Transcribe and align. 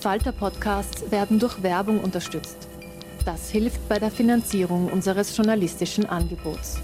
Falter-Podcasts 0.00 1.10
werden 1.10 1.38
durch 1.38 1.62
Werbung 1.62 2.00
unterstützt. 2.00 2.68
Das 3.24 3.50
hilft 3.50 3.88
bei 3.88 3.98
der 3.98 4.10
Finanzierung 4.10 4.88
unseres 4.88 5.36
journalistischen 5.36 6.06
Angebots. 6.06 6.80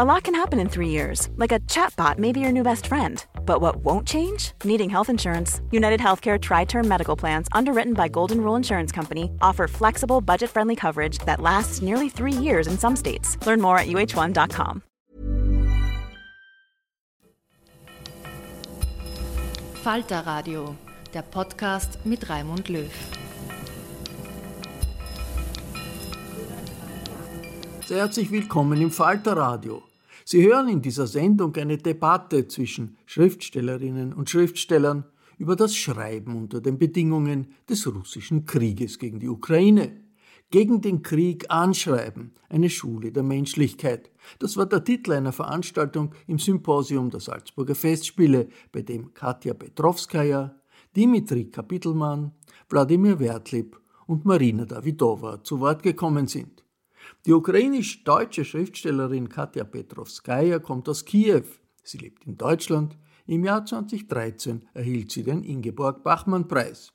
A 0.00 0.04
lot 0.04 0.22
can 0.22 0.34
happen 0.34 0.60
in 0.60 0.68
three 0.68 0.90
years, 0.90 1.28
like 1.36 1.50
a 1.50 1.58
chatbot 1.66 2.18
may 2.18 2.30
be 2.30 2.38
your 2.38 2.52
new 2.52 2.62
best 2.62 2.86
friend. 2.86 3.26
But 3.44 3.60
what 3.60 3.82
won't 3.82 4.06
change? 4.06 4.52
Needing 4.62 4.88
health 4.90 5.08
insurance. 5.08 5.60
United 5.72 5.98
Healthcare 5.98 6.38
Tri 6.40 6.66
Term 6.66 6.86
Medical 6.86 7.16
Plans, 7.16 7.48
underwritten 7.50 7.94
by 7.94 8.06
Golden 8.06 8.40
Rule 8.40 8.54
Insurance 8.54 8.92
Company, 8.92 9.32
offer 9.42 9.66
flexible, 9.66 10.20
budget 10.20 10.50
friendly 10.50 10.76
coverage 10.76 11.18
that 11.26 11.40
lasts 11.40 11.82
nearly 11.82 12.08
three 12.08 12.32
years 12.32 12.68
in 12.68 12.78
some 12.78 12.94
states. 12.94 13.36
Learn 13.44 13.60
more 13.60 13.76
at 13.76 13.88
uh1.com. 13.88 14.82
Falter 19.82 20.26
Radio, 20.26 20.74
der 21.14 21.22
Podcast 21.22 22.04
mit 22.04 22.28
Raimund 22.28 22.68
Löw. 22.68 22.90
Sehr 27.86 27.98
herzlich 27.98 28.32
willkommen 28.32 28.82
im 28.82 28.90
Falter 28.90 29.36
Radio. 29.36 29.82
Sie 30.24 30.44
hören 30.44 30.68
in 30.68 30.82
dieser 30.82 31.06
Sendung 31.06 31.54
eine 31.56 31.78
Debatte 31.78 32.48
zwischen 32.48 32.96
Schriftstellerinnen 33.06 34.12
und 34.12 34.28
Schriftstellern 34.28 35.04
über 35.38 35.54
das 35.54 35.76
Schreiben 35.76 36.36
unter 36.36 36.60
den 36.60 36.76
Bedingungen 36.76 37.46
des 37.68 37.86
russischen 37.86 38.46
Krieges 38.46 38.98
gegen 38.98 39.20
die 39.20 39.28
Ukraine. 39.28 39.92
Gegen 40.50 40.80
den 40.80 41.02
Krieg 41.02 41.44
anschreiben, 41.50 42.32
eine 42.48 42.70
Schule 42.70 43.12
der 43.12 43.22
Menschlichkeit. 43.22 44.10
Das 44.38 44.56
war 44.56 44.64
der 44.64 44.82
Titel 44.82 45.12
einer 45.12 45.32
Veranstaltung 45.32 46.14
im 46.26 46.38
Symposium 46.38 47.10
der 47.10 47.20
Salzburger 47.20 47.74
Festspiele, 47.74 48.48
bei 48.72 48.80
dem 48.80 49.12
Katja 49.12 49.52
Petrovskaya, 49.52 50.54
Dimitri 50.96 51.50
Kapitelmann, 51.50 52.32
Wladimir 52.70 53.18
Wertlib 53.18 53.78
und 54.06 54.24
Marina 54.24 54.64
Davidova 54.64 55.44
zu 55.44 55.60
Wort 55.60 55.82
gekommen 55.82 56.26
sind. 56.26 56.64
Die 57.26 57.32
ukrainisch-deutsche 57.34 58.46
Schriftstellerin 58.46 59.28
Katja 59.28 59.64
Petrovskaya 59.64 60.60
kommt 60.60 60.88
aus 60.88 61.04
Kiew. 61.04 61.44
Sie 61.82 61.98
lebt 61.98 62.24
in 62.24 62.38
Deutschland. 62.38 62.96
Im 63.26 63.44
Jahr 63.44 63.66
2013 63.66 64.66
erhielt 64.72 65.12
sie 65.12 65.24
den 65.24 65.44
Ingeborg-Bachmann-Preis. 65.44 66.94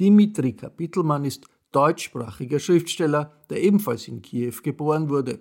Dimitri 0.00 0.54
Kapitelmann 0.54 1.26
ist 1.26 1.46
deutschsprachiger 1.76 2.58
Schriftsteller, 2.58 3.32
der 3.50 3.62
ebenfalls 3.62 4.08
in 4.08 4.22
Kiew 4.22 4.54
geboren 4.62 5.10
wurde. 5.10 5.40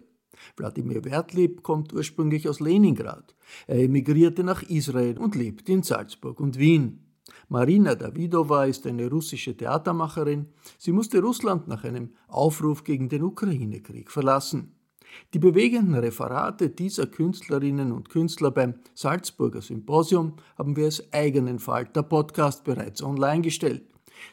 Wladimir 0.57 1.05
Wertlieb 1.05 1.63
kommt 1.63 1.93
ursprünglich 1.93 2.49
aus 2.49 2.59
Leningrad. 2.59 3.33
Er 3.67 3.79
emigrierte 3.79 4.43
nach 4.43 4.61
Israel 4.63 5.17
und 5.17 5.35
lebt 5.35 5.69
in 5.69 5.81
Salzburg 5.81 6.41
und 6.41 6.59
Wien. 6.59 7.05
Marina 7.47 7.95
Davidova 7.95 8.65
ist 8.65 8.85
eine 8.85 9.09
russische 9.09 9.55
Theatermacherin. 9.55 10.47
Sie 10.77 10.91
musste 10.91 11.21
Russland 11.21 11.69
nach 11.69 11.85
einem 11.85 12.09
Aufruf 12.27 12.83
gegen 12.83 13.07
den 13.07 13.23
Ukraine-Krieg 13.23 14.11
verlassen. 14.11 14.75
Die 15.33 15.39
bewegenden 15.39 15.95
Referate 15.95 16.69
dieser 16.69 17.07
Künstlerinnen 17.07 17.93
und 17.93 18.09
Künstler 18.09 18.51
beim 18.51 18.75
Salzburger 18.93 19.61
Symposium 19.61 20.33
haben 20.57 20.75
wir 20.75 20.85
als 20.85 21.01
eigenen 21.13 21.59
Falter 21.59 22.03
Podcast 22.03 22.65
bereits 22.65 23.01
online 23.01 23.41
gestellt. 23.41 23.83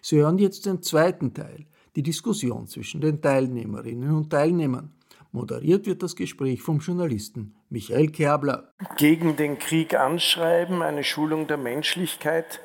Sie 0.00 0.16
hören 0.16 0.38
jetzt 0.38 0.66
den 0.66 0.82
zweiten 0.82 1.34
Teil, 1.34 1.66
die 1.96 2.02
Diskussion 2.02 2.66
zwischen 2.66 3.00
den 3.00 3.20
Teilnehmerinnen 3.20 4.14
und 4.14 4.30
Teilnehmern. 4.30 4.92
Moderiert 5.32 5.86
wird 5.86 6.02
das 6.02 6.14
Gespräch 6.14 6.60
vom 6.60 6.80
Journalisten 6.80 7.54
Michael 7.70 8.08
Kerbler. 8.10 8.72
Gegen 8.96 9.36
den 9.36 9.58
Krieg 9.58 9.94
anschreiben, 9.94 10.82
eine 10.82 11.04
Schulung 11.04 11.46
der 11.46 11.56
Menschlichkeit 11.56 12.60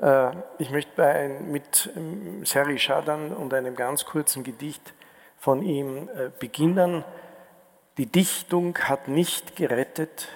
äh, 0.00 0.30
ich 0.58 0.70
möchte 0.70 1.04
ein, 1.04 1.50
mit 1.50 1.90
ähm, 1.96 2.44
Seri 2.44 2.78
Schadan 2.78 3.32
und 3.32 3.52
einem 3.54 3.74
ganz 3.74 4.04
kurzen 4.04 4.44
Gedicht 4.44 4.94
von 5.38 5.62
ihm 5.62 6.08
äh, 6.08 6.30
beginnen. 6.38 7.04
Die 7.98 8.06
Dichtung 8.06 8.76
hat 8.78 9.08
nicht 9.08 9.56
gerettet, 9.56 10.28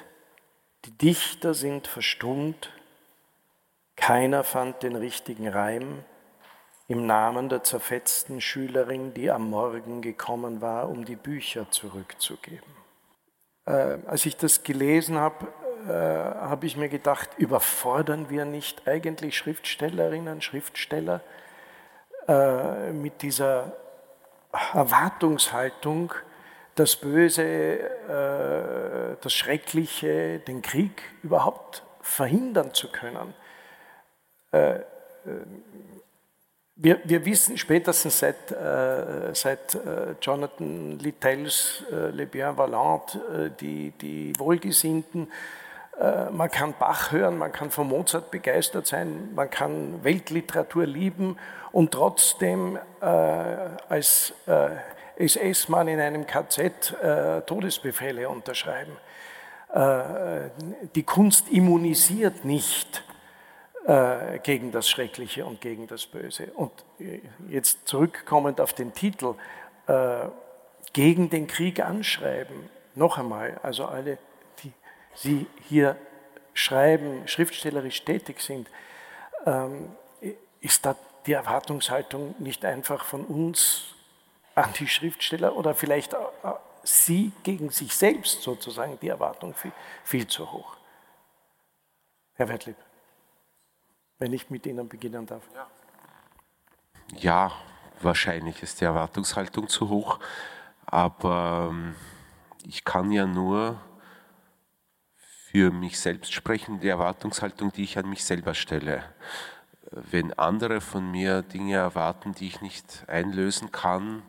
die 0.87 0.97
Dichter 0.97 1.53
sind 1.53 1.87
verstummt, 1.87 2.73
keiner 3.97 4.45
fand 4.45 4.83
den 4.83 4.97
richtigen 4.97 5.47
Reim 5.47 6.05
im 6.91 7.07
Namen 7.07 7.49
der 7.49 7.63
zerfetzten 7.63 8.41
Schülerin, 8.41 9.15
die 9.15 9.31
am 9.31 9.49
Morgen 9.49 10.03
gekommen 10.03 10.61
war, 10.61 10.89
um 10.89 11.05
die 11.05 11.15
Bücher 11.15 11.71
zurückzugeben. 11.71 12.67
Äh, 13.65 13.99
als 14.09 14.27
ich 14.27 14.37
das 14.37 14.65
gelesen 14.65 15.17
habe, 15.17 15.47
äh, 15.87 15.93
habe 15.93 16.67
ich 16.67 16.77
mir 16.77 16.89
gedacht, 16.89 17.31
überfordern 17.37 18.29
wir 18.29 18.45
nicht 18.45 18.89
eigentlich 18.89 19.39
Schriftstellerinnen, 19.39 20.43
Schriftsteller 20.43 21.21
äh, 22.27 22.91
mit 22.91 23.23
dieser 23.23 23.73
Erwartungshaltung, 24.75 26.13
das 26.75 26.97
Böse, 26.97 27.45
äh, 27.45 29.17
das 29.21 29.33
Schreckliche, 29.33 30.41
den 30.41 30.61
Krieg 30.61 31.03
überhaupt 31.23 31.85
verhindern 32.01 32.75
zu 32.75 32.91
können. 32.91 33.33
Wir, 36.83 36.99
wir, 37.05 37.27
wissen 37.27 37.59
spätestens 37.59 38.21
seit, 38.21 38.53
äh, 38.53 39.35
seit 39.35 39.75
äh, 39.75 40.15
Jonathan 40.23 40.99
Littells 40.99 41.85
äh, 41.93 42.09
Le 42.09 42.25
Bien 42.25 42.57
Valant, 42.57 43.17
äh, 43.17 43.51
die, 43.61 43.91
die 44.01 44.33
Wohlgesinnten, 44.39 45.31
äh, 46.01 46.31
man 46.31 46.51
kann 46.51 46.73
Bach 46.79 47.13
hören, 47.13 47.37
man 47.37 47.53
kann 47.53 47.71
von 47.71 47.87
Mozart 47.87 48.31
begeistert 48.31 48.87
sein, 48.87 49.29
man 49.35 49.51
kann 49.51 50.03
Weltliteratur 50.03 50.87
lieben 50.87 51.37
und 51.71 51.93
trotzdem 51.93 52.79
äh, 53.03 53.05
als 53.05 54.33
SS-Mann 55.17 55.87
in 55.87 56.01
einem 56.01 56.27
KZ 56.27 56.97
Todesbefehle 57.45 58.27
unterschreiben. 58.27 58.97
Die 60.95 61.03
Kunst 61.03 61.51
immunisiert 61.51 62.47
nicht 62.47 63.05
gegen 64.43 64.73
das 64.73 64.91
Schreckliche 64.91 65.47
und 65.47 65.61
gegen 65.61 65.87
das 65.87 66.07
Böse. 66.07 66.53
Und 66.55 66.71
jetzt 67.49 67.89
zurückkommend 67.89 68.61
auf 68.61 68.75
den 68.75 68.93
Titel, 68.93 69.35
gegen 70.93 71.31
den 71.31 71.47
Krieg 71.47 71.81
anschreiben, 71.81 72.69
noch 72.95 73.19
einmal, 73.19 73.59
also 73.63 73.87
alle 73.87 74.19
Sie 75.15 75.47
hier 75.69 75.97
schreiben, 76.55 77.27
schriftstellerisch 77.27 78.05
tätig 78.05 78.41
sind, 78.41 78.69
ähm, 79.47 79.97
ist 80.61 80.87
da 80.87 80.97
die 81.27 81.33
Erwartungshaltung 81.33 82.35
nicht 82.39 82.65
einfach 82.65 83.05
von 83.05 83.25
uns 83.25 83.95
an 84.55 84.73
die 84.79 84.87
Schriftsteller 84.87 85.57
oder 85.57 85.75
vielleicht 85.75 86.15
Sie 86.83 87.33
gegen 87.43 87.71
sich 87.71 87.95
selbst 87.95 88.43
sozusagen 88.43 88.99
die 89.01 89.09
Erwartung 89.09 89.55
viel, 89.55 89.73
viel 90.05 90.27
zu 90.27 90.51
hoch? 90.51 90.77
Herr 92.35 92.49
Wertlieb, 92.49 92.77
wenn 94.21 94.33
ich 94.33 94.49
mit 94.51 94.67
Ihnen 94.67 94.89
beginnen 94.89 95.27
darf. 95.27 95.43
Ja. 97.19 97.51
wahrscheinlich 98.01 98.63
ist 98.63 98.81
die 98.81 98.85
Erwartungshaltung 98.85 99.69
zu 99.69 99.89
hoch, 99.89 100.21
aber 100.87 101.71
ähm, 101.71 101.95
ich 102.65 102.85
kann 102.85 103.11
ja 103.11 103.27
nur 103.27 103.81
für 105.51 105.73
mich 105.73 105.99
selbst 105.99 106.33
sprechen, 106.33 106.79
die 106.79 106.89
Erwartungshaltung, 106.89 107.73
die 107.73 107.83
ich 107.83 107.99
an 107.99 108.09
mich 108.09 108.25
selber 108.25 108.55
stelle. 108.55 109.03
Wenn 109.91 110.33
andere 110.35 110.81
von 110.81 111.11
mir 111.11 111.43
Dinge 111.43 111.75
erwarten, 111.75 112.33
die 112.33 112.47
ich 112.47 112.61
nicht 112.61 113.09
einlösen 113.09 113.73
kann, 113.73 114.23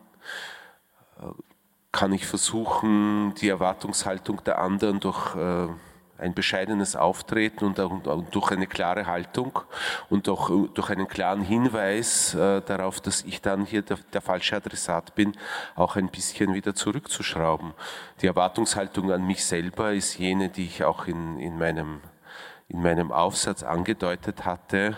kann 1.92 2.14
ich 2.14 2.26
versuchen, 2.26 3.36
die 3.36 3.50
Erwartungshaltung 3.50 4.44
der 4.44 4.60
anderen 4.60 5.00
durch 5.00 5.36
äh, 5.36 5.68
ein 6.22 6.34
bescheidenes 6.34 6.96
Auftreten 6.96 7.66
und, 7.66 7.78
durch 8.32 8.52
eine 8.52 8.68
klare 8.68 9.08
Haltung 9.08 9.60
und 10.10 10.30
auch 10.30 10.50
durch 10.74 10.90
einen 10.90 11.08
klaren 11.08 11.42
Hinweis 11.42 12.34
äh, 12.36 12.62
darauf, 12.62 13.02
dass 13.02 13.24
ich 13.24 13.42
dann 13.42 13.66
hier 13.66 13.82
der, 13.82 13.98
der, 14.14 14.22
falsche 14.22 14.56
Adressat 14.56 15.16
bin, 15.16 15.34
auch 15.76 15.96
ein 15.96 16.10
bisschen 16.10 16.54
wieder 16.54 16.76
zurückzuschrauben. 16.76 17.74
Die 18.22 18.28
Erwartungshaltung 18.28 19.12
an 19.12 19.26
mich 19.26 19.44
selber 19.44 19.94
ist 19.94 20.18
jene, 20.18 20.50
die 20.50 20.66
ich 20.66 20.84
auch 20.84 21.08
in, 21.08 21.40
in, 21.40 21.58
meinem, 21.58 22.02
in 22.70 22.82
meinem 22.82 23.12
Aufsatz 23.12 23.64
angedeutet 23.64 24.46
hatte. 24.46 24.98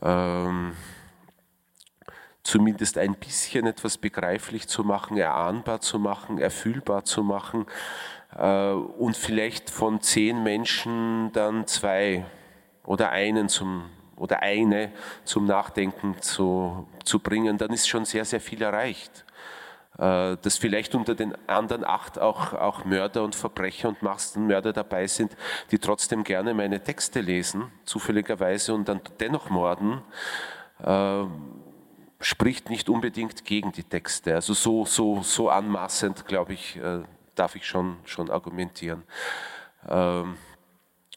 Ähm, 0.00 0.74
zumindest 2.44 2.96
ein 2.96 3.14
bisschen 3.14 3.66
etwas 3.66 3.98
begreiflich 3.98 4.68
zu 4.68 4.84
machen, 4.84 5.16
erahnbar 5.18 5.80
zu 5.80 5.98
machen, 5.98 6.38
erfühlbar 6.38 7.04
zu 7.04 7.22
machen 7.22 7.66
äh, 7.66 8.17
und 8.38 9.16
vielleicht 9.16 9.68
von 9.70 10.00
zehn 10.00 10.42
Menschen 10.42 11.32
dann 11.32 11.66
zwei 11.66 12.24
oder 12.84 13.10
einen 13.10 13.48
zum 13.48 13.90
oder 14.16 14.42
eine 14.42 14.92
zum 15.24 15.46
Nachdenken 15.46 16.16
zu, 16.20 16.86
zu 17.04 17.20
bringen, 17.20 17.58
dann 17.58 17.72
ist 17.72 17.88
schon 17.88 18.04
sehr, 18.04 18.24
sehr 18.24 18.40
viel 18.40 18.62
erreicht. 18.62 19.24
Äh, 19.98 20.36
dass 20.42 20.58
vielleicht 20.58 20.94
unter 20.94 21.14
den 21.14 21.34
anderen 21.48 21.84
acht 21.84 22.20
auch, 22.20 22.52
auch 22.52 22.84
Mörder 22.84 23.24
und 23.24 23.34
Verbrecher 23.34 23.88
und 23.88 24.02
Massenmörder 24.02 24.72
dabei 24.72 25.06
sind, 25.08 25.36
die 25.72 25.78
trotzdem 25.78 26.22
gerne 26.22 26.54
meine 26.54 26.82
Texte 26.82 27.20
lesen, 27.20 27.72
zufälligerweise 27.84 28.74
und 28.74 28.88
dann 28.88 29.00
dennoch 29.18 29.50
morden, 29.50 30.02
äh, 30.84 31.24
spricht 32.20 32.70
nicht 32.70 32.88
unbedingt 32.88 33.44
gegen 33.44 33.72
die 33.72 33.82
Texte. 33.82 34.34
Also 34.34 34.54
so, 34.54 34.84
so, 34.84 35.22
so 35.22 35.50
anmaßend, 35.50 36.26
glaube 36.26 36.52
ich, 36.52 36.76
äh, 36.76 37.02
darf 37.38 37.56
ich 37.56 37.66
schon, 37.66 37.98
schon 38.04 38.30
argumentieren. 38.30 39.04
Ähm, 39.88 40.36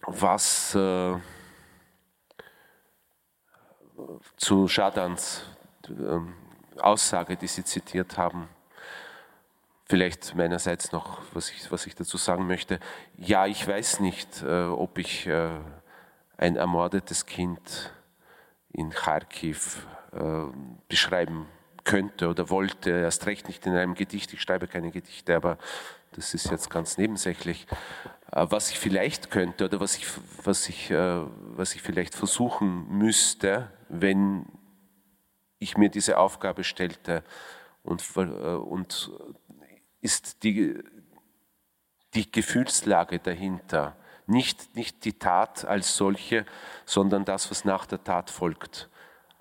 was 0.05 0.75
äh, 0.75 1.15
zu 4.37 4.67
Schadans 4.67 5.45
äh, 5.87 6.19
Aussage, 6.79 7.37
die 7.37 7.47
Sie 7.47 7.63
zitiert 7.63 8.17
haben, 8.17 8.47
vielleicht 9.85 10.35
meinerseits 10.35 10.91
noch, 10.91 11.21
was 11.33 11.51
ich, 11.51 11.71
was 11.71 11.85
ich 11.85 11.95
dazu 11.95 12.17
sagen 12.17 12.47
möchte. 12.47 12.79
Ja, 13.17 13.45
ich 13.45 13.67
weiß 13.67 13.99
nicht, 13.99 14.41
äh, 14.41 14.65
ob 14.65 14.97
ich 14.97 15.27
äh, 15.27 15.49
ein 16.37 16.55
ermordetes 16.55 17.25
Kind 17.25 17.93
in 18.71 18.89
Kharkiv 18.89 19.85
äh, 20.13 20.45
beschreiben 20.87 21.47
könnte 21.83 22.29
oder 22.29 22.49
wollte, 22.49 22.89
erst 22.89 23.25
recht 23.25 23.47
nicht 23.47 23.65
in 23.65 23.75
einem 23.75 23.95
Gedicht. 23.95 24.33
Ich 24.33 24.41
schreibe 24.41 24.67
keine 24.67 24.91
Gedichte, 24.91 25.35
aber 25.35 25.57
das 26.11 26.33
ist 26.33 26.51
jetzt 26.51 26.69
ganz 26.69 26.97
nebensächlich. 26.97 27.67
Äh, 28.31 28.45
was 28.49 28.71
ich 28.71 28.79
vielleicht 28.79 29.31
könnte 29.31 29.65
oder 29.65 29.79
was 29.79 29.97
ich, 29.97 30.07
was 30.43 30.69
ich, 30.69 30.91
äh, 30.91 31.21
was 31.55 31.75
ich 31.75 31.81
vielleicht 31.81 32.15
versuchen 32.15 32.87
müsste, 32.89 33.71
wenn 33.89 34.45
ich 35.59 35.77
mir 35.77 35.89
diese 35.89 36.17
Aufgabe 36.17 36.63
stellte 36.63 37.23
und, 37.83 38.03
äh, 38.15 38.21
und 38.21 39.11
ist 40.01 40.43
die, 40.43 40.83
die 42.13 42.31
Gefühlslage 42.31 43.19
dahinter. 43.19 43.95
Nicht, 44.27 44.75
nicht 44.75 45.03
die 45.05 45.13
Tat 45.13 45.65
als 45.65 45.95
solche, 45.95 46.45
sondern 46.85 47.25
das, 47.25 47.51
was 47.51 47.65
nach 47.65 47.85
der 47.85 48.03
Tat 48.03 48.29
folgt, 48.29 48.89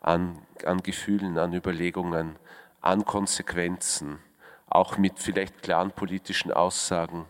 an, 0.01 0.45
an 0.65 0.83
Gefühlen, 0.83 1.39
an 1.39 1.53
Überlegungen, 1.53 2.39
an 2.81 3.05
Konsequenzen 3.05 4.19
auch 4.71 4.97
mit 4.97 5.19
vielleicht 5.19 5.63
klaren 5.63 5.91
politischen 5.91 6.53
Aussagen. 6.53 7.27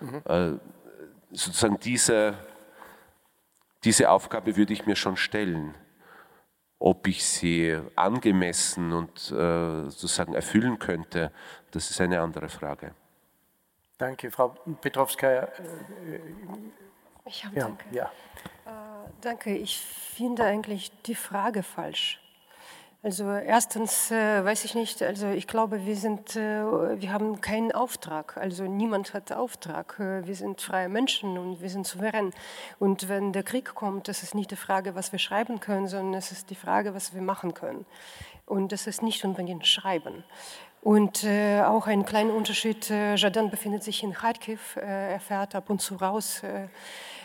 Mhm. 0.00 0.22
Äh, 0.24 0.52
sozusagen 1.30 1.80
diese, 1.80 2.34
diese 3.84 4.10
Aufgabe 4.10 4.56
würde 4.56 4.72
ich 4.72 4.86
mir 4.86 4.96
schon 4.96 5.16
stellen. 5.16 5.74
Ob 6.78 7.06
ich 7.06 7.24
sie 7.24 7.80
angemessen 7.94 8.92
und 8.92 9.30
äh, 9.30 9.88
sozusagen 9.88 10.34
erfüllen 10.34 10.78
könnte, 10.78 11.30
das 11.70 11.90
ist 11.90 12.00
eine 12.00 12.20
andere 12.20 12.48
Frage. 12.48 12.92
Danke, 13.98 14.30
Frau 14.32 14.48
Petrovskaya. 14.80 15.48
Ich 17.24 17.44
habe 17.44 17.56
ja, 17.56 17.64
danke. 17.66 17.84
Ja. 17.92 18.04
Äh, 18.66 19.10
danke. 19.20 19.56
Ich 19.56 19.78
finde 19.78 20.44
eigentlich 20.44 20.90
die 21.02 21.14
Frage 21.14 21.62
falsch. 21.62 22.21
Also 23.04 23.28
erstens 23.32 24.12
äh, 24.12 24.44
weiß 24.44 24.64
ich 24.64 24.76
nicht, 24.76 25.02
also 25.02 25.26
ich 25.26 25.48
glaube, 25.48 25.84
wir 25.84 25.96
sind, 25.96 26.36
äh, 26.36 27.00
wir 27.00 27.12
haben 27.12 27.40
keinen 27.40 27.72
Auftrag. 27.72 28.36
Also 28.36 28.62
niemand 28.62 29.12
hat 29.12 29.32
Auftrag. 29.32 29.98
Äh, 29.98 30.24
wir 30.24 30.36
sind 30.36 30.60
freie 30.60 30.88
Menschen 30.88 31.36
und 31.36 31.60
wir 31.60 31.68
sind 31.68 31.84
souverän. 31.84 32.30
Und 32.78 33.08
wenn 33.08 33.32
der 33.32 33.42
Krieg 33.42 33.74
kommt, 33.74 34.06
das 34.06 34.22
ist 34.22 34.36
nicht 34.36 34.52
die 34.52 34.56
Frage, 34.56 34.94
was 34.94 35.10
wir 35.10 35.18
schreiben 35.18 35.58
können, 35.58 35.88
sondern 35.88 36.14
es 36.14 36.30
ist 36.30 36.50
die 36.50 36.54
Frage, 36.54 36.94
was 36.94 37.12
wir 37.12 37.22
machen 37.22 37.54
können. 37.54 37.86
Und 38.46 38.70
das 38.70 38.86
ist 38.86 39.02
nicht 39.02 39.24
unbedingt 39.24 39.66
Schreiben. 39.66 40.22
Und 40.80 41.24
äh, 41.24 41.62
auch 41.62 41.88
ein 41.88 42.04
kleiner 42.04 42.34
Unterschied, 42.34 42.88
äh, 42.88 43.16
Jadan 43.16 43.50
befindet 43.50 43.82
sich 43.82 44.04
in 44.04 44.12
Kharkiv, 44.12 44.76
äh, 44.76 45.12
er 45.14 45.20
fährt 45.20 45.56
ab 45.56 45.70
und 45.70 45.80
zu 45.80 45.96
raus 45.96 46.42
äh, 46.44 46.68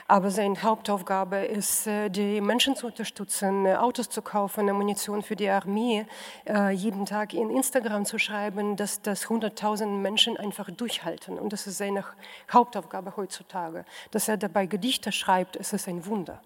aber 0.09 0.31
seine 0.31 0.61
Hauptaufgabe 0.63 1.37
ist, 1.37 1.85
äh, 1.85 2.09
die 2.09 2.39
Menschen 2.39 2.77
zu 2.77 2.87
unterstützen, 2.87 3.65
äh, 3.65 3.75
Autos 3.75 4.09
zu 4.09 4.21
kaufen, 4.21 4.71
Munition 4.71 5.21
für 5.21 5.35
die 5.35 5.49
Armee, 5.49 6.05
äh, 6.47 6.71
jeden 6.71 7.05
Tag 7.05 7.33
in 7.33 7.49
Instagram 7.49 8.05
zu 8.05 8.17
schreiben, 8.17 8.77
dass 8.77 9.01
das 9.01 9.27
100.000 9.27 10.01
Menschen 10.01 10.37
einfach 10.37 10.71
durchhalten. 10.71 11.37
Und 11.37 11.51
das 11.51 11.67
ist 11.67 11.77
seine 11.77 12.05
Hauptaufgabe 12.51 13.17
heutzutage. 13.17 13.83
Dass 14.11 14.29
er 14.29 14.37
dabei 14.37 14.65
Gedichte 14.65 15.11
schreibt, 15.11 15.57
ist 15.57 15.73
es 15.73 15.87
ein 15.87 16.05
Wunder. 16.05 16.41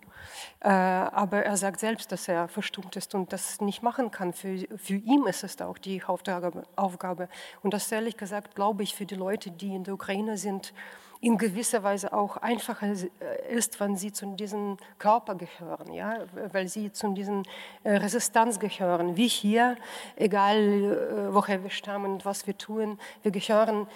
Aber 0.60 1.44
er 1.44 1.58
sagt 1.58 1.80
selbst, 1.80 2.12
dass 2.12 2.28
er 2.28 2.48
verstummt 2.48 2.96
ist 2.96 3.14
und 3.16 3.34
das 3.34 3.60
nicht 3.60 3.82
machen 3.82 4.12
kann. 4.12 4.34
Für, 4.34 4.56
für 4.78 4.96
ihn 4.96 5.26
ist 5.26 5.44
es 5.44 5.60
auch 5.62 5.78
die 5.78 6.04
Hauptaufgabe. 6.04 7.28
Und 7.64 7.74
das 7.74 7.92
ehrlich 7.92 8.18
gesagt, 8.18 8.56
glaube 8.56 8.84
ich, 8.84 8.96
für 8.96 9.06
die 9.06 9.16
Leute, 9.16 9.52
die 9.52 9.76
in 9.76 9.84
der 9.84 9.96
Ukraine 9.96 10.38
sind, 10.38 10.74
in 11.22 11.38
gewisser 11.38 11.84
Weise 11.84 12.12
auch 12.12 12.38
einfacher 12.38 12.88
äh, 12.88 13.56
ist, 13.56 13.80
wenn 13.80 13.96
sie 13.96 14.12
zu 14.12 14.26
diesem 14.36 14.78
Körper 14.98 15.36
gehören, 15.36 15.94
ja? 15.94 16.26
weil 16.52 16.68
sie 16.68 16.92
zu 16.92 17.14
diesem 17.14 17.44
äh, 17.84 17.92
Resistenz 17.92 18.60
gehören. 18.60 19.16
Wie 19.16 19.28
hier, 19.28 19.78
egal 20.16 20.58
äh, 20.58 21.34
woher 21.34 21.62
wir 21.62 21.70
stammen 21.70 22.14
und 22.14 22.26
was 22.26 22.48
wir 22.48 22.58
tun, 22.58 23.00
wir 23.22 23.32
gehören 23.32 23.88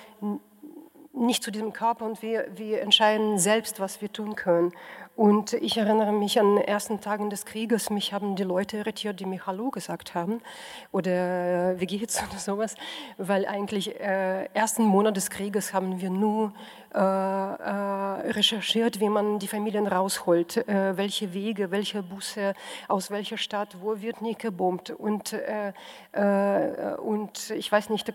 nicht 1.15 1.43
zu 1.43 1.51
diesem 1.51 1.73
Körper 1.73 2.05
und 2.05 2.21
wir, 2.21 2.47
wir 2.55 2.81
entscheiden 2.81 3.39
selbst, 3.39 3.79
was 3.79 4.01
wir 4.01 4.11
tun 4.11 4.35
können. 4.35 4.73
Und 5.15 5.53
ich 5.53 5.77
erinnere 5.77 6.11
mich 6.11 6.37
an 6.41 6.55
den 6.55 6.65
ersten 6.65 6.99
Tagen 6.99 7.29
des 7.29 7.45
Krieges, 7.45 7.89
mich 7.89 8.11
haben 8.11 8.35
die 8.35 8.43
Leute 8.43 8.77
irritiert, 8.77 9.21
die 9.21 9.25
mir 9.25 9.45
Hallo 9.45 9.69
gesagt 9.69 10.13
haben 10.13 10.41
oder 10.91 11.71
äh, 11.71 11.79
wie 11.79 11.85
geht's 11.85 12.21
oder 12.29 12.37
sowas, 12.37 12.75
weil 13.17 13.45
eigentlich 13.45 13.97
äh, 13.97 14.45
ersten 14.53 14.83
Monat 14.83 15.15
des 15.15 15.29
Krieges 15.29 15.73
haben 15.73 16.01
wir 16.01 16.09
nur 16.09 16.51
äh, 16.93 16.97
äh, 16.97 18.31
recherchiert, 18.31 19.01
wie 19.01 19.09
man 19.09 19.37
die 19.39 19.49
Familien 19.49 19.85
rausholt, 19.85 20.67
äh, 20.67 20.95
welche 20.95 21.33
Wege, 21.33 21.69
welche 21.69 22.01
Busse, 22.01 22.53
aus 22.87 23.11
welcher 23.11 23.37
Stadt, 23.37 23.75
wo 23.81 24.01
wird 24.01 24.21
nicht 24.21 24.39
gebombt 24.39 24.91
und, 24.91 25.33
äh, 25.33 25.73
und 26.97 27.49
ich 27.49 27.69
weiß 27.69 27.89
nicht, 27.89 28.05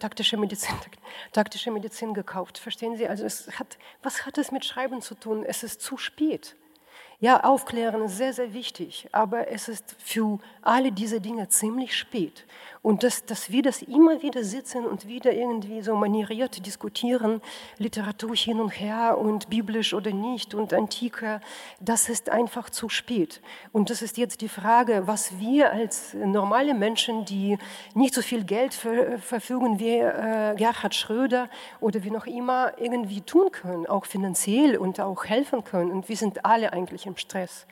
taktische 0.00 0.36
Medizin, 0.36 0.76
taktische 1.32 1.72
Medizin 1.72 2.14
gekauft. 2.14 2.39
Verstehen 2.46 2.96
Sie? 2.96 3.06
Also 3.06 3.24
es 3.24 3.58
hat, 3.58 3.78
was 4.02 4.26
hat 4.26 4.38
es 4.38 4.52
mit 4.52 4.64
Schreiben 4.64 5.02
zu 5.02 5.14
tun? 5.14 5.44
Es 5.44 5.62
ist 5.62 5.80
zu 5.80 5.96
spät. 5.96 6.56
Ja, 7.22 7.40
aufklären 7.44 8.00
ist 8.04 8.16
sehr, 8.16 8.32
sehr 8.32 8.54
wichtig, 8.54 9.06
aber 9.12 9.48
es 9.48 9.68
ist 9.68 9.94
für 9.98 10.38
alle 10.62 10.90
diese 10.90 11.20
Dinge 11.20 11.50
ziemlich 11.50 11.94
spät. 11.94 12.46
Und 12.82 13.02
dass, 13.02 13.26
dass 13.26 13.50
wir 13.50 13.62
das 13.62 13.82
immer 13.82 14.22
wieder 14.22 14.42
sitzen 14.42 14.86
und 14.86 15.06
wieder 15.06 15.34
irgendwie 15.34 15.82
so 15.82 15.94
manieriert 15.96 16.64
diskutieren, 16.64 17.42
Literatur 17.76 18.34
hin 18.34 18.58
und 18.58 18.70
her 18.70 19.18
und 19.18 19.50
biblisch 19.50 19.92
oder 19.92 20.12
nicht 20.12 20.54
und 20.54 20.72
antike, 20.72 21.42
das 21.78 22.08
ist 22.08 22.30
einfach 22.30 22.70
zu 22.70 22.88
spät. 22.88 23.42
Und 23.70 23.90
das 23.90 24.00
ist 24.00 24.16
jetzt 24.16 24.40
die 24.40 24.48
Frage, 24.48 25.02
was 25.04 25.38
wir 25.38 25.72
als 25.72 26.14
normale 26.14 26.72
Menschen, 26.72 27.26
die 27.26 27.58
nicht 27.94 28.14
so 28.14 28.22
viel 28.22 28.44
Geld 28.44 28.72
ver 28.72 29.18
verfügen 29.18 29.78
wie 29.78 29.98
äh, 29.98 30.54
Gerhard 30.56 30.94
Schröder 30.94 31.50
oder 31.80 32.02
wie 32.02 32.10
noch 32.10 32.26
immer, 32.26 32.72
irgendwie 32.78 33.20
tun 33.20 33.52
können, 33.52 33.86
auch 33.86 34.06
finanziell 34.06 34.78
und 34.78 35.00
auch 35.00 35.26
helfen 35.26 35.64
können. 35.64 35.90
Und 35.90 36.08
wir 36.08 36.16
sind 36.16 36.46
alle 36.46 36.72
eigentlich 36.72 37.06
im 37.10 37.16
Stress. 37.16 37.66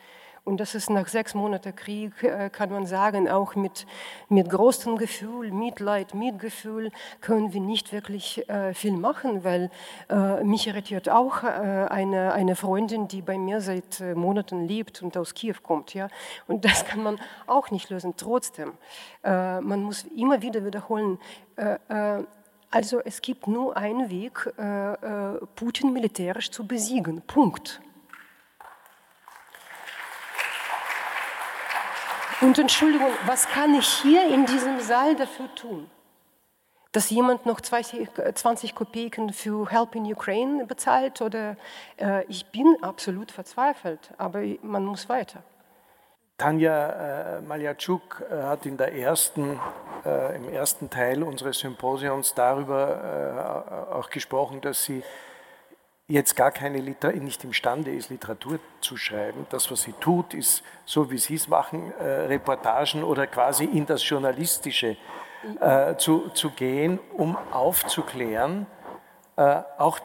Und 0.48 0.60
das 0.60 0.74
ist 0.74 0.88
nach 0.88 1.08
sechs 1.08 1.34
Monaten 1.34 1.76
Krieg, 1.76 2.22
äh, 2.22 2.48
kann 2.48 2.70
man 2.70 2.86
sagen, 2.86 3.28
auch 3.28 3.54
mit, 3.54 3.86
mit 4.30 4.48
großem 4.48 4.96
Gefühl, 4.96 5.52
Mitleid, 5.52 6.14
Mitgefühl, 6.14 6.90
können 7.20 7.52
wir 7.52 7.60
nicht 7.60 7.92
wirklich 7.92 8.48
äh, 8.48 8.72
viel 8.72 8.96
machen, 8.96 9.44
weil 9.44 9.70
äh, 10.08 10.42
mich 10.44 10.66
irritiert 10.66 11.10
auch 11.10 11.42
eine, 11.44 12.32
eine 12.32 12.56
Freundin, 12.56 13.08
die 13.08 13.20
bei 13.20 13.36
mir 13.36 13.60
seit 13.60 14.00
Monaten 14.16 14.66
lebt 14.66 15.02
und 15.02 15.18
aus 15.18 15.34
Kiew 15.34 15.56
kommt. 15.62 15.92
Ja? 15.92 16.08
Und 16.46 16.64
das 16.64 16.86
kann 16.86 17.02
man 17.02 17.20
auch 17.46 17.70
nicht 17.70 17.90
lösen. 17.90 18.14
Trotzdem, 18.16 18.72
man 19.22 19.82
muss 19.82 20.04
immer 20.04 20.40
wieder 20.40 20.64
wiederholen, 20.64 21.18
also 22.70 23.00
es 23.04 23.20
gibt 23.20 23.46
nur 23.46 23.76
einen 23.76 24.08
Weg, 24.10 24.52
Putin 25.56 25.92
militärisch 25.92 26.50
zu 26.50 26.66
besiegen. 26.66 27.22
Punkt. 27.22 27.80
Und 32.40 32.56
Entschuldigung, 32.56 33.10
was 33.26 33.48
kann 33.48 33.74
ich 33.74 33.88
hier 33.88 34.28
in 34.28 34.46
diesem 34.46 34.78
Saal 34.78 35.16
dafür 35.16 35.52
tun? 35.56 35.90
Dass 36.92 37.10
jemand 37.10 37.46
noch 37.46 37.60
20, 37.60 38.08
20 38.34 38.74
Kopeken 38.76 39.32
für 39.32 39.68
Help 39.70 39.96
in 39.96 40.10
Ukraine 40.12 40.64
bezahlt? 40.64 41.20
Oder 41.20 41.56
äh, 41.96 42.24
ich 42.26 42.46
bin 42.46 42.76
absolut 42.80 43.32
verzweifelt, 43.32 44.12
aber 44.18 44.42
man 44.62 44.84
muss 44.84 45.08
weiter. 45.08 45.42
Tanja 46.38 47.38
äh, 47.38 47.40
Maljatschuk 47.40 48.24
äh, 48.30 48.42
hat 48.44 48.64
in 48.66 48.76
der 48.76 48.94
ersten, 48.94 49.58
äh, 50.06 50.36
im 50.36 50.48
ersten 50.48 50.88
Teil 50.88 51.24
unseres 51.24 51.58
Symposions 51.58 52.34
darüber 52.34 53.90
äh, 53.90 53.94
auch 53.94 54.08
gesprochen, 54.10 54.60
dass 54.60 54.84
sie 54.84 55.02
jetzt 56.08 56.36
gar 56.36 56.50
keine 56.50 56.78
Liter 56.78 57.12
nicht 57.12 57.44
imstande 57.44 57.94
ist, 57.94 58.08
Literatur 58.08 58.58
zu 58.80 58.96
schreiben. 58.96 59.46
Das, 59.50 59.70
was 59.70 59.82
sie 59.82 59.92
tut, 59.92 60.32
ist, 60.34 60.62
so 60.86 61.10
wie 61.10 61.18
Sie 61.18 61.34
es 61.34 61.48
machen, 61.48 61.92
äh, 61.92 62.02
Reportagen 62.02 63.04
oder 63.04 63.26
quasi 63.26 63.64
in 63.64 63.84
das 63.84 64.08
Journalistische 64.08 64.96
äh, 65.60 65.96
zu, 65.96 66.30
zu 66.30 66.50
gehen, 66.50 66.98
um 67.16 67.36
aufzuklären, 67.52 68.66
äh, 69.36 69.60
auch 69.76 70.00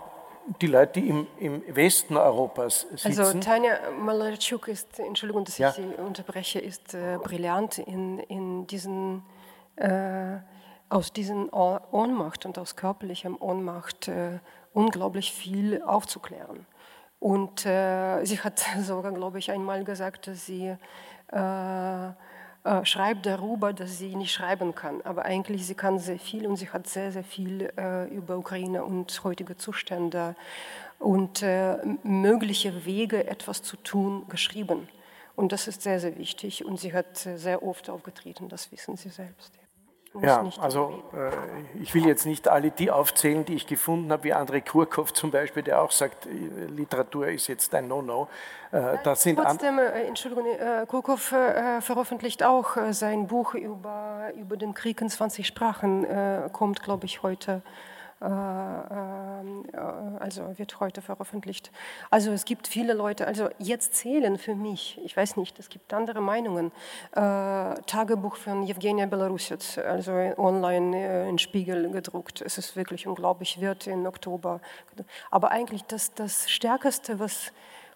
die 0.62 0.68
Leute, 0.68 1.00
die 1.00 1.08
im, 1.08 1.28
im 1.40 1.64
Westen 1.74 2.18
Europas 2.18 2.82
sitzen. 2.82 3.20
Also 3.20 3.40
Tanja 3.40 3.78
Malarchuk 3.98 4.68
ist, 4.68 5.00
Entschuldigung, 5.00 5.46
dass 5.46 5.58
ich 5.58 5.68
Sie 5.70 5.86
unterbreche, 5.96 6.60
ist 6.60 6.94
äh, 6.94 7.18
brillant 7.24 7.78
in, 7.78 8.20
in 8.20 8.68
diesen, 8.68 9.24
äh, 9.78 10.38
aus 10.90 11.14
diesen 11.14 11.50
Ohnmacht 11.50 12.46
und 12.46 12.60
aus 12.60 12.76
körperlichem 12.76 13.38
Ohnmacht 13.40 14.10
äh, 14.10 14.40
unglaublich 14.74 15.32
viel 15.32 15.82
aufzuklären. 15.84 16.66
Und 17.20 17.66
äh, 17.66 18.24
sie 18.26 18.40
hat 18.40 18.64
sogar, 18.82 19.12
glaube 19.12 19.40
ich, 19.40 19.52
einmal 19.52 19.84
gesagt, 19.84 20.28
dass 20.28 20.46
sie 20.46 20.76
äh, 21.32 22.08
äh, 22.66 22.86
schreibt 22.86 23.26
darüber, 23.26 23.74
dass 23.74 23.98
sie 23.98 24.16
nicht 24.16 24.32
schreiben 24.32 24.74
kann. 24.74 25.02
Aber 25.04 25.26
eigentlich 25.26 25.66
sie 25.66 25.76
kann 25.76 26.00
sehr 26.00 26.20
viel 26.20 26.48
und 26.48 26.56
sie 26.56 26.70
hat 26.70 26.88
sehr, 26.88 27.12
sehr 27.12 27.24
viel 27.24 27.72
äh, 27.78 28.08
über 28.08 28.38
Ukraine 28.38 28.86
und 28.86 29.24
heutige 29.24 29.58
Zustände 29.58 30.36
und 31.00 31.42
äh, 31.44 31.78
mögliche 32.04 32.86
Wege, 32.86 33.28
etwas 33.28 33.62
zu 33.64 33.76
tun, 33.78 34.26
geschrieben. 34.30 34.88
Und 35.36 35.52
das 35.52 35.68
ist 35.68 35.82
sehr, 35.82 36.00
sehr 36.00 36.18
wichtig. 36.18 36.64
Und 36.64 36.80
sie 36.80 36.94
hat 36.94 37.18
sehr 37.18 37.64
oft 37.64 37.90
aufgetreten, 37.90 38.48
das 38.50 38.72
wissen 38.72 38.96
Sie 38.96 39.10
selbst. 39.10 39.63
Ja, 40.22 40.46
also 40.60 41.04
äh, 41.14 41.32
ich 41.82 41.96
will 41.96 42.06
jetzt 42.06 42.26
nicht 42.26 42.48
alle 42.48 42.70
die 42.70 42.92
aufzählen, 42.92 43.46
die 43.46 43.56
ich 43.56 43.66
gefunden 43.66 44.12
habe, 44.12 44.26
wie 44.26 44.34
Andrei 44.34 44.62
Kurkov 44.62 45.12
zum 45.14 45.32
Beispiel, 45.32 45.64
der 45.64 45.82
auch 45.82 45.92
sagt, 45.92 46.28
äh, 46.28 46.30
Literatur 46.68 47.28
ist 47.28 47.48
jetzt 47.48 47.74
ein 47.74 47.88
No-No. 47.88 48.28
Äh, 48.72 48.98
das 49.04 49.24
sind 49.24 49.40
Trotzdem, 49.40 49.80
äh, 49.80 50.04
Entschuldigung, 50.04 50.46
äh, 50.46 50.86
Kurkov 50.88 51.32
äh, 51.32 51.82
veröffentlicht 51.82 52.44
auch 52.44 52.78
sein 52.92 53.26
Buch 53.26 53.56
über, 53.56 54.32
über 54.36 54.56
den 54.56 54.76
Krieg 54.76 55.02
in 55.02 55.10
20 55.10 55.48
Sprachen, 55.48 56.06
kommt, 56.52 56.84
glaube 56.84 57.06
ich, 57.06 57.24
heute 57.24 57.62
also 60.20 60.58
wird 60.58 60.80
heute 60.80 61.02
veröffentlicht. 61.02 61.72
Also 62.10 62.32
es 62.32 62.46
gibt 62.46 62.68
viele 62.68 62.94
Leute, 62.94 63.28
also 63.28 63.50
jetzt 63.60 63.96
zählen 63.96 64.38
für 64.38 64.56
mich, 64.56 65.00
ich 65.04 65.16
weiß 65.18 65.38
nicht, 65.38 65.60
es 65.60 65.70
gibt 65.70 65.94
andere 65.94 66.22
Meinungen, 66.22 66.72
äh, 67.12 67.76
Tagebuch 67.86 68.38
von 68.38 68.68
Evgenia 68.68 69.06
Belarusets, 69.06 69.78
also 69.78 70.12
online 70.38 71.28
in 71.28 71.38
Spiegel 71.38 71.90
gedruckt. 71.90 72.42
Es 72.42 72.58
ist 72.58 72.76
wirklich 72.76 73.08
unglaublich, 73.08 73.60
wird 73.60 73.88
im 73.88 74.06
Oktober. 74.06 74.62
Aber 75.30 75.52
eigentlich 75.52 75.84
das, 75.84 76.14
das 76.14 76.50
Stärkste, 76.50 77.20
was 77.20 77.52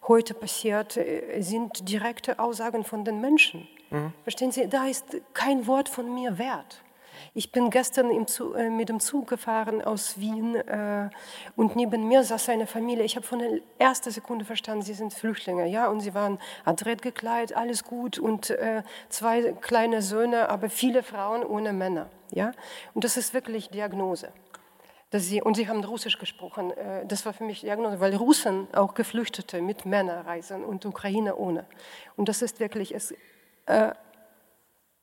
heute 0.07 0.33
passiert, 0.33 0.99
sind 1.39 1.89
direkte 1.89 2.39
Aussagen 2.39 2.83
von 2.83 3.05
den 3.05 3.21
Menschen. 3.21 3.67
Mhm. 3.89 4.13
Verstehen 4.23 4.51
Sie, 4.51 4.67
da 4.67 4.85
ist 4.85 5.05
kein 5.33 5.67
Wort 5.67 5.89
von 5.89 6.13
mir 6.13 6.37
wert. 6.37 6.81
Ich 7.33 7.51
bin 7.51 7.69
gestern 7.69 8.09
äh, 8.11 8.69
mit 8.69 8.89
dem 8.89 8.99
Zug 8.99 9.27
gefahren 9.27 9.81
aus 9.81 10.19
Wien 10.19 10.55
äh, 10.55 11.09
und 11.55 11.75
neben 11.75 12.07
mir 12.07 12.23
saß 12.23 12.49
eine 12.49 12.67
Familie. 12.67 13.03
Ich 13.03 13.15
habe 13.15 13.25
von 13.25 13.39
der 13.39 13.59
ersten 13.77 14.11
Sekunde 14.11 14.45
verstanden, 14.45 14.83
sie 14.83 14.93
sind 14.93 15.13
Flüchtlinge, 15.13 15.67
ja, 15.67 15.87
und 15.87 16.01
sie 16.01 16.13
waren 16.13 16.39
adrett 16.65 17.01
gekleidet, 17.01 17.55
alles 17.55 17.83
gut 17.83 18.19
und 18.19 18.49
äh, 18.49 18.83
zwei 19.09 19.53
kleine 19.53 20.01
Söhne, 20.01 20.49
aber 20.49 20.69
viele 20.69 21.03
Frauen 21.03 21.43
ohne 21.43 21.73
Männer, 21.73 22.09
ja. 22.31 22.51
Und 22.93 23.03
das 23.03 23.17
ist 23.17 23.33
wirklich 23.33 23.69
Diagnose. 23.69 24.31
Dass 25.09 25.23
sie, 25.23 25.41
und 25.41 25.55
sie 25.55 25.69
haben 25.69 25.81
Russisch 25.85 26.17
gesprochen. 26.17 26.71
Äh, 26.71 27.05
das 27.05 27.25
war 27.25 27.31
für 27.31 27.45
mich 27.45 27.61
Diagnose, 27.61 27.99
weil 27.99 28.15
Russen 28.15 28.67
auch 28.73 28.93
Geflüchtete 28.93 29.61
mit 29.61 29.85
Männern 29.85 30.25
reisen 30.25 30.65
und 30.65 30.85
Ukraine 30.85 31.37
ohne. 31.37 31.65
Und 32.17 32.27
das 32.27 32.41
ist 32.41 32.59
wirklich, 32.59 32.93
es, 32.93 33.13
äh, 33.67 33.91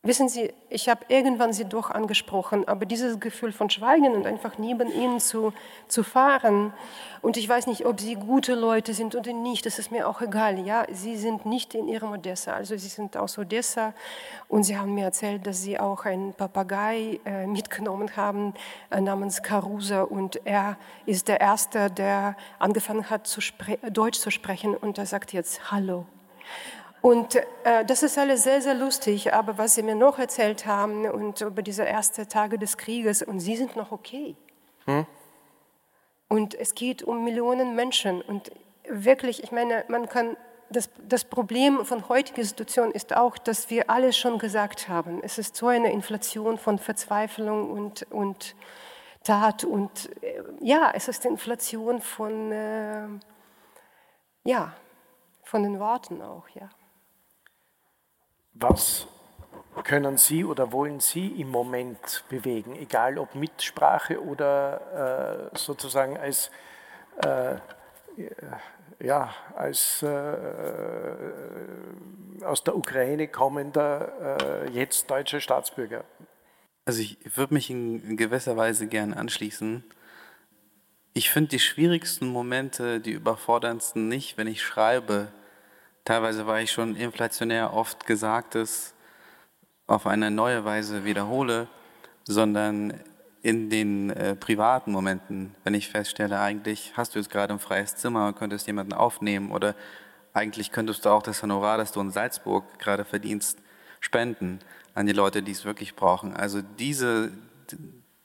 Wissen 0.06 0.28
Sie, 0.28 0.52
ich 0.68 0.90
habe 0.90 1.06
irgendwann 1.08 1.54
Sie 1.54 1.64
doch 1.64 1.90
angesprochen, 1.90 2.68
aber 2.68 2.84
dieses 2.84 3.18
Gefühl 3.20 3.52
von 3.52 3.70
Schweigen 3.70 4.12
und 4.12 4.26
einfach 4.26 4.58
neben 4.58 4.92
Ihnen 4.92 5.18
zu, 5.18 5.54
zu 5.88 6.02
fahren, 6.02 6.75
und 7.23 7.38
ich 7.38 7.49
weiß 7.49 7.68
nicht, 7.68 7.87
ob 7.87 7.99
Sie 8.02 8.14
gute 8.16 8.54
Leute 8.54 8.92
sind 8.92 9.14
oder 9.14 9.32
nicht, 9.32 9.64
das 9.64 9.78
ist 9.78 9.90
mir 9.90 10.06
auch 10.06 10.20
egal. 10.20 10.58
Ja, 10.58 10.84
Sie 10.92 11.16
sind 11.16 11.46
nicht 11.46 11.75
in 11.75 11.88
Ihrem 11.88 12.12
Odessa, 12.12 12.52
also 12.52 12.76
Sie 12.76 12.88
sind 12.88 13.16
aus 13.16 13.38
Odessa 13.38 13.94
und 14.46 14.64
Sie 14.64 14.76
haben 14.76 14.92
mir 14.92 15.04
erzählt, 15.04 15.46
dass 15.46 15.62
Sie 15.62 15.80
auch 15.80 16.04
einen 16.04 16.34
Papagei 16.34 17.18
äh, 17.25 17.46
mitgenommen 17.46 18.14
haben 18.14 18.52
äh, 18.90 19.00
namens 19.00 19.42
Carusa 19.42 20.02
und 20.02 20.38
er 20.44 20.76
ist 21.06 21.28
der 21.28 21.40
Erste, 21.40 21.90
der 21.90 22.37
angefangen 22.58 23.08
hat, 23.08 23.26
zu 23.26 23.40
Deutsch 23.90 24.18
zu 24.18 24.30
sprechen 24.30 24.76
und 24.76 24.99
er 24.99 25.06
sagt 25.06 25.32
jetzt 25.32 25.73
Hallo. 25.73 26.04
Und 27.04 27.37
äh, 27.64 27.84
das 27.84 28.02
ist 28.02 28.16
alles 28.16 28.44
sehr, 28.44 28.62
sehr 28.62 28.73
lustig, 28.73 29.34
aber 29.34 29.58
was 29.58 29.75
Sie 29.75 29.82
mir 29.82 29.94
noch 29.94 30.18
erzählt 30.18 30.64
haben 30.64 31.04
und 31.04 31.42
über 31.42 31.61
diese 31.61 31.84
ersten 31.84 32.26
Tage 32.30 32.58
des 32.58 32.78
Krieges, 32.78 33.23
und 33.23 33.40
Sie 33.40 33.56
sind 33.56 33.76
noch 33.76 33.92
okay. 33.92 34.37
Hm? 34.87 35.04
Und 36.28 36.54
es 36.54 36.75
geht 36.75 37.02
um 37.02 37.23
Millionen 37.23 37.75
Menschen. 37.75 38.23
Und 38.23 38.50
wirklich, 38.88 39.42
ich 39.44 39.52
meine, 39.52 39.84
man 39.88 40.08
kann, 40.08 40.38
das, 40.70 40.88
das 41.06 41.26
Problem 41.26 41.84
von 41.84 42.08
heutiger 42.08 42.42
Situation 42.42 42.90
ist 42.90 43.14
auch, 43.14 43.37
dass 43.37 43.68
wir 43.68 43.90
alles 43.90 44.16
schon 44.16 44.38
gesagt 44.38 44.88
haben. 44.88 45.23
Es 45.23 45.37
ist 45.37 45.56
so 45.56 45.66
eine 45.66 45.92
Inflation 45.92 46.56
von 46.56 46.78
Verzweiflung 46.78 47.70
und, 47.70 48.11
und 48.12 48.56
Tat 49.25 49.64
und 49.64 50.08
äh, 50.23 50.42
ja, 50.61 50.90
es 50.94 51.08
ist 51.08 51.26
Inflation 51.26 52.00
von, 52.00 52.50
äh, 52.50 53.08
ja, 54.44 54.73
von 55.42 55.64
den 55.64 55.78
Worten 55.78 56.23
auch, 56.23 56.49
ja. 56.54 56.70
Was 58.54 59.06
können 59.82 60.16
Sie 60.16 60.44
oder 60.44 60.70
wollen 60.73 61.00
Sie 61.00 61.26
im 61.26 61.50
Moment 61.50 62.25
bewegen, 62.28 62.76
egal 62.76 63.18
ob 63.18 63.34
mit 63.34 63.62
Sprache 63.62 64.23
oder 64.23 65.50
äh, 65.52 65.58
sozusagen 65.58 66.16
als, 66.16 66.50
äh, 67.23 67.56
ja, 69.00 69.34
als 69.56 70.02
äh, 70.02 70.37
aus 72.44 72.62
der 72.62 72.76
Ukraine 72.76 73.26
kommender, 73.28 74.38
äh, 74.40 74.70
jetzt 74.70 75.11
deutscher 75.11 75.40
Staatsbürger? 75.40 76.04
Also 76.84 77.00
ich 77.00 77.18
würde 77.37 77.54
mich 77.54 77.70
in 77.70 78.16
gewisser 78.16 78.56
Weise 78.56 78.87
gerne 78.87 79.16
anschließen. 79.16 79.82
Ich 81.14 81.30
finde 81.30 81.50
die 81.50 81.61
schwierigsten 81.61 82.28
Momente, 82.28 83.00
die 83.00 83.12
überforderndsten 83.12 84.08
nicht, 84.08 84.37
wenn 84.37 84.46
ich 84.46 84.62
schreibe, 84.62 85.32
Teilweise 86.04 86.46
war 86.46 86.61
ich 86.61 86.70
schon 86.70 86.96
inflationär 86.96 87.73
oft 87.73 88.06
Gesagtes 88.06 88.94
auf 89.87 90.06
eine 90.06 90.30
neue 90.30 90.64
Weise 90.64 91.04
wiederhole, 91.04 91.66
sondern 92.25 93.00
in 93.42 93.70
den 93.70 94.11
äh, 94.11 94.34
privaten 94.37 94.92
Momenten, 94.92 95.54
wenn 95.64 95.75
ich 95.75 95.88
feststelle, 95.88 96.40
eigentlich 96.40 96.92
hast 96.96 97.14
du 97.14 97.18
jetzt 97.18 97.30
gerade 97.30 97.52
ein 97.52 97.58
freies 97.58 97.96
Zimmer 97.96 98.26
und 98.26 98.37
könntest 98.37 98.66
jemanden 98.66 98.92
aufnehmen 98.92 99.50
oder 99.50 99.75
eigentlich 100.32 100.73
könntest 100.73 101.04
du 101.04 101.11
auch 101.11 101.23
das 101.23 101.42
Honorar, 101.42 101.78
das 101.78 101.92
du 101.92 102.00
in 102.00 102.11
Salzburg 102.11 102.78
gerade 102.78 103.04
verdienst, 103.04 103.58
spenden 104.00 104.58
an 104.94 105.06
die 105.06 105.12
Leute, 105.12 105.42
die 105.42 105.52
es 105.52 105.64
wirklich 105.64 105.94
brauchen. 105.94 106.34
Also 106.34 106.61
diese, 106.78 107.32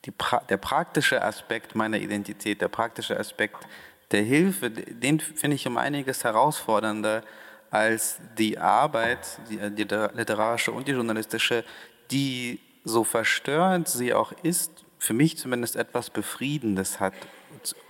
die, 0.05 0.13
der 0.49 0.57
praktische 0.57 1.21
Aspekt 1.21 1.75
meiner 1.75 1.97
Identität, 1.97 2.61
der 2.61 2.67
praktische 2.67 3.17
Aspekt 3.17 3.67
der 4.11 4.23
Hilfe, 4.23 4.69
den 4.71 5.19
finde 5.19 5.55
ich 5.55 5.67
um 5.67 5.77
einiges 5.77 6.23
herausfordernder, 6.23 7.23
als 7.71 8.19
die 8.37 8.57
Arbeit, 8.57 9.39
die, 9.49 9.57
die 9.57 9.83
literarische 9.83 10.71
und 10.71 10.87
die 10.87 10.93
journalistische, 10.93 11.63
die 12.11 12.59
so 12.83 13.03
verstörend 13.03 13.87
sie 13.87 14.13
auch 14.13 14.31
ist, 14.43 14.85
für 14.97 15.13
mich 15.13 15.37
zumindest 15.37 15.75
etwas 15.75 16.09
Befriedendes 16.09 16.99
hat. 16.99 17.13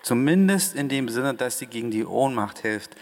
Zumindest 0.03 0.75
in 0.75 0.89
dem 0.89 1.09
Sinne, 1.09 1.33
dass 1.33 1.59
sie 1.59 1.67
gegen 1.67 1.91
die 1.91 2.05
Ohnmacht 2.05 2.59
hilft. 2.59 2.95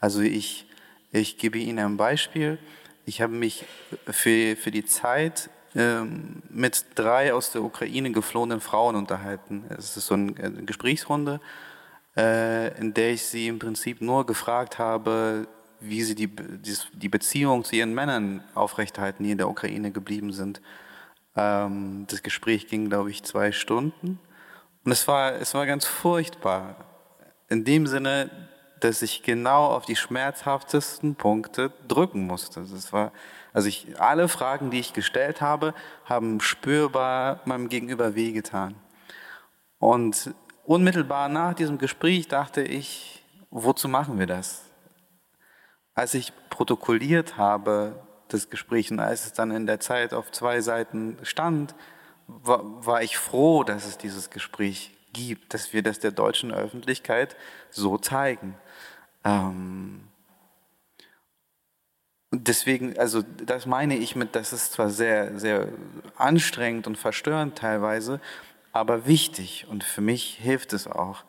Also 0.00 0.20
ich, 0.20 0.66
ich 1.10 1.38
gebe 1.38 1.58
Ihnen 1.58 1.78
ein 1.78 1.96
Beispiel. 1.96 2.58
Ich 3.06 3.20
habe 3.20 3.32
mich 3.32 3.64
für, 4.06 4.56
für 4.56 4.70
die 4.70 4.84
Zeit 4.84 5.50
ähm, 5.74 6.42
mit 6.48 6.84
drei 6.94 7.32
aus 7.32 7.52
der 7.52 7.62
Ukraine 7.62 8.10
geflohenen 8.12 8.60
Frauen 8.60 8.96
unterhalten. 8.96 9.64
Es 9.70 9.96
ist 9.96 10.06
so 10.06 10.14
eine 10.14 10.32
Gesprächsrunde, 10.64 11.40
äh, 12.16 12.78
in 12.78 12.94
der 12.94 13.12
ich 13.12 13.24
sie 13.24 13.48
im 13.48 13.58
Prinzip 13.58 14.00
nur 14.00 14.26
gefragt 14.26 14.78
habe, 14.78 15.46
wie 15.82 16.02
sie 16.02 16.14
die, 16.14 16.28
die 16.28 17.08
Beziehung 17.08 17.64
zu 17.64 17.76
ihren 17.76 17.94
Männern 17.94 18.42
aufrechterhalten, 18.54 19.24
die 19.24 19.32
in 19.32 19.38
der 19.38 19.48
Ukraine 19.48 19.90
geblieben 19.90 20.32
sind. 20.32 20.60
Ähm, 21.36 22.06
das 22.08 22.22
Gespräch 22.22 22.68
ging, 22.68 22.88
glaube 22.88 23.10
ich, 23.10 23.22
zwei 23.22 23.52
Stunden. 23.52 24.18
Und 24.84 24.92
es 24.92 25.06
war, 25.08 25.32
es 25.34 25.54
war 25.54 25.66
ganz 25.66 25.86
furchtbar. 25.86 26.76
In 27.48 27.64
dem 27.64 27.86
Sinne, 27.86 28.30
dass 28.80 29.02
ich 29.02 29.22
genau 29.22 29.66
auf 29.66 29.84
die 29.84 29.96
schmerzhaftesten 29.96 31.14
Punkte 31.14 31.72
drücken 31.86 32.26
musste. 32.26 32.60
Das 32.60 32.92
war, 32.92 33.12
also 33.52 33.68
ich, 33.68 34.00
alle 34.00 34.28
Fragen, 34.28 34.70
die 34.70 34.80
ich 34.80 34.92
gestellt 34.92 35.40
habe, 35.40 35.74
haben 36.04 36.40
spürbar 36.40 37.40
meinem 37.44 37.68
Gegenüber 37.68 38.14
wehgetan. 38.14 38.74
Und 39.78 40.34
unmittelbar 40.64 41.28
nach 41.28 41.54
diesem 41.54 41.78
Gespräch 41.78 42.28
dachte 42.28 42.62
ich, 42.62 43.22
wozu 43.50 43.88
machen 43.88 44.18
wir 44.18 44.26
das? 44.26 44.71
Als 45.94 46.14
ich 46.14 46.32
protokolliert 46.50 47.36
habe, 47.36 48.00
das 48.28 48.50
Gespräch 48.50 48.90
und 48.90 49.00
als 49.00 49.26
es 49.26 49.32
dann 49.32 49.50
in 49.50 49.66
der 49.66 49.80
Zeit 49.80 50.14
auf 50.14 50.30
zwei 50.32 50.60
Seiten 50.60 51.18
stand, 51.22 51.74
war, 52.26 52.62
war 52.86 53.02
ich 53.02 53.18
froh, 53.18 53.62
dass 53.62 53.86
es 53.86 53.98
dieses 53.98 54.30
Gespräch 54.30 54.92
gibt, 55.12 55.52
dass 55.52 55.72
wir 55.72 55.82
das 55.82 55.98
der 55.98 56.12
deutschen 56.12 56.52
Öffentlichkeit 56.52 57.36
so 57.70 57.98
zeigen. 57.98 58.54
Ähm 59.24 60.08
deswegen, 62.32 62.98
also 62.98 63.22
das 63.22 63.66
meine 63.66 63.96
ich 63.96 64.16
mit, 64.16 64.34
das 64.34 64.52
ist 64.52 64.72
zwar 64.72 64.90
sehr, 64.90 65.38
sehr 65.38 65.68
anstrengend 66.16 66.86
und 66.86 66.96
verstörend 66.96 67.56
teilweise, 67.58 68.20
aber 68.72 69.06
wichtig 69.06 69.66
und 69.68 69.84
für 69.84 70.00
mich 70.00 70.38
hilft 70.40 70.72
es 70.72 70.86
auch. 70.86 71.24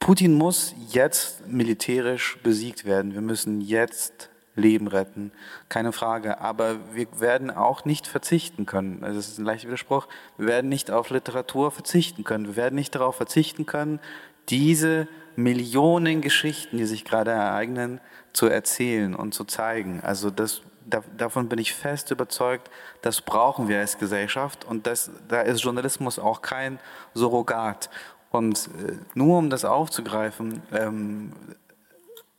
Putin 0.00 0.34
muss 0.34 0.74
jetzt 0.90 1.46
militärisch 1.46 2.38
besiegt 2.42 2.84
werden. 2.84 3.14
Wir 3.14 3.20
müssen 3.20 3.60
jetzt 3.60 4.30
Leben 4.58 4.88
retten, 4.88 5.32
keine 5.68 5.92
Frage. 5.92 6.40
Aber 6.40 6.76
wir 6.92 7.06
werden 7.20 7.50
auch 7.50 7.84
nicht 7.84 8.06
verzichten 8.06 8.66
können. 8.66 9.02
Also 9.02 9.16
das 9.16 9.28
ist 9.28 9.38
ein 9.38 9.44
leichter 9.44 9.68
Widerspruch. 9.68 10.08
Wir 10.36 10.48
werden 10.48 10.68
nicht 10.68 10.90
auf 10.90 11.10
Literatur 11.10 11.70
verzichten 11.70 12.24
können. 12.24 12.46
Wir 12.46 12.56
werden 12.56 12.74
nicht 12.74 12.94
darauf 12.94 13.16
verzichten 13.16 13.64
können, 13.64 14.00
diese 14.48 15.08
Millionen 15.36 16.20
Geschichten, 16.20 16.78
die 16.78 16.84
sich 16.84 17.04
gerade 17.04 17.30
ereignen, 17.30 18.00
zu 18.32 18.46
erzählen 18.46 19.14
und 19.14 19.34
zu 19.34 19.44
zeigen. 19.44 20.00
Also 20.02 20.30
das, 20.30 20.62
da, 20.84 21.02
davon 21.16 21.48
bin 21.48 21.58
ich 21.58 21.74
fest 21.74 22.10
überzeugt, 22.10 22.70
das 23.02 23.20
brauchen 23.20 23.68
wir 23.68 23.78
als 23.78 23.98
Gesellschaft 23.98 24.64
und 24.64 24.86
das, 24.86 25.10
da 25.28 25.42
ist 25.42 25.62
Journalismus 25.62 26.18
auch 26.18 26.42
kein 26.42 26.80
Surrogat. 27.14 27.88
Und 28.30 28.68
äh, 28.86 28.96
nur 29.14 29.38
um 29.38 29.50
das 29.50 29.64
aufzugreifen, 29.64 30.62
ähm, 30.72 31.32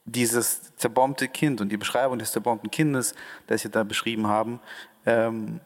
dieses 0.06 0.76
zerbombte 0.76 1.28
Kind 1.28 1.62
und 1.62 1.70
die 1.70 1.78
Beschreibung 1.78 2.20
des 2.20 2.32
zerbombten 2.32 2.72
Kindes, 2.72 3.16
das 3.48 3.62
Sie 3.62 3.70
da 3.70 3.84
beschrieben 3.84 4.28
haben, 4.28 4.60
ähm, 5.06 5.62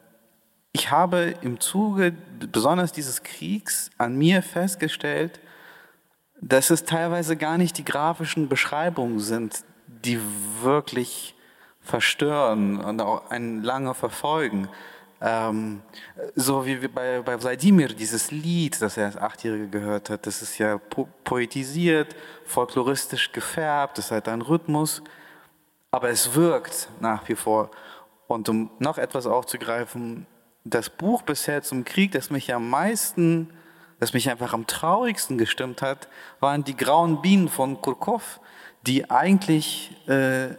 ich 0.75 0.89
habe 0.89 1.35
im 1.41 1.59
Zuge 1.59 2.13
besonders 2.51 2.91
dieses 2.91 3.21
Kriegs 3.21 3.91
an 3.99 4.17
mir 4.17 4.41
festgestellt, 4.41 5.39
dass 6.41 6.71
es 6.71 6.83
teilweise 6.83 7.37
gar 7.37 7.57
nicht 7.57 7.77
die 7.77 7.85
grafischen 7.85 8.49
Beschreibungen 8.49 9.19
sind, 9.19 9.63
die 9.87 10.19
wirklich 10.61 11.35
verstören 11.79 12.79
und 12.79 13.01
auch 13.01 13.29
einen 13.29 13.61
lange 13.61 13.93
verfolgen, 13.93 14.67
ähm, 15.21 15.81
so 16.35 16.65
wie 16.65 16.87
bei, 16.87 17.21
bei 17.21 17.41
Wladimir, 17.41 17.89
dieses 17.89 18.31
Lied, 18.31 18.81
das 18.81 18.97
er 18.97 19.05
als 19.05 19.17
Achtjähriger 19.17 19.67
gehört 19.67 20.09
hat, 20.09 20.25
das 20.27 20.41
ist 20.41 20.57
ja 20.57 20.77
po 20.77 21.07
poetisiert, 21.23 22.15
folkloristisch 22.45 23.31
gefärbt, 23.31 23.97
das 23.97 24.11
hat 24.11 24.27
einen 24.27 24.41
Rhythmus, 24.41 25.01
aber 25.91 26.09
es 26.09 26.35
wirkt 26.35 26.89
nach 26.99 27.27
wie 27.29 27.35
vor. 27.35 27.71
Und 28.27 28.49
um 28.49 28.71
noch 28.79 28.97
etwas 28.97 29.25
aufzugreifen, 29.25 30.25
das 30.63 30.89
Buch 30.89 31.21
bisher 31.21 31.61
zum 31.61 31.85
Krieg, 31.85 32.11
das 32.11 32.29
mich 32.29 32.53
am 32.53 32.69
meisten, 32.69 33.49
das 33.99 34.13
mich 34.13 34.29
einfach 34.29 34.53
am 34.53 34.67
traurigsten 34.67 35.37
gestimmt 35.37 35.81
hat, 35.81 36.07
waren 36.39 36.63
die 36.63 36.75
grauen 36.75 37.21
Bienen 37.21 37.47
von 37.47 37.81
Kurkov, 37.81 38.39
die 38.85 39.09
eigentlich 39.09 39.95
äh, 40.07 40.49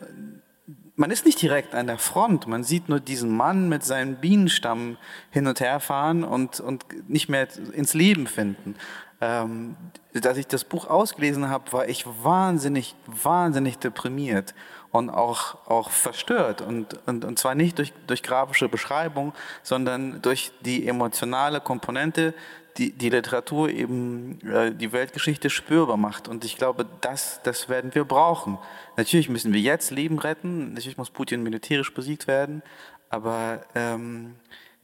man 0.97 1.11
ist 1.11 1.27
nicht 1.27 1.43
direkt 1.43 1.75
an 1.75 1.87
der 1.87 1.99
Front, 1.99 2.47
man 2.47 2.63
sieht 2.63 2.89
nur 2.89 3.01
diesen 3.01 3.37
Mann 3.37 3.69
mit 3.69 3.85
seinem 3.85 4.17
Bienenstamm 4.17 4.97
hin 5.31 5.47
und 5.47 5.61
her 5.61 5.81
fahren 5.81 6.23
und, 6.25 6.61
und 6.61 6.85
nicht 7.09 7.29
mehr 7.29 7.49
ins 7.73 7.95
Leben 7.95 8.27
finden. 8.27 8.77
Ähm, 9.21 9.77
als 10.23 10.39
ich 10.39 10.47
das 10.47 10.65
Buch 10.65 10.87
ausgelesen 10.87 11.49
habe, 11.49 11.73
war 11.73 11.89
ich 11.89 12.05
wahnsinnig, 12.23 12.95
wahnsinnig 13.07 13.79
deprimiert 13.79 14.55
und 14.93 15.11
auch, 15.11 15.67
auch 15.67 15.91
verstört. 15.91 16.61
Und, 16.61 16.99
und, 17.07 17.25
und 17.25 17.39
zwar 17.39 17.57
nicht 17.57 17.79
durch, 17.79 17.93
durch 18.07 18.23
grafische 18.23 18.69
Beschreibung, 18.69 19.33
sondern 19.63 20.23
durch 20.23 20.53
die 20.61 20.87
emotionale 20.87 21.61
Komponente, 21.61 22.35
die, 22.77 22.91
die 22.91 23.09
Literatur 23.09 23.69
eben 23.69 24.41
äh, 24.49 24.73
die 24.73 24.93
Weltgeschichte 24.93 25.49
spürbar 25.49 25.97
macht. 25.97 26.27
Und 26.27 26.45
ich 26.45 26.57
glaube, 26.57 26.87
das, 27.01 27.41
das 27.45 27.69
werden 27.69 27.95
wir 27.95 28.05
brauchen. 28.05 28.59
Natürlich 28.97 29.29
müssen 29.29 29.53
wir 29.53 29.61
jetzt 29.61 29.91
Leben 29.91 30.19
retten, 30.19 30.75
natürlich 30.75 30.99
muss 30.99 31.11
Putin 31.11 31.43
militärisch 31.43 31.95
besiegt 31.95 32.27
werden, 32.27 32.63
aber 33.11 33.65
ähm, 33.75 34.35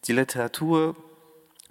die 0.04 0.12
Literatur 0.12 0.94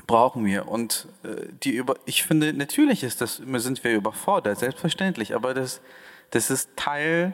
brauchen 0.07 0.45
wir. 0.45 0.67
Und 0.67 1.07
äh, 1.23 1.45
die 1.63 1.71
über, 1.71 1.95
ich 2.05 2.23
finde, 2.23 2.51
natürlich 2.53 3.03
ist 3.03 3.21
das, 3.21 3.37
sind 3.37 3.83
wir 3.83 3.95
überfordert, 3.95 4.59
selbstverständlich, 4.59 5.35
aber 5.35 5.53
das, 5.53 5.79
das 6.31 6.49
ist 6.49 6.69
Teil, 6.75 7.33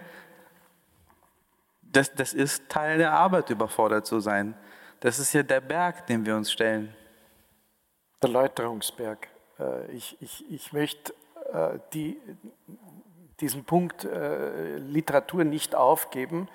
das, 1.81 2.13
das 2.13 2.33
ist 2.33 2.69
Teil 2.69 2.99
der 2.99 3.13
Arbeit, 3.13 3.49
überfordert 3.49 4.05
zu 4.05 4.19
sein. 4.19 4.53
Das 4.99 5.17
ist 5.17 5.33
ja 5.33 5.41
der 5.41 5.61
Berg, 5.61 6.05
den 6.05 6.25
wir 6.25 6.35
uns 6.35 6.51
stellen 6.51 6.93
der 8.25 8.33
Läuterungsberg. 8.33 9.27
Äh, 9.59 9.91
ich, 9.91 10.17
ich, 10.21 10.45
ich 10.51 10.73
möchte 10.73 11.13
äh, 11.53 11.79
die, 11.93 12.17
diesen 13.39 13.63
Punkt 13.63 14.05
äh, 14.05 14.77
Literatur 14.77 15.43
nicht 15.43 15.75
aufgeben. 15.75 16.47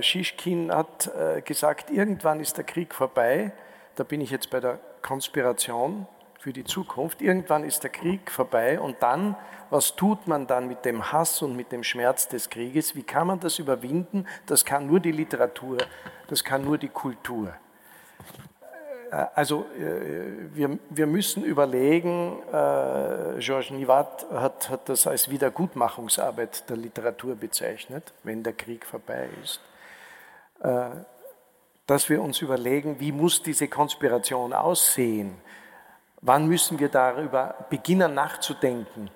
Schischkin 0.00 0.74
hat 0.74 1.08
gesagt, 1.44 1.92
irgendwann 1.92 2.40
ist 2.40 2.56
der 2.56 2.64
Krieg 2.64 2.92
vorbei. 2.92 3.52
Da 3.94 4.02
bin 4.02 4.20
ich 4.20 4.32
jetzt 4.32 4.50
bei 4.50 4.58
der 4.58 4.80
Konspiration 5.02 6.08
für 6.40 6.52
die 6.52 6.64
Zukunft. 6.64 7.22
Irgendwann 7.22 7.62
ist 7.62 7.84
der 7.84 7.90
Krieg 7.90 8.28
vorbei 8.28 8.80
und 8.80 9.00
dann, 9.04 9.36
was 9.70 9.94
tut 9.94 10.26
man 10.26 10.48
dann 10.48 10.66
mit 10.66 10.84
dem 10.84 11.12
Hass 11.12 11.42
und 11.42 11.54
mit 11.54 11.70
dem 11.70 11.84
Schmerz 11.84 12.26
des 12.26 12.50
Krieges? 12.50 12.96
Wie 12.96 13.04
kann 13.04 13.28
man 13.28 13.38
das 13.38 13.60
überwinden? 13.60 14.26
Das 14.46 14.64
kann 14.64 14.88
nur 14.88 14.98
die 14.98 15.12
Literatur, 15.12 15.78
das 16.26 16.42
kann 16.42 16.64
nur 16.64 16.76
die 16.76 16.88
Kultur. 16.88 17.54
Äh, 19.14 19.26
also 19.34 19.66
äh, 19.78 20.54
wir, 20.54 20.78
wir 20.90 21.06
müssen 21.06 21.44
überlegen, 21.44 22.42
äh, 22.48 23.38
Georges 23.38 23.70
Nivat 23.70 24.26
hat, 24.32 24.68
hat 24.68 24.88
das 24.88 25.06
als 25.06 25.30
Wiedergutmachungsarbeit 25.30 26.68
der 26.68 26.76
Literatur 26.76 27.36
bezeichnet, 27.36 28.12
wenn 28.22 28.42
der 28.42 28.52
Krieg 28.52 28.84
vorbei 28.84 29.28
ist, 29.42 29.60
dass 31.86 32.08
wir 32.08 32.22
uns 32.22 32.40
überlegen, 32.40 32.98
wie 32.98 33.12
muss 33.12 33.42
diese 33.42 33.68
Konspiration 33.68 34.54
aussehen, 34.54 35.36
wann 36.22 36.46
müssen 36.46 36.78
wir 36.78 36.88
darüber 36.88 37.66
beginnen 37.68 38.14
nachzudenken, 38.14 39.10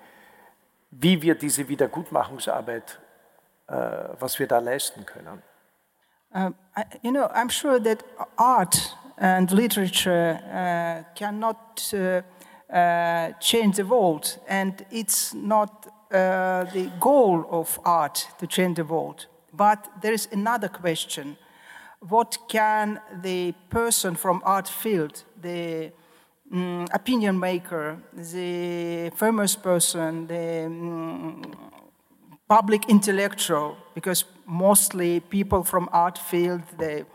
wie 0.91 1.19
wir 1.23 1.33
diese 1.33 1.67
Wiedergutmachungsarbeit, 1.67 2.99
was 4.19 4.37
wir 4.37 4.47
da 4.47 4.59
leisten 4.59 5.05
können. 5.07 5.41
Um, 6.31 6.53
I, 6.77 6.83
you 7.01 7.11
know, 7.11 7.25
I'm 7.25 7.49
sure 7.49 7.79
that 7.81 8.03
art 8.37 8.95
and 9.19 9.51
literature 9.51 10.39
uh, 10.51 11.13
cannot 11.13 11.93
uh, 11.93 12.21
uh, 12.73 13.31
change 13.39 13.75
the 13.75 13.85
world, 13.85 14.39
and 14.47 14.85
it's 14.91 15.33
not 15.33 15.87
the 16.09 16.91
goal 16.99 17.45
of 17.51 17.79
art 17.85 18.27
to 18.39 18.47
change 18.47 18.75
the 18.75 18.83
world. 18.83 19.27
But 19.53 19.87
there 20.01 20.13
is 20.13 20.27
another 20.31 20.69
question: 20.69 21.37
What 21.99 22.37
can 22.47 22.99
the 23.21 23.53
person 23.69 24.15
from 24.15 24.41
art 24.45 24.67
field, 24.67 25.23
the 25.41 25.91
um, 26.51 26.87
opinion 26.93 27.39
maker, 27.39 27.97
the 28.13 29.11
famous 29.15 29.55
person, 29.55 30.27
the 30.27 30.65
um, 30.65 31.41
public 32.47 32.89
intellectual, 32.89 33.77
because 33.93 34.25
mostly 34.45 35.19
people 35.19 35.63
from 35.63 35.87
art 35.91 36.17
field, 36.17 36.61
they, 36.77 37.05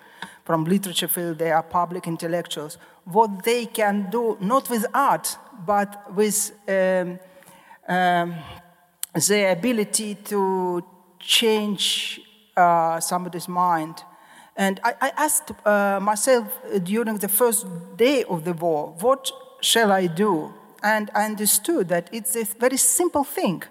from 0.44 0.64
literature 0.64 1.08
field, 1.08 1.38
they 1.38 1.50
are 1.50 1.62
public 1.62 2.06
intellectuals, 2.06 2.78
what 3.04 3.44
they 3.44 3.66
can 3.66 4.08
do, 4.10 4.36
not 4.40 4.68
with 4.70 4.86
art, 4.94 5.36
but 5.66 6.14
with 6.14 6.52
um, 6.68 7.18
um, 7.88 8.34
the 9.14 9.52
ability 9.52 10.16
to 10.16 10.84
change 11.18 12.20
uh, 12.56 13.00
somebody's 13.00 13.48
mind. 13.48 14.02
And 14.56 14.80
I, 14.84 14.94
I 15.00 15.12
asked 15.16 15.50
uh, 15.66 15.98
myself 16.00 16.46
during 16.82 17.18
the 17.18 17.28
first 17.28 17.66
day 17.96 18.24
of 18.24 18.44
the 18.44 18.52
war, 18.52 18.94
what 19.00 19.30
shall 19.60 19.90
I 19.90 20.06
do? 20.06 20.52
And 20.82 21.10
I 21.14 21.24
understood 21.24 21.88
that 21.88 22.10
it's 22.12 22.36
a 22.36 22.44
very 22.44 22.76
simple 22.76 23.24
thing, 23.24 23.62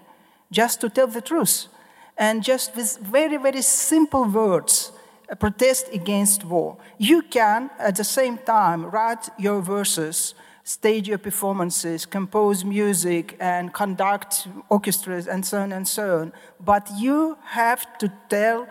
just 0.50 0.80
to 0.80 0.90
tell 0.90 1.06
the 1.06 1.20
truth. 1.20 1.68
And 2.16 2.42
just 2.42 2.76
with 2.76 2.98
very, 2.98 3.36
very 3.36 3.62
simple 3.62 4.24
words, 4.24 4.92
protest 5.38 5.88
against 5.92 6.44
war. 6.44 6.76
You 6.98 7.22
can, 7.22 7.70
at 7.78 7.96
the 7.96 8.04
same 8.04 8.38
time, 8.38 8.84
write 8.86 9.28
your 9.38 9.60
verses, 9.62 10.34
stage 10.64 11.08
your 11.08 11.18
performances, 11.18 12.06
compose 12.06 12.64
music, 12.64 13.36
and 13.40 13.72
conduct 13.72 14.48
orchestras, 14.68 15.26
and 15.26 15.44
so 15.44 15.58
on 15.58 15.72
and 15.72 15.86
so 15.86 16.20
on. 16.20 16.32
But 16.60 16.90
you 16.96 17.36
have 17.42 17.98
to 17.98 18.12
tell 18.28 18.66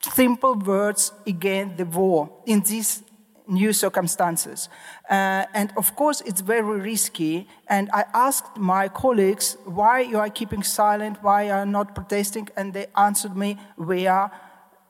simple 0.00 0.54
words 0.54 1.12
against 1.26 1.76
the 1.76 1.84
war 1.84 2.30
in 2.46 2.60
these 2.60 3.02
new 3.46 3.72
circumstances. 3.72 4.68
Uh, 5.10 5.44
and 5.52 5.72
of 5.76 5.96
course, 5.96 6.22
it's 6.24 6.40
very 6.40 6.80
risky. 6.80 7.48
And 7.66 7.90
I 7.92 8.04
asked 8.14 8.56
my 8.56 8.88
colleagues, 8.88 9.56
why 9.64 10.00
you 10.00 10.18
are 10.18 10.30
keeping 10.30 10.62
silent, 10.62 11.18
why 11.22 11.46
you 11.46 11.52
are 11.52 11.66
not 11.66 11.94
protesting? 11.94 12.48
And 12.56 12.72
they 12.72 12.86
answered 12.96 13.36
me, 13.36 13.58
we 13.76 14.06
are 14.06 14.30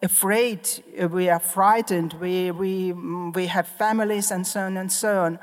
afraid, 0.02 0.68
we 1.10 1.28
are 1.28 1.38
frightened, 1.38 2.14
we, 2.14 2.50
we, 2.50 2.92
we 2.92 3.46
have 3.46 3.68
families, 3.68 4.30
and 4.30 4.46
so 4.46 4.60
on 4.60 4.76
and 4.76 4.90
so 4.90 5.24
on. 5.24 5.38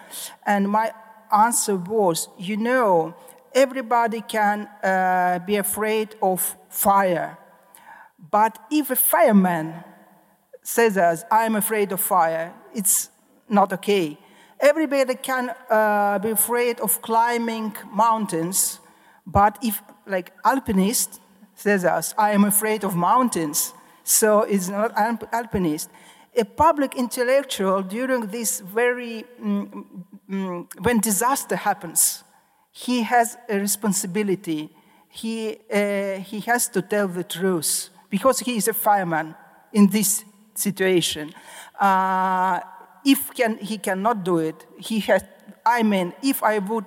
And 0.46 0.70
my 0.70 0.92
answer 1.32 1.76
was, 1.76 2.30
you 2.38 2.58
know, 2.58 3.16
everybody 3.54 4.22
can 4.22 4.68
uh, 4.84 5.40
be 5.46 5.58
afraid 5.58 6.16
of 6.22 6.56
fire. 6.70 7.38
But 8.32 8.58
if 8.72 8.90
a 8.90 8.96
fireman 8.96 9.84
says 10.64 10.98
us, 10.98 11.24
I'm 11.32 11.56
afraid 11.56 11.92
of 11.92 12.02
fire, 12.02 12.54
it's 12.74 13.10
not 13.48 13.72
okay. 13.74 14.18
Everybody 14.60 15.16
can 15.16 15.52
uh, 15.70 16.20
be 16.20 16.32
afraid 16.32 16.80
of 16.80 17.02
climbing 17.02 17.76
mountains, 17.94 18.80
but 19.26 19.58
if, 19.62 19.84
like, 20.08 20.34
alpinist 20.44 21.22
says 21.54 21.86
us, 21.86 22.14
I 22.18 22.32
am 22.32 22.44
afraid 22.44 22.84
of 22.84 22.96
mountains, 22.96 23.74
so 24.08 24.44
it's 24.44 24.70
not 24.70 24.94
alpinist. 25.34 25.90
A 26.38 26.46
public 26.46 26.96
intellectual 26.96 27.82
during 27.82 28.28
this 28.28 28.62
very, 28.62 29.26
mm, 29.42 29.86
mm, 30.30 30.66
when 30.82 31.00
disaster 31.02 31.58
happens, 31.58 32.24
he 32.72 33.04
has 33.04 33.38
a 33.50 33.60
responsibility. 33.60 34.70
He, 35.10 35.58
uh, 35.72 36.20
he 36.20 36.40
has 36.42 36.70
to 36.70 36.82
tell 36.82 37.10
the 37.10 37.26
truth 37.26 37.90
because 38.10 38.40
he 38.40 38.56
is 38.56 38.70
a 38.70 38.74
fireman 38.74 39.36
in 39.74 39.88
this 39.88 40.24
situation. 40.56 41.34
Uh, 41.78 42.62
if 43.04 43.34
can, 43.34 43.58
he 43.58 43.78
cannot 43.78 44.24
do 44.24 44.38
it, 44.38 44.66
he 44.78 45.02
has, 45.02 45.22
I 45.66 45.84
mean, 45.84 46.14
if 46.24 46.44
I 46.44 46.60
would, 46.60 46.86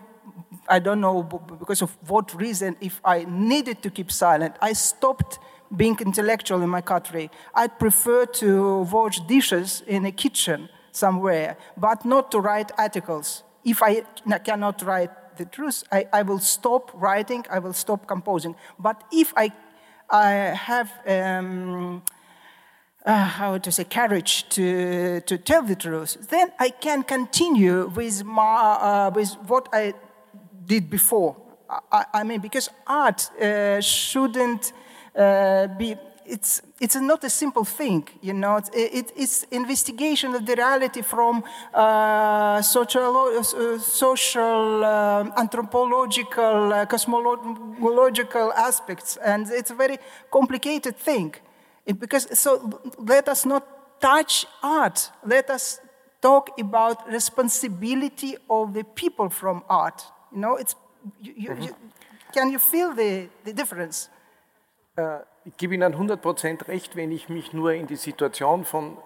I 0.67 0.79
don't 0.79 1.03
know 1.03 1.23
because 1.23 1.83
of 1.83 1.95
what 2.09 2.35
reason, 2.35 2.77
if 2.81 2.99
I 3.05 3.27
needed 3.29 3.83
to 3.83 3.91
keep 3.91 4.11
silent, 4.11 4.55
I 4.63 4.73
stopped 4.73 5.39
being 5.77 5.97
intellectual 6.01 6.63
in 6.63 6.69
my 6.69 6.81
country. 6.81 7.31
I'd 7.55 7.79
prefer 7.79 8.27
to 8.27 8.81
wash 8.91 9.21
dishes 9.21 9.83
in 9.87 10.05
a 10.05 10.13
kitchen 10.13 10.69
somewhere, 10.93 11.57
but 11.77 12.05
not 12.05 12.31
to 12.33 12.41
write 12.41 12.73
articles. 12.77 13.45
If 13.65 13.83
I 13.83 14.03
cannot 14.45 14.83
write 14.83 15.11
the 15.37 15.45
truth, 15.45 15.85
I, 15.93 16.07
I 16.13 16.23
will 16.23 16.41
stop 16.41 16.91
writing, 16.95 17.45
I 17.51 17.59
will 17.59 17.73
stop 17.73 18.07
composing. 18.07 18.57
But 18.79 19.03
if 19.13 19.33
I, 19.37 19.53
I 20.09 20.31
have, 20.69 20.91
um, 21.07 22.03
uh, 23.07 23.25
how 23.25 23.59
to 23.59 23.71
say, 23.71 23.85
courage 23.85 24.49
to, 24.51 25.21
to 25.21 25.39
tell 25.39 25.63
the 25.63 25.77
truth, 25.77 26.29
then 26.31 26.53
I 26.59 26.71
can 26.71 27.03
continue 27.05 27.89
with, 27.89 28.25
my, 28.25 28.43
uh, 28.43 29.11
with 29.15 29.35
what 29.47 29.69
I 29.73 29.95
did 30.67 30.91
before. 30.91 31.37
I, 31.93 32.05
I 32.13 32.25
mean, 32.25 32.41
because 32.41 32.69
art 32.87 33.31
uh, 33.41 33.81
shouldn't 33.81 34.73
be 35.79 35.97
it's, 36.31 36.63
it's 36.81 36.97
not 36.97 37.25
a 37.25 37.31
simple 37.31 37.65
thing, 37.65 38.09
you 38.23 38.33
know. 38.33 38.57
It, 38.57 38.71
it, 38.75 39.13
it's 39.17 39.43
investigation 39.45 40.35
of 40.35 40.47
the 40.47 40.55
reality 40.55 41.03
from 41.03 41.43
uh, 41.75 42.63
social, 42.63 43.17
uh, 43.17 43.79
social 43.79 44.85
uh, 44.85 45.31
anthropological, 45.37 46.73
uh, 46.73 46.87
cosmological 46.87 48.53
aspects, 48.53 49.17
and 49.17 49.49
it's 49.51 49.71
a 49.71 49.75
very 49.75 49.99
complicated 50.31 50.97
thing. 50.97 51.35
It, 51.85 51.99
because 51.99 52.39
so, 52.39 52.81
let 52.99 53.29
us 53.29 53.45
not 53.45 54.01
touch 54.01 54.47
art. 54.63 55.11
Let 55.27 55.51
us 55.51 55.81
talk 56.23 56.59
about 56.59 57.11
responsibility 57.11 58.37
of 58.49 58.73
the 58.75 58.85
people 58.85 59.29
from 59.31 59.65
art. 59.69 60.05
You 60.33 60.39
know, 60.39 60.57
it's. 60.57 60.75
You, 61.23 61.33
you, 61.37 61.51
mm 61.51 61.61
-hmm. 61.61 61.75
can 62.33 62.51
you 62.51 62.59
feel 62.59 62.95
the, 62.95 63.29
the 63.45 63.53
difference? 63.53 64.09
Äh, 65.01 65.21
ich 65.45 65.57
gebe 65.57 65.75
Ihnen 65.75 65.95
100% 65.95 66.69
recht, 66.69 66.97
wenn 66.97 67.11
ich 67.11 67.29
mich 67.29 67.53
nur 67.53 67.73
in 67.73 67.87
die 67.87 67.97
Situation 67.97 68.65
von 68.65 68.99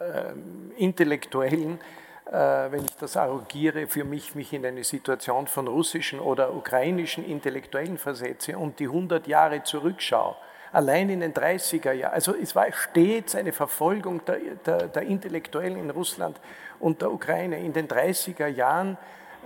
ähm, 0.00 0.70
Intellektuellen, 0.76 1.80
äh, 2.26 2.32
wenn 2.32 2.84
ich 2.84 2.94
das 2.96 3.16
arrogiere, 3.16 3.86
für 3.86 4.04
mich 4.04 4.34
mich 4.34 4.52
in 4.52 4.66
eine 4.66 4.84
Situation 4.84 5.46
von 5.46 5.66
russischen 5.66 6.20
oder 6.20 6.54
ukrainischen 6.54 7.24
Intellektuellen 7.24 7.96
versetze 7.96 8.58
und 8.58 8.78
die 8.78 8.84
100 8.84 9.26
Jahre 9.26 9.62
zurückschaue. 9.62 10.36
Allein 10.72 11.08
in 11.08 11.20
den 11.20 11.32
30er 11.32 11.92
Jahren, 11.92 12.12
also 12.12 12.34
es 12.34 12.54
war 12.54 12.70
stets 12.70 13.34
eine 13.34 13.52
Verfolgung 13.52 14.22
der, 14.26 14.38
der, 14.66 14.88
der 14.88 15.02
Intellektuellen 15.02 15.78
in 15.78 15.88
Russland 15.88 16.38
und 16.78 17.00
der 17.00 17.10
Ukraine. 17.10 17.58
In 17.60 17.72
den 17.72 17.88
30er 17.88 18.48
Jahren, 18.48 18.98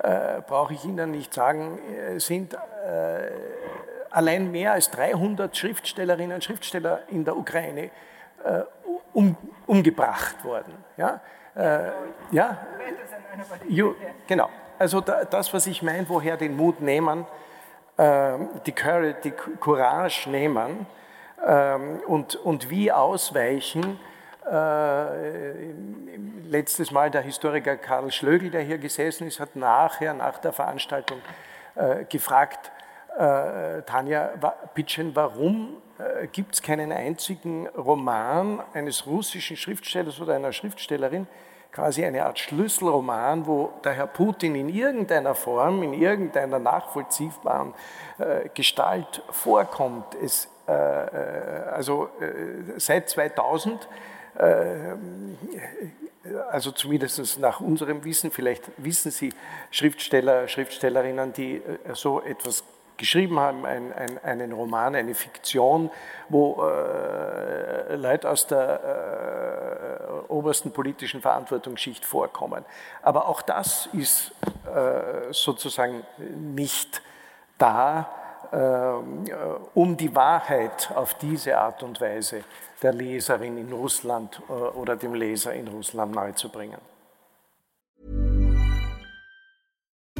äh, 0.02 0.40
brauche 0.44 0.74
ich 0.74 0.84
Ihnen 0.84 1.12
nicht 1.12 1.32
sagen, 1.32 1.78
äh, 1.78 2.18
sind 2.18 2.54
äh, 2.54 2.58
allein 4.12 4.50
mehr 4.50 4.72
als 4.72 4.90
300 4.90 5.56
Schriftstellerinnen 5.56 6.36
und 6.36 6.44
Schriftsteller 6.44 7.00
in 7.08 7.24
der 7.24 7.36
Ukraine 7.36 7.90
äh, 8.44 8.62
um, 9.12 9.36
umgebracht 9.66 10.44
worden. 10.44 10.74
Ja, 10.96 11.20
äh, 11.54 11.90
ja. 12.30 12.58
You, 13.68 13.94
genau. 14.26 14.48
Also 14.78 15.00
da, 15.00 15.24
das, 15.24 15.52
was 15.54 15.66
ich 15.66 15.82
meine, 15.82 16.08
woher 16.08 16.36
den 16.36 16.56
Mut 16.56 16.80
nehmen, 16.80 17.26
äh, 17.96 18.32
die, 18.66 18.72
Courage, 18.72 19.16
die 19.24 19.30
Courage 19.30 20.28
nehmen 20.28 20.86
ähm, 21.46 22.00
und, 22.06 22.36
und 22.36 22.70
wie 22.70 22.90
ausweichen. 22.90 24.00
Äh, 24.50 25.72
letztes 26.48 26.90
Mal 26.90 27.10
der 27.10 27.22
Historiker 27.22 27.76
Karl 27.76 28.10
Schlögl, 28.10 28.50
der 28.50 28.62
hier 28.62 28.78
gesessen 28.78 29.26
ist, 29.26 29.40
hat 29.40 29.56
nachher, 29.56 30.14
nach 30.14 30.38
der 30.38 30.52
Veranstaltung 30.52 31.18
äh, 31.76 32.04
gefragt, 32.04 32.72
äh, 33.18 33.82
Tanja 33.82 34.30
Pitschen, 34.74 35.14
warum 35.14 35.76
äh, 35.98 36.26
gibt 36.26 36.54
es 36.54 36.62
keinen 36.62 36.92
einzigen 36.92 37.68
Roman 37.68 38.62
eines 38.72 39.06
russischen 39.06 39.56
Schriftstellers 39.56 40.20
oder 40.20 40.34
einer 40.34 40.52
Schriftstellerin, 40.52 41.26
quasi 41.70 42.04
eine 42.04 42.24
Art 42.24 42.38
Schlüsselroman, 42.38 43.46
wo 43.46 43.72
der 43.84 43.92
Herr 43.92 44.06
Putin 44.06 44.54
in 44.54 44.68
irgendeiner 44.68 45.34
Form, 45.34 45.82
in 45.82 45.94
irgendeiner 45.94 46.58
nachvollziehbaren 46.58 47.74
äh, 48.18 48.48
Gestalt 48.54 49.22
vorkommt. 49.30 50.14
Es, 50.22 50.48
äh, 50.68 50.72
äh 50.72 51.62
also 51.72 52.08
äh, 52.20 52.78
seit 52.78 53.08
2000 53.08 53.88
äh, 54.38 54.94
also 56.50 56.70
zumindest 56.70 57.40
nach 57.40 57.60
unserem 57.60 58.04
Wissen, 58.04 58.30
vielleicht 58.30 58.70
wissen 58.76 59.10
Sie 59.10 59.32
Schriftsteller, 59.72 60.46
Schriftstellerinnen, 60.46 61.32
die 61.32 61.60
so 61.94 62.22
etwas 62.22 62.62
geschrieben 62.96 63.38
haben, 63.40 63.64
ein, 63.66 63.92
ein, 63.92 64.18
einen 64.24 64.52
Roman, 64.52 64.94
eine 64.94 65.14
Fiktion, 65.14 65.90
wo 66.28 66.62
äh, 66.64 67.96
Leute 67.96 68.30
aus 68.30 68.46
der 68.46 70.26
äh, 70.28 70.32
obersten 70.32 70.72
politischen 70.72 71.20
Verantwortungsschicht 71.20 72.04
vorkommen. 72.04 72.64
Aber 73.02 73.28
auch 73.28 73.42
das 73.42 73.88
ist 73.92 74.32
äh, 74.66 75.32
sozusagen 75.32 76.04
nicht 76.18 77.02
da, 77.58 78.08
äh, 78.50 78.56
um 79.74 79.96
die 79.96 80.14
Wahrheit 80.14 80.90
auf 80.94 81.14
diese 81.14 81.58
Art 81.58 81.82
und 81.82 82.00
Weise 82.00 82.44
der 82.82 82.92
Leserin 82.92 83.56
in 83.58 83.72
Russland 83.72 84.40
äh, 84.48 84.52
oder 84.52 84.96
dem 84.96 85.14
Leser 85.14 85.54
in 85.54 85.68
Russland 85.68 86.14
nahezubringen. 86.14 86.91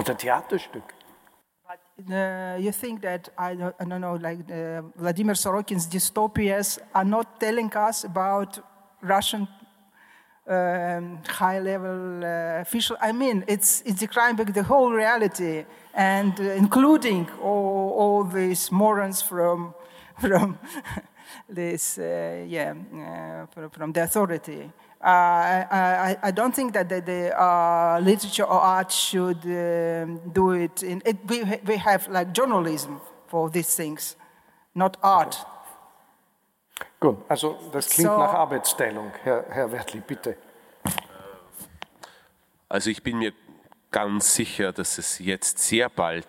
Oder 0.00 0.16
Theaterstück. 0.16 0.94
Uh, 2.08 2.56
you 2.58 2.72
think 2.72 3.02
that 3.02 3.28
I 3.36 3.54
don't, 3.54 3.74
I 3.78 3.84
don't 3.84 4.00
know, 4.00 4.14
like 4.14 4.38
uh, 4.50 4.80
Vladimir 4.96 5.34
Sorokin's 5.34 5.86
dystopias 5.86 6.78
are 6.94 7.04
not 7.04 7.38
telling 7.38 7.70
us 7.76 8.04
about 8.04 8.58
Russian 9.02 9.46
um, 10.48 11.18
high-level 11.28 12.24
uh, 12.24 12.62
official. 12.62 12.96
I 13.00 13.12
mean, 13.12 13.44
it's 13.46 13.82
it's 13.84 14.00
describing 14.00 14.52
the 14.52 14.62
whole 14.62 14.90
reality, 14.90 15.66
and 15.92 16.32
uh, 16.40 16.44
including 16.64 17.28
all, 17.42 17.92
all 18.00 18.24
these 18.24 18.72
morons 18.72 19.20
from 19.20 19.74
from 20.18 20.58
this, 21.46 21.98
uh, 21.98 22.46
yeah, 22.48 22.72
uh, 22.72 23.46
from, 23.52 23.70
from 23.70 23.92
the 23.92 24.02
authority. 24.02 24.70
Uh, 25.02 25.06
I, 25.06 26.16
I, 26.24 26.30
don't 26.30 26.54
think 26.54 26.74
that 26.74 26.90
the, 26.90 27.00
the 27.00 27.42
uh, 27.42 28.00
literature 28.02 28.44
or 28.44 28.60
art 28.60 28.92
should 28.92 29.40
do 29.40 30.50
it. 30.50 30.82
In, 30.82 31.00
it 31.06 31.16
we, 31.26 31.42
we 31.64 31.78
have 31.78 32.06
like 32.08 32.34
journalism 32.34 33.00
for 33.26 33.48
these 33.48 33.74
things, 33.74 34.14
not 34.74 34.98
art. 35.02 35.38
Gut, 37.00 37.16
also 37.30 37.56
das 37.72 37.88
klingt 37.88 38.10
so, 38.10 38.18
nach 38.18 38.34
Arbeitsteilung. 38.34 39.10
Herr, 39.22 39.46
Herr 39.48 39.72
Wertli, 39.72 40.00
bitte. 40.00 40.36
Also 42.68 42.90
ich 42.90 43.02
bin 43.02 43.18
mir 43.18 43.32
ganz 43.90 44.34
sicher, 44.34 44.70
dass 44.70 44.98
es 44.98 45.18
jetzt 45.18 45.58
sehr 45.60 45.88
bald 45.88 46.26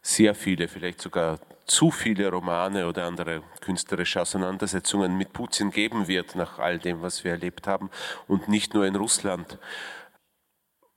sehr 0.00 0.34
viele, 0.34 0.68
vielleicht 0.68 1.00
sogar 1.00 1.38
zu 1.70 1.92
viele 1.92 2.28
Romane 2.30 2.86
oder 2.86 3.06
andere 3.06 3.42
künstlerische 3.60 4.20
Auseinandersetzungen 4.20 5.16
mit 5.16 5.32
Putin 5.32 5.70
geben 5.70 6.08
wird, 6.08 6.34
nach 6.34 6.58
all 6.58 6.78
dem, 6.80 7.00
was 7.00 7.22
wir 7.22 7.30
erlebt 7.30 7.68
haben, 7.68 7.90
und 8.26 8.48
nicht 8.48 8.74
nur 8.74 8.86
in 8.86 8.96
Russland. 8.96 9.58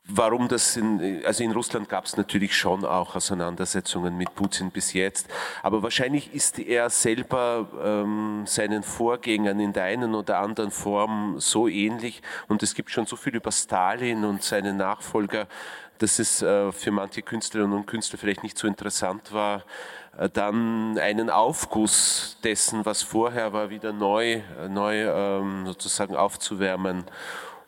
Warum 0.05 0.49
das 0.49 0.75
in, 0.75 1.23
also 1.25 1.43
in 1.43 1.51
Russland 1.51 1.87
gab 1.87 2.05
es 2.05 2.17
natürlich 2.17 2.57
schon 2.57 2.83
auch 2.83 3.15
Auseinandersetzungen 3.15 4.17
mit 4.17 4.35
Putin 4.35 4.71
bis 4.71 4.91
jetzt, 4.91 5.29
aber 5.61 5.81
wahrscheinlich 5.81 6.33
ist 6.33 6.59
er 6.59 6.89
selber 6.89 7.69
ähm, 7.81 8.43
seinen 8.45 8.83
Vorgängern 8.83 9.61
in 9.61 9.71
der 9.71 9.83
einen 9.83 10.13
oder 10.13 10.39
anderen 10.39 10.71
Form 10.71 11.39
so 11.39 11.69
ähnlich 11.69 12.21
und 12.49 12.63
es 12.63 12.73
gibt 12.73 12.91
schon 12.91 13.05
so 13.05 13.15
viel 13.15 13.35
über 13.35 13.51
Stalin 13.51 14.25
und 14.25 14.43
seine 14.43 14.73
Nachfolger, 14.73 15.47
dass 15.99 16.19
es 16.19 16.41
äh, 16.41 16.73
für 16.73 16.91
manche 16.91 17.21
Künstlerinnen 17.21 17.77
und 17.77 17.85
Künstler 17.85 18.19
vielleicht 18.19 18.43
nicht 18.43 18.57
so 18.57 18.67
interessant 18.67 19.31
war, 19.31 19.63
dann 20.31 20.97
einen 20.99 21.29
Aufguss 21.29 22.37
dessen, 22.43 22.85
was 22.85 23.01
vorher 23.01 23.51
war, 23.53 23.69
wieder 23.69 23.93
neu, 23.93 24.41
äh, 24.59 24.69
neu 24.69 25.07
ähm, 25.07 25.65
sozusagen 25.65 26.15
aufzuwärmen 26.15 27.05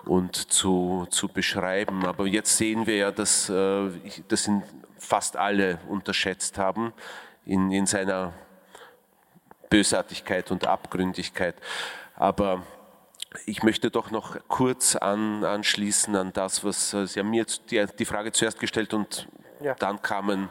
und 0.05 0.36
zu, 0.51 1.08
zu 1.10 1.27
beschreiben. 1.27 2.05
Aber 2.05 2.27
jetzt 2.27 2.55
sehen 2.58 2.86
wir 2.86 2.97
ja, 2.97 3.12
dass 3.12 3.49
äh, 3.49 3.89
das 4.27 4.49
fast 4.99 5.38
alle 5.38 5.79
unterschätzt 5.89 6.58
haben 6.58 6.93
in, 7.45 7.71
in 7.71 7.88
seiner 7.88 8.34
Bösartigkeit 9.69 10.51
und 10.51 10.67
Abgründigkeit. 10.67 11.55
Aber 12.15 12.62
ich 13.47 13.63
möchte 13.63 13.89
doch 13.89 14.12
noch 14.12 14.38
kurz 14.47 14.95
an, 14.95 15.43
anschließen 15.43 16.15
an 16.15 16.31
das, 16.31 16.63
was 16.63 16.91
Sie 16.91 17.19
haben 17.19 17.31
mir 17.31 17.45
die, 17.69 17.86
die 17.99 18.05
Frage 18.05 18.31
zuerst 18.31 18.60
gestellt 18.60 18.93
und 18.93 19.27
ja. 19.62 19.73
dann 19.75 20.01
kamen 20.01 20.49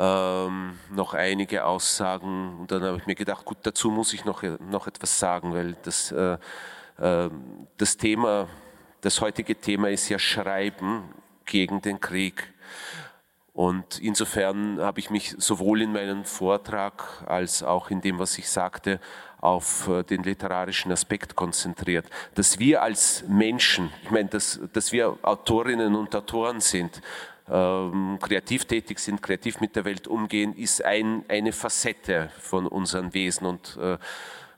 ähm, 0.00 0.78
noch 0.90 1.12
einige 1.14 1.64
Aussagen 1.64 2.56
und 2.60 2.70
dann 2.70 2.84
habe 2.84 2.98
ich 2.98 3.06
mir 3.06 3.16
gedacht, 3.16 3.44
gut, 3.44 3.58
dazu 3.62 3.90
muss 3.90 4.12
ich 4.12 4.24
noch, 4.24 4.44
noch 4.70 4.86
etwas 4.86 5.18
sagen, 5.18 5.52
weil 5.52 5.76
das, 5.82 6.12
äh, 6.12 6.38
äh, 6.98 7.30
das 7.76 7.96
Thema, 7.96 8.46
das 9.00 9.20
heutige 9.20 9.56
Thema 9.56 9.90
ist 9.90 10.08
ja 10.08 10.20
Schreiben 10.20 11.02
gegen 11.44 11.82
den 11.82 11.98
Krieg. 11.98 12.54
Und 13.52 13.98
insofern 13.98 14.78
habe 14.78 15.00
ich 15.00 15.10
mich 15.10 15.34
sowohl 15.36 15.82
in 15.82 15.90
meinem 15.90 16.24
Vortrag 16.24 17.24
als 17.26 17.64
auch 17.64 17.90
in 17.90 18.00
dem, 18.00 18.20
was 18.20 18.38
ich 18.38 18.48
sagte, 18.48 19.00
auf 19.40 19.88
äh, 19.88 20.04
den 20.04 20.22
literarischen 20.22 20.92
Aspekt 20.92 21.34
konzentriert. 21.34 22.06
Dass 22.36 22.60
wir 22.60 22.82
als 22.82 23.24
Menschen, 23.26 23.90
ich 24.04 24.12
meine, 24.12 24.28
dass, 24.28 24.60
dass 24.72 24.92
wir 24.92 25.18
Autorinnen 25.22 25.96
und 25.96 26.14
Autoren 26.14 26.60
sind, 26.60 27.02
ähm, 27.50 28.18
kreativ 28.20 28.64
tätig 28.64 28.98
sind, 28.98 29.22
kreativ 29.22 29.60
mit 29.60 29.76
der 29.76 29.84
Welt 29.84 30.06
umgehen, 30.06 30.54
ist 30.54 30.84
ein, 30.84 31.24
eine 31.28 31.52
Facette 31.52 32.30
von 32.40 32.66
unserem 32.66 33.14
Wesen. 33.14 33.46
Und 33.46 33.78
äh, 33.80 33.98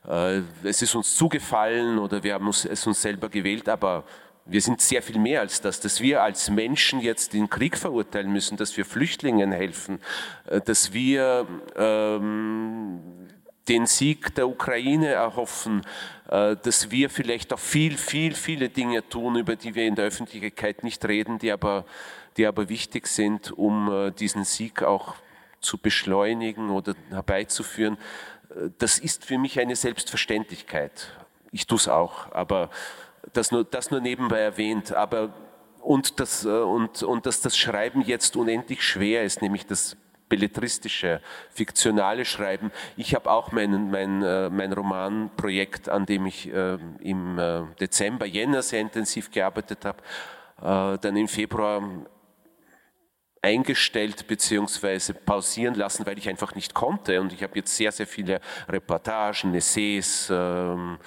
äh, 0.08 0.42
es 0.64 0.82
ist 0.82 0.94
uns 0.94 1.14
zugefallen 1.14 1.98
oder 1.98 2.22
wir 2.22 2.34
haben 2.34 2.48
es 2.48 2.86
uns 2.86 3.00
selber 3.02 3.28
gewählt, 3.28 3.68
aber 3.68 4.04
wir 4.46 4.60
sind 4.60 4.80
sehr 4.80 5.02
viel 5.02 5.18
mehr 5.18 5.40
als 5.40 5.60
das, 5.60 5.80
dass 5.80 6.00
wir 6.00 6.22
als 6.22 6.50
Menschen 6.50 7.00
jetzt 7.00 7.34
den 7.34 7.48
Krieg 7.48 7.76
verurteilen 7.76 8.32
müssen, 8.32 8.56
dass 8.56 8.76
wir 8.76 8.84
Flüchtlingen 8.84 9.52
helfen, 9.52 10.00
äh, 10.46 10.60
dass 10.60 10.92
wir 10.92 11.46
ähm, 11.76 13.00
den 13.68 13.86
Sieg 13.86 14.34
der 14.34 14.48
Ukraine 14.48 15.08
erhoffen, 15.08 15.82
äh, 16.28 16.56
dass 16.56 16.90
wir 16.90 17.10
vielleicht 17.10 17.52
auch 17.52 17.58
viel, 17.58 17.96
viel, 17.96 18.34
viele 18.34 18.68
Dinge 18.68 19.08
tun, 19.08 19.36
über 19.36 19.54
die 19.54 19.74
wir 19.74 19.86
in 19.86 19.94
der 19.94 20.06
Öffentlichkeit 20.06 20.82
nicht 20.82 21.04
reden, 21.06 21.38
die 21.38 21.52
aber 21.52 21.84
die 22.36 22.46
aber 22.46 22.68
wichtig 22.68 23.06
sind, 23.06 23.52
um 23.52 23.90
äh, 23.90 24.10
diesen 24.12 24.44
Sieg 24.44 24.82
auch 24.82 25.14
zu 25.60 25.78
beschleunigen 25.78 26.70
oder 26.70 26.94
herbeizuführen. 27.10 27.98
Äh, 28.50 28.70
das 28.78 28.98
ist 28.98 29.24
für 29.24 29.38
mich 29.38 29.60
eine 29.60 29.76
Selbstverständlichkeit. 29.76 31.12
Ich 31.52 31.66
tue 31.66 31.78
es 31.78 31.88
auch, 31.88 32.32
aber 32.32 32.70
das 33.32 33.50
nur, 33.50 33.64
das 33.64 33.90
nur 33.90 34.00
nebenbei 34.00 34.38
erwähnt. 34.38 34.92
Aber 34.92 35.34
und, 35.80 36.20
das, 36.20 36.44
äh, 36.44 36.48
und, 36.48 37.02
und 37.02 37.26
dass 37.26 37.40
das 37.40 37.56
Schreiben 37.56 38.02
jetzt 38.02 38.36
unendlich 38.36 38.82
schwer 38.82 39.24
ist, 39.24 39.42
nämlich 39.42 39.66
das 39.66 39.96
belletristische, 40.28 41.20
fiktionale 41.50 42.24
Schreiben. 42.24 42.70
Ich 42.96 43.16
habe 43.16 43.28
auch 43.28 43.50
mein, 43.50 43.90
mein, 43.90 44.20
mein 44.54 44.72
Romanprojekt, 44.72 45.88
an 45.88 46.06
dem 46.06 46.24
ich 46.26 46.48
im 46.48 47.68
Dezember, 47.80 48.26
Jänner 48.26 48.62
sehr 48.62 48.80
intensiv 48.80 49.32
gearbeitet 49.32 49.84
habe, 49.84 50.98
dann 50.98 51.16
im 51.16 51.26
Februar 51.26 51.82
eingestellt 53.42 54.26
bzw. 54.26 55.12
pausieren 55.12 55.74
lassen, 55.74 56.06
weil 56.06 56.18
ich 56.18 56.28
einfach 56.28 56.54
nicht 56.54 56.74
konnte. 56.74 57.20
Und 57.20 57.32
ich 57.32 57.42
habe 57.42 57.56
jetzt 57.56 57.74
sehr, 57.74 57.92
sehr 57.92 58.06
viele 58.06 58.40
Reportagen, 58.68 59.54
Essays, 59.54 60.28
ähm, 60.30 60.98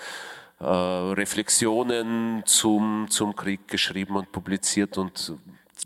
äh, 0.59 0.65
Reflexionen 0.65 2.43
zum, 2.45 3.07
zum 3.09 3.35
Krieg 3.35 3.67
geschrieben 3.67 4.15
und 4.15 4.31
publiziert 4.31 4.97
und 4.97 5.33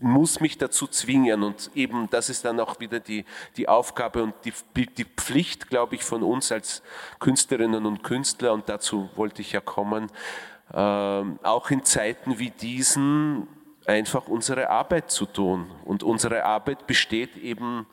muss 0.02 0.40
mich 0.40 0.58
dazu 0.58 0.88
zwingen. 0.88 1.44
Und 1.44 1.72
eben 1.76 2.10
das 2.10 2.30
ist 2.30 2.46
dann 2.46 2.60
auch 2.60 2.80
wieder 2.80 3.00
die, 3.00 3.26
die 3.58 3.68
Aufgabe 3.68 4.24
und 4.24 4.36
die, 4.46 4.54
die 4.76 5.06
Pflicht, 5.06 5.70
glaube 5.70 5.96
ich, 5.96 6.04
von 6.04 6.24
uns 6.24 6.52
als 6.52 6.82
Künstlerinnen 7.20 7.86
und 7.86 8.04
Künstler, 8.04 8.54
und 8.54 8.70
dazu 8.70 9.10
wollte 9.16 9.42
ich 9.42 9.52
ja 9.52 9.60
kommen, 9.60 10.12
äh, 10.72 10.78
auch 10.78 11.72
in 11.72 11.84
Zeiten 11.84 12.40
wie 12.40 12.52
diesen 12.52 13.48
einfach 13.88 14.28
unsere 14.28 14.70
Arbeit 14.70 15.10
zu 15.10 15.26
tun. 15.26 15.72
Und 15.86 16.04
unsere 16.04 16.44
Arbeit 16.44 16.86
besteht 16.86 17.38
eben, 17.38 17.88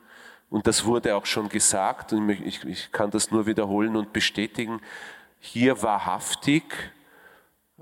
und 0.50 0.66
das 0.66 0.85
wurde 0.85 1.16
auch 1.16 1.26
schon 1.26 1.48
gesagt, 1.48 2.12
und 2.12 2.28
ich, 2.28 2.64
ich 2.64 2.92
kann 2.92 3.11
das 3.11 3.30
nur 3.30 3.46
wiederholen 3.46 3.96
und 3.96 4.12
bestätigen, 4.12 4.80
hier 5.38 5.83
wahrhaftig, 5.83 6.64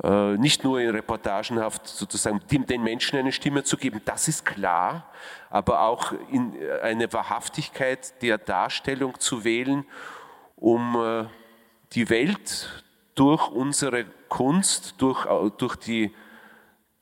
äh, 0.02 0.36
nicht 0.36 0.64
nur 0.64 0.80
in 0.80 0.90
reportagenhaft 0.90 1.86
sozusagen 1.86 2.40
den 2.48 2.82
Menschen 2.82 3.18
eine 3.18 3.32
Stimme 3.32 3.62
zu 3.62 3.76
geben, 3.76 4.00
das 4.04 4.28
ist 4.28 4.44
klar, 4.44 5.10
aber 5.50 5.82
auch 5.82 6.12
in 6.30 6.54
eine 6.82 7.12
Wahrhaftigkeit 7.12 8.20
der 8.22 8.38
Darstellung 8.38 9.18
zu 9.20 9.44
wählen, 9.44 9.84
um 10.56 10.96
äh, 10.96 11.24
die 11.92 12.08
Welt 12.08 12.84
durch 13.14 13.48
unsere 13.48 14.06
Kunst, 14.28 14.94
durch, 14.98 15.26
durch 15.58 15.76
die 15.76 16.14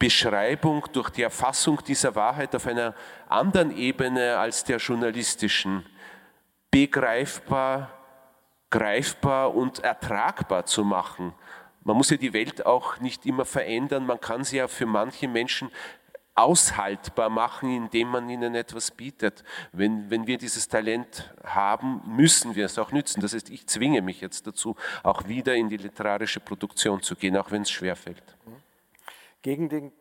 Beschreibung, 0.00 0.86
durch 0.92 1.10
die 1.10 1.22
Erfassung 1.22 1.84
dieser 1.86 2.14
Wahrheit 2.14 2.56
auf 2.56 2.66
einer 2.66 2.94
anderen 3.28 3.76
Ebene 3.76 4.38
als 4.38 4.64
der 4.64 4.78
journalistischen 4.78 5.86
begreifbar, 6.70 7.90
greifbar 8.70 9.54
und 9.54 9.80
ertragbar 9.80 10.64
zu 10.64 10.84
machen. 10.84 11.34
Man 11.84 11.98
muss 11.98 12.08
ja 12.08 12.16
die 12.16 12.32
Welt 12.32 12.64
auch 12.64 12.98
nicht 13.00 13.26
immer 13.26 13.44
verändern, 13.44 14.06
man 14.06 14.20
kann 14.20 14.42
sie 14.42 14.56
ja 14.56 14.68
für 14.68 14.86
manche 14.86 15.28
Menschen 15.28 15.70
aushaltbar 16.34 17.28
machen, 17.28 17.70
indem 17.70 18.08
man 18.08 18.30
ihnen 18.30 18.54
etwas 18.54 18.90
bietet. 18.90 19.44
Wenn, 19.72 20.08
wenn 20.08 20.26
wir 20.26 20.38
dieses 20.38 20.66
Talent 20.66 21.34
haben, 21.44 22.00
müssen 22.06 22.54
wir 22.54 22.64
es 22.64 22.78
auch 22.78 22.90
nützen. 22.90 23.20
Das 23.20 23.34
heißt, 23.34 23.50
ich 23.50 23.66
zwinge 23.66 24.00
mich 24.00 24.22
jetzt 24.22 24.46
dazu, 24.46 24.76
auch 25.02 25.28
wieder 25.28 25.54
in 25.54 25.68
die 25.68 25.76
literarische 25.76 26.40
Produktion 26.40 27.02
zu 27.02 27.16
gehen, 27.16 27.36
auch 27.36 27.50
wenn 27.50 27.62
es 27.62 27.70
schwerfällt. 27.70 28.22
Gegen 29.42 29.68
den 29.68 29.92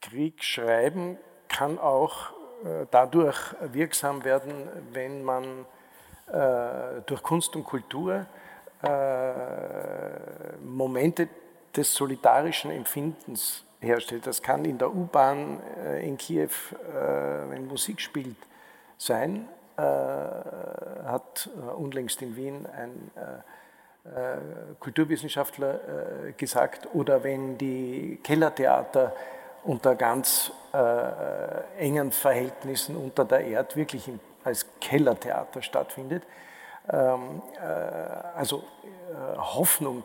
Krieg 0.00 0.44
schreiben 0.44 1.18
kann 1.48 1.78
auch 1.78 2.32
äh, 2.64 2.86
dadurch 2.90 3.38
wirksam 3.72 4.24
werden, 4.24 4.68
wenn 4.92 5.22
man 5.22 5.64
äh, 6.26 7.00
durch 7.06 7.22
Kunst 7.22 7.56
und 7.56 7.64
Kultur 7.64 8.26
äh, 8.82 10.56
Momente 10.62 11.28
des 11.74 11.94
solidarischen 11.94 12.70
Empfindens 12.70 13.64
herstellt. 13.80 14.26
Das 14.26 14.42
kann 14.42 14.64
in 14.64 14.78
der 14.78 14.94
U-Bahn 14.94 15.60
in 16.00 16.16
Kiew, 16.16 16.50
wenn 17.48 17.66
Musik 17.66 18.00
spielt, 18.00 18.36
sein. 18.96 19.48
Hat 19.76 21.50
unlängst 21.76 22.22
in 22.22 22.36
Wien 22.36 22.66
ein 22.66 23.10
Kulturwissenschaftler 24.80 25.80
gesagt. 26.36 26.88
Oder 26.92 27.24
wenn 27.24 27.56
die 27.56 28.20
Kellertheater 28.22 29.14
unter 29.64 29.94
ganz 29.94 30.52
engen 31.78 32.12
Verhältnissen 32.12 32.96
unter 32.96 33.24
der 33.24 33.40
Erde 33.40 33.76
wirklich 33.76 34.10
als 34.44 34.66
Kellertheater 34.80 35.62
stattfindet. 35.62 36.22
Ähm, 36.90 37.40
also 38.34 38.64
Hoffnung 39.36 40.04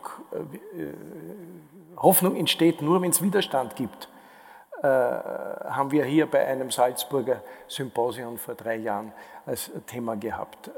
Hoffnung 2.01 2.35
entsteht 2.35 2.81
nur, 2.81 3.01
wenn 3.01 3.11
es 3.11 3.21
Widerstand 3.21 3.75
gibt. 3.75 4.09
Äh, 4.81 4.85
haben 4.85 5.91
wir 5.91 6.05
hier 6.05 6.25
bei 6.25 6.45
einem 6.45 6.71
Salzburger 6.71 7.41
Symposium 7.67 8.37
vor 8.37 8.55
drei 8.55 8.77
Jahren 8.77 9.11
als 9.45 9.69
Thema 9.87 10.15
gehabt. 10.15 10.69
Äh, 10.69 10.71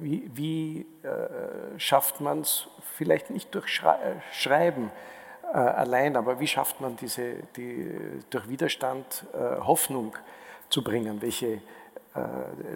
wie, 0.00 0.30
wie 0.34 0.86
äh, 1.02 1.78
schafft 1.78 2.20
man 2.20 2.42
es, 2.42 2.68
vielleicht 2.96 3.30
nicht 3.30 3.54
durch 3.54 3.68
Schrei 3.68 4.20
Schreiben 4.32 4.90
allein, 5.52 6.16
aber 6.16 6.40
wie 6.40 6.46
schafft 6.46 6.80
man 6.80 6.96
diese, 6.96 7.36
die, 7.56 8.20
durch 8.30 8.48
Widerstand 8.48 9.24
Hoffnung 9.60 10.16
zu 10.68 10.82
bringen? 10.82 11.22
Welche 11.22 11.60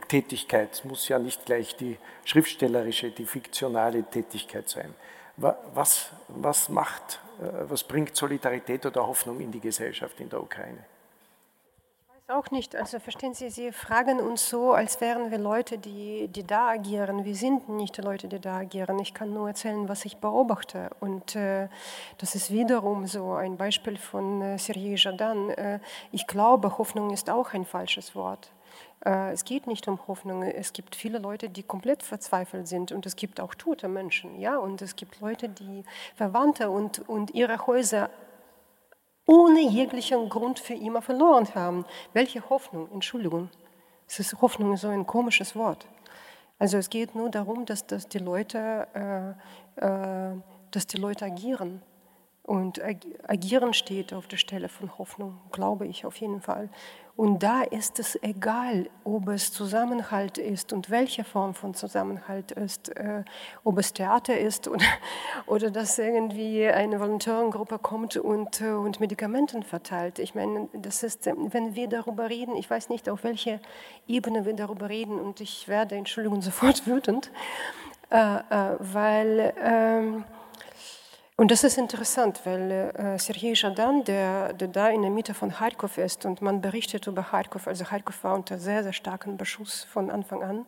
Tätigkeit, 0.07 0.75
es 0.75 0.85
muss 0.85 1.09
ja 1.09 1.19
nicht 1.19 1.47
gleich 1.47 1.75
die 1.77 1.99
schriftstellerische, 2.25 3.11
die 3.11 3.27
fiktionale 3.27 4.05
Tätigkeit 4.05 4.69
sein. 4.69 4.95
Was, 5.37 6.11
was 6.29 6.69
macht 6.69 7.21
was 7.41 7.83
bringt 7.85 8.15
Solidarität 8.17 8.85
oder 8.87 9.07
Hoffnung 9.07 9.41
in 9.41 9.51
die 9.51 9.61
Gesellschaft 9.61 10.21
in 10.21 10.29
der 10.29 10.43
Ukraine? 10.43 10.85
Auch 12.31 12.53
nicht. 12.53 12.77
Also 12.77 13.01
verstehen 13.01 13.35
Sie, 13.35 13.51
Sie 13.51 13.73
fragen 13.73 14.21
uns 14.21 14.49
so, 14.49 14.73
als 14.73 15.01
wären 15.01 15.33
wir 15.33 15.39
Leute, 15.39 15.79
die, 15.79 16.29
die 16.29 16.47
da 16.47 16.69
agieren. 16.69 17.25
Wir 17.25 17.35
sind 17.35 17.69
nicht 17.69 17.97
die 17.97 18.03
Leute, 18.03 18.29
die 18.29 18.39
da 18.39 18.59
agieren. 18.59 19.01
Ich 19.01 19.15
kann 19.15 19.35
nur 19.35 19.49
erzählen, 19.49 19.89
was 19.89 20.05
ich 20.05 20.19
beobachte. 20.19 20.91
Und 21.01 21.35
äh, 21.35 21.69
das 22.19 22.37
ist 22.37 22.53
wiederum 22.53 23.09
so 23.09 23.33
ein 23.33 23.57
Beispiel 23.57 23.99
von 23.99 24.43
äh, 24.43 24.59
Sergei 24.59 24.95
Jadan. 24.97 25.51
Äh, 25.51 25.81
ich 26.13 26.29
glaube, 26.29 26.79
Hoffnung 26.79 27.11
ist 27.11 27.29
auch 27.29 27.53
ein 27.53 27.65
falsches 27.65 28.15
Wort. 28.15 28.53
Äh, 29.05 29.33
es 29.33 29.45
geht 29.45 29.67
nicht 29.67 29.89
um 29.89 29.99
Hoffnung. 30.07 30.43
Es 30.43 30.73
gibt 30.73 30.95
viele 30.95 31.19
Leute, 31.19 31.49
die 31.49 31.63
komplett 31.63 32.03
verzweifelt 32.03 32.69
sind 32.69 32.93
und 32.93 33.07
es 33.07 33.17
gibt 33.17 33.41
auch 33.41 33.55
tote 33.55 33.89
Menschen. 33.89 34.39
Ja? 34.39 34.59
Und 34.59 34.83
es 34.83 34.97
gibt 34.97 35.21
Leute, 35.21 35.49
die 35.49 35.85
Verwandte 36.15 36.71
und, 36.71 37.09
und 37.09 37.33
ihre 37.35 37.67
Häuser 37.67 38.11
ohne 39.27 39.61
jeglichen 39.61 40.29
Grund 40.29 40.59
für 40.59 40.75
immer 40.75 41.03
verloren 41.03 41.55
haben. 41.55 41.85
Welche 42.13 42.49
Hoffnung? 42.51 42.89
Entschuldigung. 42.93 43.49
Es 44.09 44.19
ist 44.19 44.41
Hoffnung 44.43 44.75
ist 44.75 44.81
so 44.81 44.89
ein 44.89 45.07
komisches 45.07 45.55
Wort. 45.55 45.87
Also 46.59 46.77
es 46.79 46.91
geht 46.91 47.15
nur 47.15 47.31
darum, 47.31 47.65
dass, 47.65 47.87
dass, 47.87 48.09
die, 48.09 48.19
Leute, 48.19 49.37
äh, 49.79 49.87
äh, 49.87 50.37
dass 50.73 50.87
die 50.87 50.97
Leute 50.97 51.27
agieren. 51.27 51.81
Und 52.43 52.83
agieren 53.29 53.73
steht 53.73 54.13
auf 54.13 54.27
der 54.27 54.39
Stelle 54.39 54.69
von 54.69 54.99
Hoffnung, 54.99 55.39
glaube 55.53 55.87
ich 55.87 56.05
auf 56.05 56.17
jeden 56.17 56.41
Fall. 56.41 56.69
Und 57.21 57.43
da 57.43 57.61
ist 57.61 57.99
es 57.99 58.19
egal, 58.23 58.89
ob 59.05 59.29
es 59.29 59.53
Zusammenhalt 59.53 60.39
ist 60.39 60.73
und 60.73 60.89
welche 60.89 61.23
Form 61.23 61.53
von 61.53 61.75
Zusammenhalt 61.75 62.51
ist, 62.51 62.97
äh, 62.97 63.25
ob 63.63 63.77
es 63.77 63.93
Theater 63.93 64.39
ist 64.39 64.69
oder, 64.69 64.87
oder 65.47 65.71
dass 65.71 65.99
irgendwie 65.99 66.67
eine 66.67 66.99
Volontärengruppe 66.99 67.79
kommt 67.79 68.17
und, 68.17 68.63
äh, 68.63 68.71
und 68.71 69.01
Medikamenten 69.01 69.65
verteilt. 69.65 70.19
Ich 70.19 70.35
meine, 70.35 70.71
das 70.73 71.03
ist, 71.03 71.27
wenn 71.27 71.75
wir 71.75 71.89
darüber 71.89 72.31
reden, 72.31 72.57
ich 72.57 72.71
weiß 72.71 72.89
nicht, 72.89 73.07
auf 73.11 73.23
welcher 73.23 73.61
Ebene 74.09 74.47
wir 74.47 74.55
darüber 74.55 74.89
reden 74.89 75.21
und 75.21 75.43
ich 75.43 75.69
werde, 75.69 75.97
Entschuldigung, 75.97 76.41
sofort 76.51 76.87
wütend, 76.87 77.31
äh, 78.09 78.17
äh 78.17 78.77
weil... 78.79 80.25
Und 81.41 81.51
das 81.51 81.65
ist 81.65 81.79
interessant, 81.79 82.43
weil 82.45 82.71
äh, 82.71 83.19
Sergei 83.19 83.55
Jadan, 83.55 84.05
der, 84.05 84.53
der, 84.53 84.69
da 84.69 84.91
in 84.91 85.01
der 85.01 85.11
Mitte 85.11 85.33
von 85.33 85.51
Kharkov 85.51 85.97
ist 85.97 86.27
und 86.27 86.43
man 86.43 86.61
berichtet 86.61 87.07
über 87.07 87.23
Kharkov, 87.23 87.67
also 87.67 87.83
Kharkov 87.85 88.23
war 88.25 88.35
unter 88.35 88.59
sehr, 88.59 88.83
sehr 88.83 88.93
starkem 88.93 89.39
Beschuss 89.39 89.85
von 89.85 90.11
Anfang 90.11 90.43
an. 90.43 90.67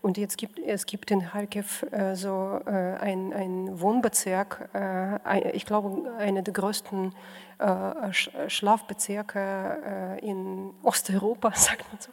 Und 0.00 0.18
jetzt 0.18 0.38
gibt 0.38 0.60
es 0.60 0.86
gibt 0.86 1.10
in 1.10 1.22
Kharkiv 1.22 1.84
äh, 1.90 2.14
so 2.14 2.60
äh, 2.66 2.70
ein, 2.70 3.32
ein 3.32 3.80
Wohnbezirk, 3.80 4.70
äh, 4.74 5.50
ich 5.56 5.66
glaube, 5.66 6.08
einer 6.18 6.42
der 6.42 6.54
größten 6.54 7.16
äh, 7.58 8.12
Schlafbezirke 8.46 10.20
äh, 10.20 10.24
in 10.24 10.72
Osteuropa, 10.84 11.50
sagt 11.56 11.84
man 11.90 12.00
so. 12.00 12.12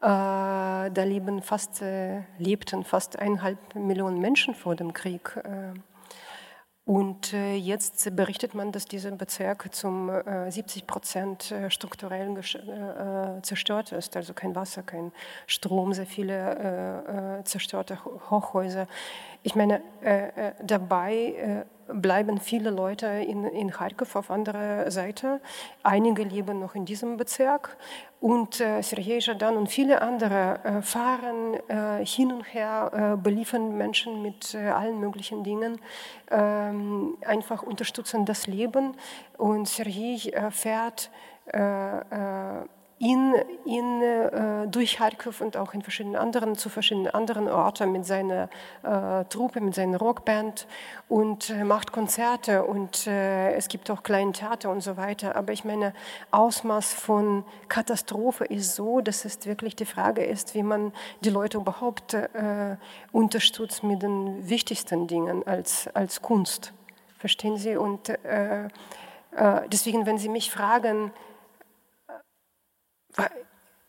Äh, 0.00 0.90
da 0.90 1.04
leben 1.04 1.42
fast, 1.42 1.84
lebten 2.38 2.82
fast 2.82 3.18
eineinhalb 3.18 3.74
Millionen 3.74 4.20
Menschen 4.20 4.54
vor 4.54 4.74
dem 4.74 4.94
Krieg. 4.94 5.38
Und 6.86 7.32
äh, 7.32 7.56
jetzt 7.56 8.14
berichtet 8.14 8.54
man, 8.54 8.70
dass 8.70 8.84
dieser 8.84 9.10
Bezirk 9.10 9.74
zum 9.74 10.08
70 10.48 10.82
äh, 10.82 10.86
Prozent 10.86 11.50
äh, 11.50 11.68
strukturell 11.68 12.40
zerstört 13.42 13.90
ist. 13.90 14.16
Also 14.16 14.34
kein 14.34 14.54
Wasser, 14.54 14.84
kein 14.84 15.10
Strom, 15.48 15.92
sehr 15.94 16.06
viele 16.06 17.42
zerstörte 17.44 17.98
Hochhäuser. 18.30 18.86
Ich 19.46 19.54
meine, 19.54 19.80
dabei 20.60 21.64
bleiben 21.88 22.40
viele 22.40 22.70
Leute 22.70 23.06
in, 23.06 23.44
in 23.44 23.70
Kharkov 23.70 24.16
auf 24.16 24.30
anderer 24.30 24.90
Seite. 24.90 25.40
Einige 25.82 26.24
leben 26.24 26.58
noch 26.58 26.74
in 26.74 26.84
diesem 26.84 27.16
Bezirk. 27.16 27.76
Und 28.20 28.60
äh, 28.60 28.82
Sergei 28.82 29.18
Jadan 29.20 29.56
und 29.56 29.68
viele 29.68 30.02
andere 30.02 30.58
äh, 30.64 30.82
fahren 30.82 31.54
äh, 31.68 32.04
hin 32.04 32.32
und 32.32 32.42
her, 32.42 33.14
äh, 33.14 33.16
beliefern 33.16 33.76
Menschen 33.76 34.20
mit 34.20 34.54
äh, 34.54 34.68
allen 34.68 34.98
möglichen 34.98 35.44
Dingen, 35.44 35.80
ähm, 36.30 37.16
einfach 37.24 37.62
unterstützen 37.62 38.24
das 38.24 38.46
Leben. 38.46 38.96
Und 39.36 39.68
Sergei 39.68 40.30
äh, 40.32 40.50
fährt 40.50 41.10
in, 42.98 43.34
in, 43.66 44.00
äh, 44.00 44.66
durch 44.68 44.96
Kharkiv 44.96 45.42
und 45.42 45.58
auch 45.58 45.74
in 45.74 45.82
verschiedenen 45.82 46.16
anderen, 46.16 46.54
zu 46.54 46.70
verschiedenen 46.70 47.08
anderen 47.08 47.46
Orten 47.46 47.92
mit 47.92 48.06
seiner 48.06 48.48
äh, 48.82 49.24
Truppe, 49.26 49.60
mit 49.60 49.74
seiner 49.74 49.98
Rockband 49.98 50.66
und 51.08 51.50
äh, 51.50 51.62
macht 51.62 51.92
Konzerte 51.92 52.64
und 52.64 53.06
äh, 53.06 53.52
es 53.52 53.68
gibt 53.68 53.90
auch 53.90 54.02
kleine 54.02 54.32
Theater 54.32 54.70
und 54.70 54.80
so 54.80 54.96
weiter. 54.96 55.36
Aber 55.36 55.52
ich 55.52 55.62
meine, 55.62 55.92
Ausmaß 56.30 56.94
von 56.94 57.44
Katastrophe 57.68 58.46
ist 58.46 58.74
so, 58.76 59.02
dass 59.02 59.26
es 59.26 59.44
wirklich 59.44 59.76
die 59.76 59.84
Frage 59.84 60.24
ist, 60.24 60.54
wie 60.54 60.62
man 60.62 60.92
die 61.20 61.30
Leute 61.30 61.58
überhaupt 61.58 62.14
äh, 62.14 62.76
unterstützt 63.12 63.82
mit 63.82 64.02
den 64.02 64.48
wichtigsten 64.48 65.06
Dingen 65.06 65.46
als, 65.46 65.86
als 65.92 66.22
Kunst. 66.22 66.72
Verstehen 67.18 67.58
Sie? 67.58 67.76
Und 67.76 68.08
äh, 68.08 68.68
deswegen, 69.70 70.06
wenn 70.06 70.16
Sie 70.16 70.30
mich 70.30 70.50
fragen, 70.50 71.12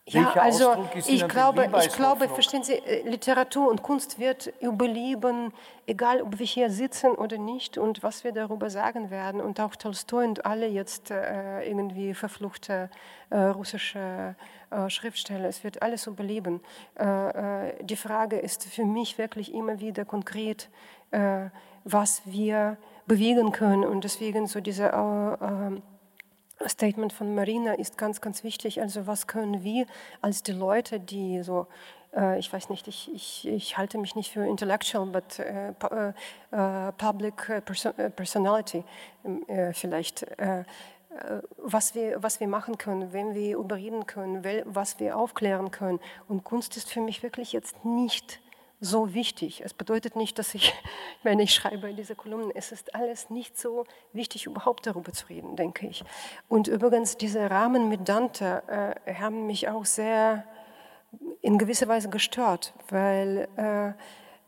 ja, 0.09 0.31
also 0.35 0.87
ich 1.05 1.27
glaube, 1.27 1.69
ich 1.85 1.89
glaube, 1.89 2.29
verstehen 2.29 2.63
Sie, 2.63 2.75
äh, 2.75 3.07
Literatur 3.07 3.69
und 3.69 3.83
Kunst 3.83 4.19
wird 4.19 4.53
überleben, 4.61 5.51
egal 5.85 6.21
ob 6.21 6.39
wir 6.39 6.45
hier 6.45 6.69
sitzen 6.69 7.11
oder 7.11 7.37
nicht 7.37 7.77
und 7.77 8.03
was 8.03 8.23
wir 8.23 8.31
darüber 8.31 8.69
sagen 8.69 9.11
werden. 9.11 9.41
Und 9.41 9.59
auch 9.59 9.75
Tolstoi 9.75 10.23
und 10.23 10.45
alle 10.45 10.67
jetzt 10.67 11.11
äh, 11.11 11.67
irgendwie 11.67 12.13
verfluchte 12.13 12.89
äh, 13.29 13.37
russische 13.37 14.35
äh, 14.69 14.89
Schriftsteller, 14.89 15.49
es 15.49 15.65
wird 15.65 15.81
alles 15.81 16.07
überleben. 16.07 16.61
Äh, 16.97 17.67
äh, 17.69 17.83
die 17.83 17.97
Frage 17.97 18.39
ist 18.39 18.63
für 18.63 18.85
mich 18.85 19.17
wirklich 19.17 19.53
immer 19.53 19.79
wieder 19.79 20.05
konkret, 20.05 20.69
was 21.85 22.21
wir 22.25 22.75
bewegen 23.05 23.53
können 23.53 23.85
und 23.85 24.03
deswegen 24.03 24.45
so 24.45 24.59
diese 24.59 24.91
Statement 26.65 27.13
von 27.13 27.35
Marina 27.35 27.73
ist 27.73 27.97
ganz, 27.97 28.21
ganz 28.21 28.43
wichtig. 28.43 28.81
Also 28.81 29.07
was 29.07 29.27
können 29.27 29.63
wir 29.63 29.85
als 30.21 30.43
die 30.43 30.53
Leute, 30.53 30.99
die 30.99 31.43
so, 31.43 31.67
äh, 32.15 32.39
ich 32.39 32.51
weiß 32.51 32.69
nicht, 32.69 32.87
ich, 32.87 33.13
ich, 33.13 33.47
ich 33.47 33.77
halte 33.77 33.97
mich 33.97 34.15
nicht 34.15 34.31
für 34.31 34.45
intellectual, 34.45 35.05
but 35.05 35.39
äh, 35.39 35.69
äh, 35.69 36.91
public 36.93 37.65
person 37.65 37.93
personality 38.15 38.83
ähm, 39.23 39.45
vielleicht, 39.73 40.25
was 41.57 41.95
wir, 41.95 42.21
was 42.21 42.39
wir 42.39 42.47
machen 42.47 42.77
können, 42.77 43.11
wenn 43.11 43.33
wir 43.33 43.57
überreden 43.57 44.05
können, 44.05 44.43
was 44.65 44.99
wir 44.99 45.17
aufklären 45.17 45.71
können. 45.71 45.99
Und 46.27 46.43
Kunst 46.43 46.77
ist 46.77 46.91
für 46.91 47.01
mich 47.01 47.23
wirklich 47.23 47.53
jetzt 47.53 47.83
nicht 47.83 48.39
so 48.79 49.13
wichtig. 49.13 49.61
Es 49.63 49.73
bedeutet 49.73 50.15
nicht, 50.15 50.37
dass 50.39 50.53
ich, 50.53 50.73
meine, 51.23 51.43
ich 51.43 51.53
schreibe 51.53 51.93
diese 51.93 52.15
Kolumnen, 52.15 52.51
es 52.53 52.71
ist 52.71 52.93
alles 52.95 53.29
nicht 53.29 53.57
so 53.57 53.85
wichtig, 54.13 54.45
überhaupt 54.45 54.85
darüber 54.85 55.11
zu 55.11 55.27
reden, 55.27 55.55
denke 55.55 55.87
ich. 55.87 56.03
Und 56.47 56.67
übrigens, 56.67 57.17
diese 57.17 57.49
Rahmen 57.49 57.89
mit 57.89 58.07
Dante 58.07 58.95
äh, 59.05 59.13
haben 59.15 59.47
mich 59.47 59.69
auch 59.69 59.85
sehr 59.85 60.45
in 61.41 61.57
gewisser 61.57 61.87
Weise 61.87 62.09
gestört, 62.09 62.73
weil 62.89 63.47
äh, 63.55 63.93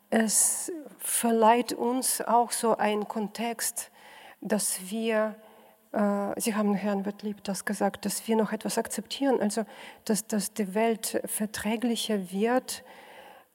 es 0.09 0.71
verleiht 0.97 1.73
uns 1.73 2.21
auch 2.21 2.51
so 2.51 2.77
einen 2.77 3.07
Kontext, 3.07 3.91
dass 4.41 4.89
wir, 4.89 5.35
äh, 5.91 6.39
Sie 6.39 6.55
haben 6.55 6.73
Herrn 6.73 7.05
Wertlieb 7.05 7.43
das 7.43 7.65
gesagt, 7.65 8.05
dass 8.05 8.27
wir 8.27 8.35
noch 8.35 8.51
etwas 8.51 8.77
akzeptieren, 8.77 9.41
also 9.41 9.65
dass, 10.05 10.27
dass 10.27 10.53
die 10.53 10.73
Welt 10.73 11.21
verträglicher 11.25 12.31
wird, 12.31 12.83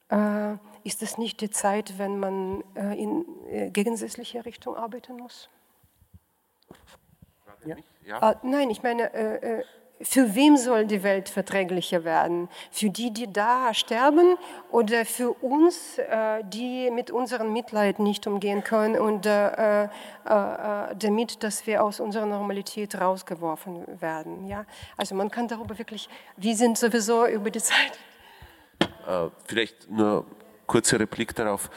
äh, 0.09 0.53
ist 0.83 1.01
es 1.01 1.17
nicht 1.17 1.41
die 1.41 1.49
Zeit, 1.49 1.97
wenn 1.97 2.19
man 2.19 2.63
äh, 2.75 3.01
in 3.01 3.25
äh, 3.49 3.69
gegensätzliche 3.71 4.45
Richtung 4.45 4.75
arbeiten 4.75 5.17
muss? 5.17 5.49
Ja. 7.65 7.75
Ja. 8.05 8.21
Ah, 8.21 8.35
nein, 8.43 8.69
ich 8.69 8.83
meine, 8.83 9.11
äh, 9.15 9.59
äh, 9.59 9.63
für 10.01 10.35
wem 10.35 10.57
soll 10.57 10.85
die 10.85 11.01
Welt 11.01 11.29
verträglicher 11.29 12.03
werden? 12.03 12.49
Für 12.69 12.89
die, 12.89 13.11
die 13.11 13.31
da 13.31 13.73
sterben 13.73 14.35
oder 14.69 15.05
für 15.05 15.31
uns, 15.31 15.97
äh, 15.97 16.43
die 16.43 16.91
mit 16.91 17.09
unserem 17.09 17.51
Mitleid 17.51 17.97
nicht 17.97 18.27
umgehen 18.27 18.63
können 18.63 18.99
und 18.99 19.25
äh, 19.25 19.87
damit, 20.23 21.43
dass 21.43 21.65
wir 21.65 21.83
aus 21.83 21.99
unserer 21.99 22.25
Normalität 22.25 22.99
rausgeworfen 22.99 24.01
werden? 24.01 24.45
Ja? 24.47 24.65
Also 24.97 25.15
man 25.15 25.31
kann 25.31 25.47
darüber 25.47 25.77
wirklich, 25.79 26.09
wir 26.35 26.55
sind 26.55 26.77
sowieso 26.77 27.25
über 27.25 27.49
die 27.49 27.61
Zeit 27.61 27.97
vielleicht 29.45 29.89
nur 29.89 30.25
kurze 30.65 30.99
Replik 30.99 31.35
darauf. 31.35 31.69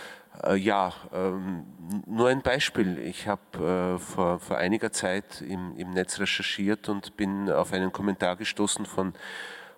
Äh, 0.44 0.56
ja, 0.56 0.92
ähm, 1.12 1.64
nur 2.06 2.28
ein 2.28 2.42
Beispiel. 2.42 2.98
Ich 2.98 3.26
habe 3.26 3.96
äh, 3.96 3.98
vor, 3.98 4.38
vor 4.38 4.56
einiger 4.56 4.92
Zeit 4.92 5.40
im, 5.40 5.76
im 5.76 5.90
Netz 5.90 6.20
recherchiert 6.20 6.88
und 6.88 7.16
bin 7.16 7.50
auf 7.50 7.72
einen 7.72 7.92
Kommentar 7.92 8.36
gestoßen 8.36 8.86
von, 8.86 9.14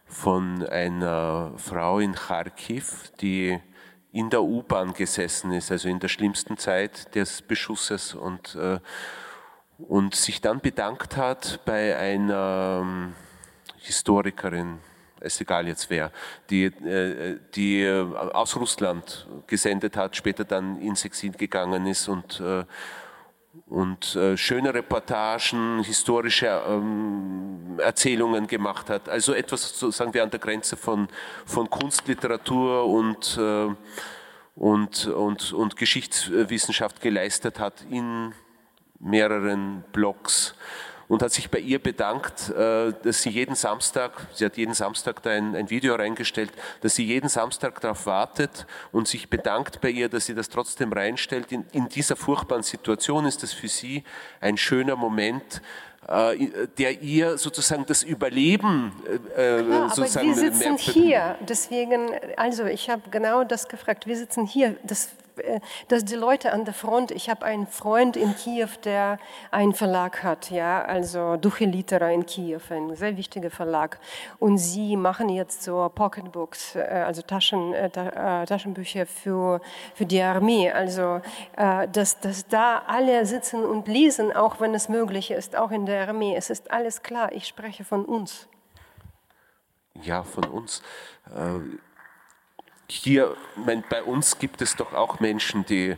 von 0.07 0.67
einer 0.67 1.53
Frau 1.57 1.99
in 1.99 2.15
Kharkiv, 2.15 3.13
die 3.21 3.59
in 4.13 4.29
der 4.29 4.43
U-Bahn 4.43 4.93
gesessen 4.93 5.53
ist, 5.53 5.71
also 5.71 5.89
in 5.89 6.01
der 6.01 6.09
schlimmsten 6.09 6.59
Zeit 6.59 7.15
des 7.15 7.43
Beschusses 7.43 8.13
und, 8.13 8.59
und 9.79 10.17
sich 10.17 10.41
dann 10.41 10.59
bedankt 10.59 11.17
hat 11.17 11.61
bei 11.65 11.97
einer 11.97 12.81
ähm, 12.83 13.13
Historikerin, 13.79 14.81
ist 15.21 15.41
egal 15.41 15.69
jetzt 15.69 15.91
wer, 15.91 16.11
die, 16.49 16.65
äh, 16.65 17.39
die 17.55 17.83
äh, 17.83 18.03
aus 18.33 18.57
Russland 18.57 19.27
gesendet 19.47 19.97
hat, 19.97 20.17
später 20.17 20.45
dann 20.45 20.81
ins 20.81 21.05
Exil 21.05 21.33
gegangen 21.33 21.87
ist 21.87 22.09
und, 22.09 22.41
äh, 22.41 22.65
und 23.67 24.19
schöne 24.37 24.73
Reportagen, 24.73 25.83
historische 25.83 26.63
ähm, 26.69 27.79
Erzählungen 27.79 28.47
gemacht 28.47 28.89
hat. 28.89 29.09
Also 29.09 29.33
etwas, 29.35 29.79
so 29.79 29.91
sagen 29.91 30.15
wir, 30.15 30.23
an 30.23 30.31
der 30.31 30.39
Grenze 30.39 30.77
von, 30.77 31.09
von 31.47 31.69
Kunst, 31.69 32.05
und, 32.09 33.39
und, 34.55 35.07
und, 35.07 35.53
und 35.53 35.77
Geschichtswissenschaft 35.77 37.01
geleistet 37.01 37.59
hat 37.59 37.85
in 37.91 38.33
mehreren 39.01 39.85
Blogs 39.93 40.55
und 41.11 41.23
hat 41.23 41.33
sich 41.33 41.51
bei 41.51 41.59
ihr 41.59 41.81
bedankt, 41.81 42.51
äh, 42.51 42.93
dass 43.03 43.23
sie 43.23 43.31
jeden 43.31 43.57
Samstag, 43.57 44.29
sie 44.33 44.45
hat 44.45 44.57
jeden 44.57 44.75
Samstag 44.75 45.21
da 45.25 45.31
ein, 45.31 45.57
ein 45.57 45.69
Video 45.69 45.97
reingestellt, 45.97 46.53
dass 46.83 46.95
sie 46.95 47.05
jeden 47.05 47.29
Samstag 47.29 47.81
darauf 47.81 48.07
wartet 48.07 48.65
und 48.93 49.09
sich 49.09 49.29
bedankt 49.29 49.81
bei 49.81 49.91
ihr, 49.91 50.09
dass 50.09 50.27
sie 50.27 50.37
das 50.37 50.49
trotzdem 50.49 50.93
reinstellt. 50.93 51.51
In, 51.51 51.67
in 51.73 51.89
dieser 51.89 52.15
furchtbaren 52.15 52.63
Situation 52.63 53.27
ist 53.27 53.43
das 53.43 53.53
für 53.53 53.67
sie 53.67 54.05
ein 54.41 54.57
schöner 54.57 54.95
Moment, 54.95 55.61
äh, 56.07 56.69
der 56.79 57.03
ihr 57.03 57.39
sozusagen 57.39 57.85
das 57.87 58.05
Überleben 58.05 58.93
äh, 59.37 59.63
ja, 59.69 59.89
sozusagen 59.89 60.31
aber 60.31 60.41
wir 60.41 60.53
sitzen 60.53 60.77
hier, 60.79 61.37
deswegen, 61.41 62.09
also 62.37 62.67
ich 62.67 62.89
habe 62.89 63.03
genau 63.11 63.43
das 63.43 63.69
gefragt, 63.69 64.07
wir 64.07 64.17
sitzen 64.17 64.47
hier, 64.47 64.77
das 64.85 65.07
äh, 65.07 65.30
dass 65.89 66.05
die 66.05 66.15
Leute 66.15 66.53
an 66.53 66.65
der 66.65 66.75
Front, 66.75 67.11
ich 67.11 67.29
habe 67.31 67.45
einen 67.45 67.67
Freund 67.67 68.17
in 68.17 68.35
Kiew, 68.37 68.69
der 68.85 69.19
einen 69.51 69.73
Verlag 69.75 70.23
hat, 70.23 70.51
ja, 70.51 70.83
also 70.83 71.37
Duche 71.37 71.65
Litera 71.65 72.11
in 72.11 72.27
Kiew, 72.27 72.61
ein 72.71 72.95
sehr 72.97 73.17
wichtiger 73.17 73.51
Verlag. 73.51 73.99
Und 74.39 74.59
sie 74.59 74.97
machen 74.97 75.29
jetzt 75.29 75.63
so 75.63 75.91
Pocketbooks, 75.95 76.77
äh, 76.77 76.81
also 77.07 77.23
Taschen, 77.23 77.75
äh, 77.75 77.91
Taschenbücher 77.91 79.07
für, 79.07 79.61
für 79.95 80.07
die 80.07 80.21
Armee. 80.21 80.71
Also, 80.71 81.21
dass, 81.57 82.21
dass 82.21 82.47
da 82.47 82.83
alle 82.87 83.27
sitzen 83.27 83.65
und 83.65 83.89
lesen, 83.89 84.33
auch 84.33 84.61
wenn 84.61 84.75
es 84.75 84.89
möglich 84.89 85.31
ist, 85.31 85.57
auch 85.57 85.71
in 85.71 85.87
der 85.87 86.09
Armee. 86.09 86.35
Es 86.37 86.51
ist 86.51 86.71
alles 86.71 87.03
klar, 87.03 87.33
ich 87.33 87.47
spreche 87.47 87.85
von 87.85 88.05
uns. 88.05 88.49
Ja, 90.03 90.23
von 90.23 90.45
uns 90.45 90.83
hier, 92.91 93.37
mein, 93.57 93.85
bei 93.89 94.03
uns 94.03 94.39
gibt 94.39 94.63
es 94.63 94.77
doch 94.77 94.93
auch 94.95 95.21
Menschen, 95.21 95.65
die, 95.67 95.97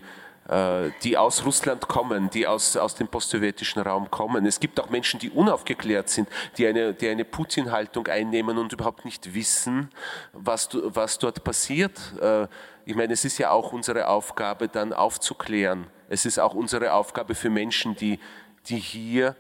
äh, 0.49 0.91
die 1.03 1.17
aus 1.17 1.45
Russland 1.45 1.89
kommen, 1.89 2.31
die 2.31 2.47
aus, 2.47 2.77
aus 2.77 2.95
dem 2.95 3.09
postsowjetischen 3.09 3.83
Raum 3.83 4.11
kommen. 4.11 4.45
Es 4.47 4.61
gibt 4.61 4.81
auch 4.81 4.91
Menschen, 4.91 5.21
die 5.21 5.31
unaufgeklärt 5.31 6.09
sind, 6.09 6.29
die 6.59 6.67
eine, 6.67 6.95
die 6.95 7.09
eine 7.09 7.25
Putin-Haltung 7.25 8.07
einnehmen 8.09 8.59
und 8.59 8.73
überhaupt 8.73 9.05
nicht 9.05 9.35
wissen, 9.35 9.91
was, 10.33 10.69
was 10.73 11.19
dort 11.19 11.45
passiert. 11.45 11.99
Äh, 12.21 12.47
ich 12.85 12.97
meine, 12.97 13.13
es 13.13 13.25
ist 13.25 13.39
ja 13.39 13.51
auch 13.51 13.73
unsere 13.73 14.09
Aufgabe, 14.09 14.69
dann 14.69 14.93
aufzuklären. 14.93 15.87
Es 16.09 16.27
ist 16.27 16.39
auch 16.39 16.55
unsere 16.55 16.93
Aufgabe 16.93 17.35
für 17.35 17.49
Menschen, 17.49 17.95
die, 17.95 18.19
die 18.67 18.79
hier 18.79 19.37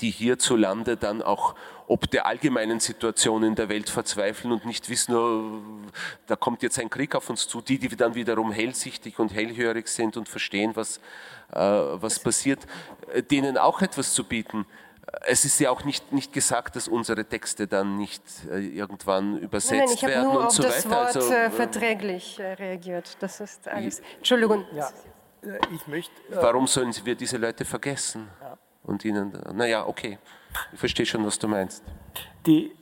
die 0.00 0.10
hierzulande 0.10 0.96
dann 0.96 1.22
auch 1.22 1.54
ob 1.88 2.10
der 2.10 2.26
allgemeinen 2.26 2.80
Situation 2.80 3.42
in 3.42 3.54
der 3.54 3.68
Welt 3.68 3.88
verzweifeln 3.88 4.52
und 4.52 4.66
nicht 4.66 4.88
wissen, 4.90 5.16
oh, 5.16 5.62
da 6.26 6.36
kommt 6.36 6.62
jetzt 6.62 6.78
ein 6.78 6.90
Krieg 6.90 7.14
auf 7.14 7.30
uns 7.30 7.48
zu, 7.48 7.62
die, 7.62 7.78
die 7.78 7.88
dann 7.96 8.14
wiederum 8.14 8.52
hellsichtig 8.52 9.18
und 9.18 9.34
hellhörig 9.34 9.88
sind 9.88 10.16
und 10.18 10.28
verstehen, 10.28 10.72
was, 10.74 10.98
äh, 11.50 11.58
was 11.58 12.18
passiert, 12.18 12.60
äh, 13.12 13.22
denen 13.22 13.56
auch 13.56 13.80
etwas 13.80 14.12
zu 14.12 14.24
bieten. 14.24 14.66
Es 15.22 15.46
ist 15.46 15.58
ja 15.58 15.70
auch 15.70 15.84
nicht, 15.84 16.12
nicht 16.12 16.34
gesagt, 16.34 16.76
dass 16.76 16.86
unsere 16.86 17.24
Texte 17.24 17.66
dann 17.66 17.96
nicht 17.96 18.22
äh, 18.50 18.58
irgendwann 18.58 19.38
übersetzt 19.38 20.02
Nein, 20.02 20.10
werden 20.10 20.36
und 20.36 20.52
so 20.52 20.62
weiter. 20.64 20.76
Ich 20.76 20.84
habe 20.84 20.92
nur 20.92 21.06
auf 21.06 21.16
das 21.16 21.16
Wort 21.16 21.16
also, 21.16 21.32
äh, 21.32 21.50
verträglich 21.50 22.38
äh, 22.38 22.52
reagiert. 22.52 23.16
Das 23.20 23.40
ist 23.40 23.66
alles. 23.66 24.02
Entschuldigung. 24.18 24.66
Ja, 24.74 24.90
ich 25.74 25.86
möchte. 25.86 26.12
Warum 26.28 26.66
sollen 26.66 26.94
wir 27.04 27.14
diese 27.14 27.38
Leute 27.38 27.64
vergessen? 27.64 28.28
Ja. 28.42 28.47
Und 28.88 29.04
ihnen, 29.04 29.32
naja, 29.52 29.86
okay. 29.86 30.18
Ich 30.72 30.78
verstehe 30.78 31.04
schon, 31.04 31.24
was 31.26 31.38
du 31.38 31.46
meinst. 31.46 31.84
Die, 32.46 32.72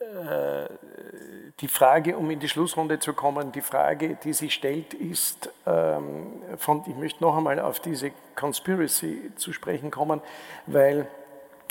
äh, 0.00 0.68
die 1.60 1.68
Frage, 1.68 2.18
um 2.18 2.30
in 2.30 2.38
die 2.38 2.48
Schlussrunde 2.48 2.98
zu 2.98 3.14
kommen, 3.14 3.52
die 3.52 3.62
Frage, 3.62 4.18
die 4.22 4.34
sich 4.34 4.52
stellt, 4.52 4.92
ist, 4.92 5.48
ähm, 5.66 6.42
von, 6.58 6.84
ich 6.86 6.94
möchte 6.94 7.24
noch 7.24 7.34
einmal 7.34 7.58
auf 7.58 7.80
diese 7.80 8.12
Conspiracy 8.34 9.32
zu 9.36 9.54
sprechen 9.54 9.90
kommen, 9.90 10.20
weil 10.66 11.06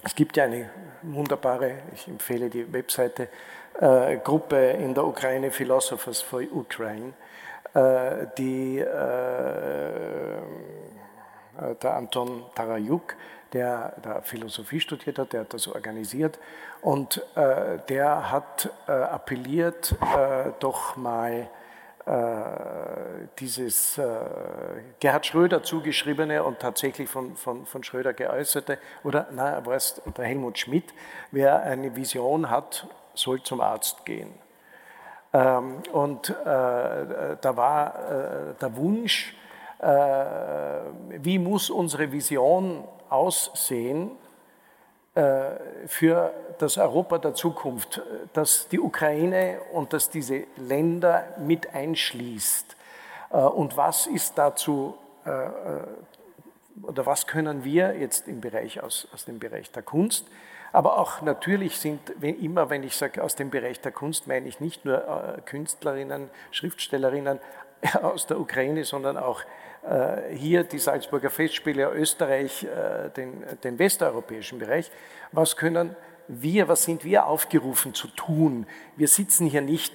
es 0.03 0.15
gibt 0.15 0.35
ja 0.35 0.45
eine 0.45 0.71
wunderbare, 1.03 1.77
ich 1.93 2.07
empfehle 2.07 2.49
die 2.49 2.73
Webseite, 2.73 3.29
äh, 3.79 4.17
Gruppe 4.17 4.71
in 4.71 4.95
der 4.95 5.05
Ukraine, 5.05 5.51
Philosophers 5.51 6.21
for 6.21 6.41
Ukraine, 6.41 7.13
äh, 7.75 8.25
die 8.35 8.79
äh, 8.79 8.85
der 11.81 11.93
Anton 11.93 12.45
Tarajuk 12.55 13.15
der 13.55 13.93
da 14.01 14.21
Philosophie 14.21 14.81
studiert 14.81 15.17
hat, 15.17 15.31
der 15.31 15.41
hat 15.41 15.53
das 15.53 15.67
organisiert 15.67 16.37
und 16.81 17.23
äh, 17.35 17.79
der 17.87 18.29
hat 18.29 18.69
äh, 18.87 18.91
appelliert, 18.91 19.95
äh, 20.01 20.51
doch 20.59 20.97
mal 20.97 21.47
äh, 22.05 22.11
dieses 23.39 23.97
äh, 23.97 24.03
Gerhard 24.99 25.25
Schröder 25.25 25.63
zugeschriebene 25.63 26.43
und 26.43 26.59
tatsächlich 26.59 27.09
von, 27.09 27.37
von, 27.37 27.65
von 27.65 27.81
Schröder 27.85 28.13
geäußerte, 28.13 28.77
oder 29.05 29.27
na, 29.31 29.65
war 29.65 29.75
es 29.75 30.01
der 30.17 30.25
Helmut 30.25 30.59
Schmidt, 30.59 30.93
wer 31.31 31.63
eine 31.63 31.95
Vision 31.95 32.49
hat, 32.49 32.87
soll 33.13 33.41
zum 33.41 33.61
Arzt 33.61 34.05
gehen. 34.05 34.33
Ähm, 35.31 35.77
und 35.93 36.29
äh, 36.29 36.33
da 36.43 37.53
war 37.55 38.55
der 38.59 38.75
Wunsch, 38.75 39.35
wie 39.77 41.37
muss 41.37 41.69
unsere 41.69 42.11
Vision 42.11 42.85
aussehen, 43.15 44.11
äh, 45.15 45.87
für 45.87 46.33
das 46.59 46.77
Europa 46.77 47.17
der 47.17 47.33
Zukunft, 47.33 48.01
das 48.33 48.67
die 48.67 48.81
Ukraine 48.81 49.59
und 49.71 49.93
das 49.93 50.09
diese 50.09 50.43
Länder 50.57 51.23
mit 51.39 51.73
einschließt. 51.73 52.75
Äh, 53.31 53.37
und 53.37 53.77
was 53.77 54.07
ist 54.07 54.37
dazu, 54.37 54.95
äh, 55.23 55.29
oder 56.83 57.05
was 57.05 57.27
können 57.27 57.63
wir 57.63 57.97
jetzt 57.97 58.27
im 58.27 58.41
Bereich 58.41 58.83
aus, 58.83 59.07
aus 59.13 59.23
dem 59.23 59.39
Bereich 59.39 59.71
der 59.71 59.83
Kunst, 59.83 60.27
aber 60.73 60.97
auch 60.97 61.21
natürlich 61.21 61.79
sind, 61.79 62.01
wenn, 62.17 62.37
immer 62.41 62.69
wenn 62.69 62.83
ich 62.83 62.97
sage 62.97 63.23
aus 63.23 63.35
dem 63.35 63.49
Bereich 63.49 63.79
der 63.79 63.93
Kunst, 63.93 64.27
meine 64.27 64.49
ich 64.49 64.59
nicht 64.59 64.83
nur 64.83 65.37
Künstlerinnen, 65.45 66.29
Schriftstellerinnen 66.51 67.39
aus 68.01 68.27
der 68.27 68.37
Ukraine, 68.37 68.83
sondern 68.83 69.15
auch 69.15 69.39
äh, 69.39 69.64
hier 70.33 70.63
die 70.63 70.79
Salzburger 70.79 71.29
Festspiele, 71.29 71.91
Österreich, 71.91 72.63
äh, 72.63 73.09
den, 73.09 73.43
den 73.63 73.77
westeuropäischen 73.77 74.59
Bereich. 74.59 74.91
Was 75.31 75.55
können 75.55 75.95
wir, 76.27 76.67
was 76.67 76.83
sind 76.83 77.03
wir 77.03 77.27
aufgerufen 77.27 77.93
zu 77.93 78.07
tun? 78.07 78.65
Wir 78.95 79.07
sitzen 79.07 79.45
hier 79.47 79.61
nicht, 79.61 79.93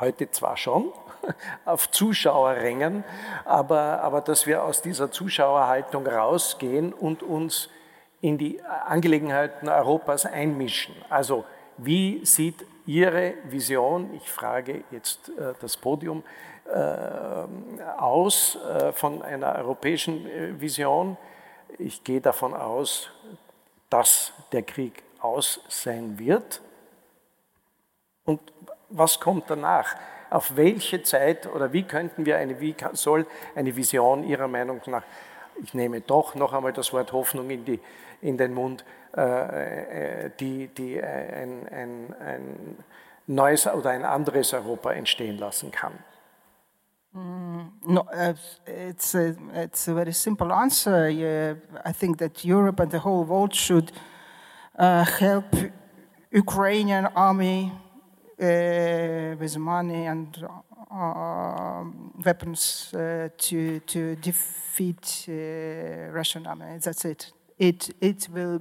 heute 0.00 0.30
zwar 0.30 0.56
schon, 0.56 0.92
auf 1.64 1.90
Zuschauerrängen, 1.90 3.04
aber, 3.44 4.00
aber 4.02 4.20
dass 4.20 4.46
wir 4.46 4.64
aus 4.64 4.82
dieser 4.82 5.10
Zuschauerhaltung 5.10 6.06
rausgehen 6.06 6.92
und 6.92 7.22
uns 7.22 7.68
in 8.20 8.38
die 8.38 8.60
Angelegenheiten 8.62 9.68
Europas 9.68 10.26
einmischen. 10.26 10.94
Also 11.08 11.44
wie 11.76 12.24
sieht 12.24 12.66
Ihre 12.86 13.34
Vision, 13.44 14.14
ich 14.14 14.28
frage 14.30 14.82
jetzt 14.90 15.28
äh, 15.28 15.52
das 15.60 15.76
Podium, 15.76 16.22
äh, 16.22 16.57
aus 17.96 18.56
äh, 18.56 18.92
von 18.92 19.22
einer 19.22 19.54
europäischen 19.56 20.26
äh, 20.26 20.60
Vision. 20.60 21.16
Ich 21.78 22.04
gehe 22.04 22.20
davon 22.20 22.54
aus, 22.54 23.10
dass 23.90 24.32
der 24.52 24.62
Krieg 24.62 25.02
aus 25.20 25.60
sein 25.68 26.18
wird. 26.18 26.60
Und 28.24 28.40
was 28.88 29.18
kommt 29.20 29.44
danach? 29.48 29.94
Auf 30.30 30.56
welche 30.56 31.02
Zeit 31.02 31.46
oder 31.46 31.72
wie 31.72 31.84
könnten 31.84 32.26
wir 32.26 32.36
eine, 32.36 32.60
wie 32.60 32.74
soll 32.92 33.26
eine 33.54 33.74
Vision 33.74 34.24
Ihrer 34.24 34.48
Meinung 34.48 34.80
nach, 34.86 35.02
ich 35.62 35.72
nehme 35.72 36.02
doch 36.02 36.34
noch 36.34 36.52
einmal 36.52 36.72
das 36.72 36.92
Wort 36.92 37.12
Hoffnung 37.12 37.48
in, 37.48 37.64
die, 37.64 37.80
in 38.20 38.36
den 38.36 38.52
Mund, 38.52 38.84
die, 39.16 40.68
die 40.68 41.02
ein, 41.02 41.66
ein, 41.68 42.14
ein 42.20 42.84
neues 43.26 43.66
oder 43.66 43.90
ein 43.90 44.04
anderes 44.04 44.52
Europa 44.52 44.92
entstehen 44.92 45.38
lassen 45.38 45.70
kann? 45.70 45.98
Mm, 47.18 47.70
no, 47.86 48.00
uh, 48.12 48.34
it's 48.66 49.14
a, 49.14 49.34
it's 49.54 49.88
a 49.88 49.94
very 49.94 50.12
simple 50.12 50.52
answer. 50.52 51.10
Yeah, 51.10 51.54
I 51.84 51.92
think 51.92 52.18
that 52.18 52.44
Europe 52.44 52.78
and 52.80 52.90
the 52.90 53.00
whole 53.00 53.24
world 53.24 53.54
should 53.54 53.90
uh, 54.78 55.04
help 55.04 55.46
Ukrainian 56.30 57.06
army 57.16 57.72
uh, 58.40 59.34
with 59.40 59.56
money 59.58 60.06
and 60.06 60.28
uh, 60.90 61.84
weapons 62.24 62.94
uh, 62.94 63.28
to 63.38 63.80
to 63.80 64.14
defeat 64.16 65.26
uh, 65.28 66.12
Russian 66.18 66.46
army. 66.46 66.78
That's 66.78 67.04
it. 67.04 67.32
It 67.58 67.90
it 68.00 68.28
will 68.30 68.60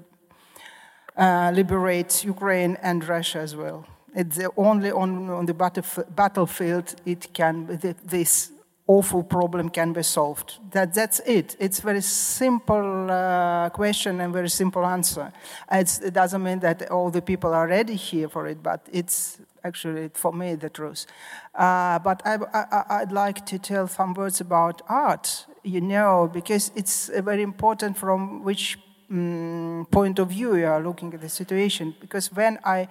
liberate 1.53 2.23
Ukraine 2.25 2.77
and 2.81 3.07
Russia 3.07 3.39
as 3.39 3.55
well. 3.55 3.85
It's 4.17 4.39
only 4.57 4.91
on, 4.91 5.29
on 5.29 5.45
the 5.45 5.53
battlefield 5.53 6.95
it 7.05 7.31
can, 7.33 7.67
this 8.03 8.51
awful 8.87 9.21
problem 9.21 9.69
can 9.69 9.93
be 9.93 10.01
solved. 10.01 10.57
That, 10.71 10.95
that's 10.95 11.19
it. 11.19 11.55
It's 11.59 11.81
very 11.81 12.01
simple 12.01 13.11
uh, 13.11 13.69
question 13.69 14.19
and 14.19 14.33
very 14.33 14.49
simple 14.49 14.83
answer. 14.87 15.31
It's, 15.71 15.99
it 15.99 16.15
doesn't 16.15 16.41
mean 16.41 16.59
that 16.61 16.89
all 16.89 17.11
the 17.11 17.21
people 17.21 17.53
are 17.53 17.67
ready 17.67 17.93
here 17.93 18.27
for 18.27 18.47
it, 18.47 18.63
but 18.63 18.87
it's 18.91 19.37
actually, 19.63 20.09
for 20.15 20.33
me, 20.33 20.55
the 20.55 20.69
truth. 20.69 21.05
Uh, 21.53 21.99
but 21.99 22.23
I, 22.25 22.99
would 23.01 23.11
like 23.11 23.45
to 23.45 23.59
tell 23.59 23.87
some 23.87 24.15
words 24.15 24.41
about 24.41 24.81
art, 24.89 25.45
you 25.61 25.81
know, 25.81 26.27
because 26.33 26.71
it's 26.75 27.09
very 27.09 27.43
important 27.43 27.97
from 27.97 28.43
which 28.43 28.79
um, 29.11 29.85
point 29.91 30.17
of 30.17 30.29
view 30.29 30.55
you 30.55 30.65
are 30.65 30.81
looking 30.81 31.13
at 31.13 31.21
the 31.21 31.29
situation. 31.29 31.95
Because 31.99 32.31
when 32.31 32.57
I 32.65 32.87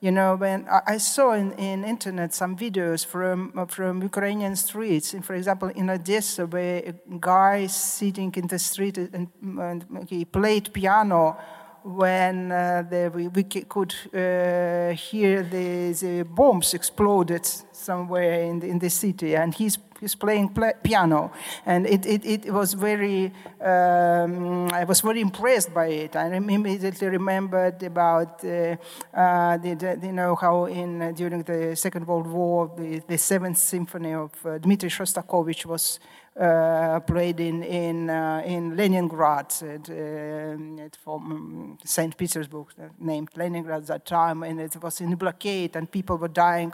you 0.00 0.10
know, 0.10 0.36
when 0.36 0.66
I 0.68 0.98
saw 0.98 1.32
in, 1.32 1.52
in 1.52 1.84
internet 1.84 2.34
some 2.34 2.56
videos 2.56 3.04
from, 3.04 3.66
from 3.68 4.02
Ukrainian 4.02 4.54
streets, 4.56 5.14
for 5.22 5.34
example, 5.34 5.68
in 5.68 5.88
Odessa, 5.88 6.46
where 6.46 6.82
a 6.86 6.94
guy 7.18 7.66
sitting 7.66 8.32
in 8.36 8.46
the 8.46 8.58
street 8.58 8.98
and, 8.98 9.28
and 9.42 10.06
he 10.08 10.24
played 10.24 10.72
piano 10.72 11.38
when 11.86 12.50
uh, 12.50 12.82
the, 12.90 13.12
we, 13.14 13.28
we, 13.28 13.44
could 13.44 13.94
uh, 14.12 14.90
hear 14.90 15.44
the, 15.44 15.92
the, 15.92 16.24
bombs 16.24 16.74
exploded 16.74 17.46
somewhere 17.70 18.42
in 18.42 18.58
the, 18.58 18.66
in 18.66 18.78
the 18.80 18.90
city, 18.90 19.36
and 19.36 19.54
he's, 19.54 19.78
he's 20.00 20.16
playing 20.16 20.52
piano, 20.82 21.30
and 21.64 21.86
it, 21.86 22.04
it, 22.04 22.24
it 22.24 22.52
was 22.52 22.74
very. 22.74 23.32
Um, 23.60 24.68
I 24.72 24.82
was 24.82 25.00
very 25.00 25.20
impressed 25.20 25.72
by 25.72 25.86
it. 25.86 26.16
I 26.16 26.26
immediately 26.34 27.08
remembered 27.08 27.80
about 27.84 28.44
uh, 28.44 28.76
uh 29.14 29.56
the, 29.58 29.74
the, 29.74 30.06
you 30.06 30.12
know 30.12 30.34
how 30.34 30.64
in 30.64 31.00
uh, 31.00 31.12
during 31.12 31.44
the 31.44 31.76
Second 31.76 32.06
World 32.08 32.26
War 32.26 32.72
the, 32.76 33.00
the 33.06 33.16
Seventh 33.16 33.58
Symphony 33.58 34.12
of 34.12 34.32
uh, 34.44 34.58
Dmitri 34.58 34.90
Shostakovich 34.90 35.64
was 35.64 36.00
played 37.06 37.40
in 37.40 37.62
in 37.62 38.10
uh, 38.10 38.42
in 38.44 38.76
Leningrad 38.76 39.54
at, 39.62 39.90
uh, 39.90 40.88
from 41.02 41.78
St. 41.84 42.16
Petersburg, 42.16 42.66
named 42.98 43.30
Leningrad 43.36 43.82
at 43.82 43.86
that 43.86 44.04
time, 44.04 44.42
and 44.42 44.60
it 44.60 44.76
was 44.82 45.00
in 45.00 45.14
blockade, 45.16 45.76
and 45.76 45.90
people 45.90 46.18
were 46.18 46.28
dying 46.28 46.72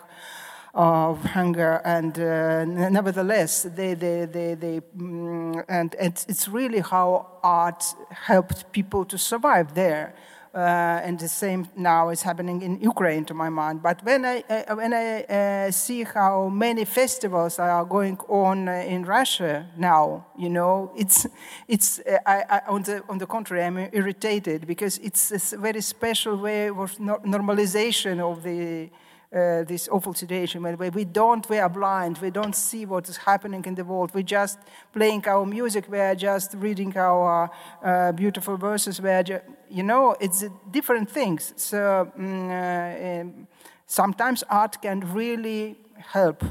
of 0.74 1.22
hunger, 1.24 1.82
and 1.84 2.18
uh, 2.18 2.64
nevertheless, 2.64 3.64
they, 3.64 3.94
they, 3.94 4.24
they, 4.24 4.54
they 4.54 4.80
mm, 4.96 5.62
and 5.68 5.94
it's, 6.00 6.24
it's 6.28 6.48
really 6.48 6.80
how 6.80 7.26
art 7.42 7.84
helped 8.10 8.72
people 8.72 9.04
to 9.04 9.18
survive 9.18 9.74
there. 9.74 10.14
Uh, 10.54 11.00
and 11.02 11.18
the 11.18 11.28
same 11.28 11.66
now 11.76 12.10
is 12.10 12.20
happening 12.20 12.60
in 12.60 12.78
Ukraine, 12.78 13.24
to 13.24 13.32
my 13.32 13.48
mind. 13.48 13.82
But 13.82 14.04
when 14.04 14.26
I 14.26 14.44
uh, 14.50 14.74
when 14.76 14.92
I 14.92 15.22
uh, 15.22 15.70
see 15.70 16.04
how 16.04 16.50
many 16.50 16.84
festivals 16.84 17.58
are 17.58 17.86
going 17.86 18.18
on 18.28 18.68
in 18.68 19.06
Russia 19.06 19.66
now, 19.78 20.26
you 20.36 20.50
know, 20.50 20.92
it's 20.94 21.26
it's 21.68 22.00
I, 22.26 22.44
I, 22.50 22.60
on 22.68 22.82
the 22.82 23.02
on 23.08 23.16
the 23.16 23.26
contrary, 23.26 23.64
I'm 23.64 23.78
irritated 23.92 24.66
because 24.66 24.98
it's 24.98 25.52
a 25.54 25.56
very 25.56 25.80
special 25.80 26.36
way 26.36 26.68
of 26.68 26.98
normalization 26.98 28.20
of 28.20 28.42
the 28.42 28.90
uh, 29.34 29.64
this 29.64 29.88
awful 29.88 30.14
situation 30.14 30.62
where 30.62 30.76
we 30.90 31.04
don't, 31.04 31.48
we 31.48 31.58
are 31.58 31.68
blind, 31.68 32.18
we 32.18 32.30
don't 32.30 32.54
see 32.54 32.84
what 32.84 33.08
is 33.08 33.16
happening 33.16 33.64
in 33.64 33.74
the 33.74 33.84
world. 33.84 34.10
We're 34.14 34.22
just 34.22 34.58
playing 34.92 35.26
our 35.26 35.46
music, 35.46 35.90
we 35.90 35.98
are 35.98 36.14
just 36.14 36.54
reading 36.54 36.96
our 36.96 37.50
uh, 37.82 38.12
beautiful 38.12 38.56
verses, 38.56 39.00
we 39.00 39.08
are 39.08 39.22
just, 39.22 39.44
you 39.70 39.82
know, 39.82 40.16
it's 40.20 40.44
different 40.70 41.10
things. 41.10 41.54
So 41.56 42.12
um, 42.16 43.46
sometimes 43.86 44.44
art 44.50 44.82
can 44.82 45.00
really 45.12 45.76
help. 45.96 46.44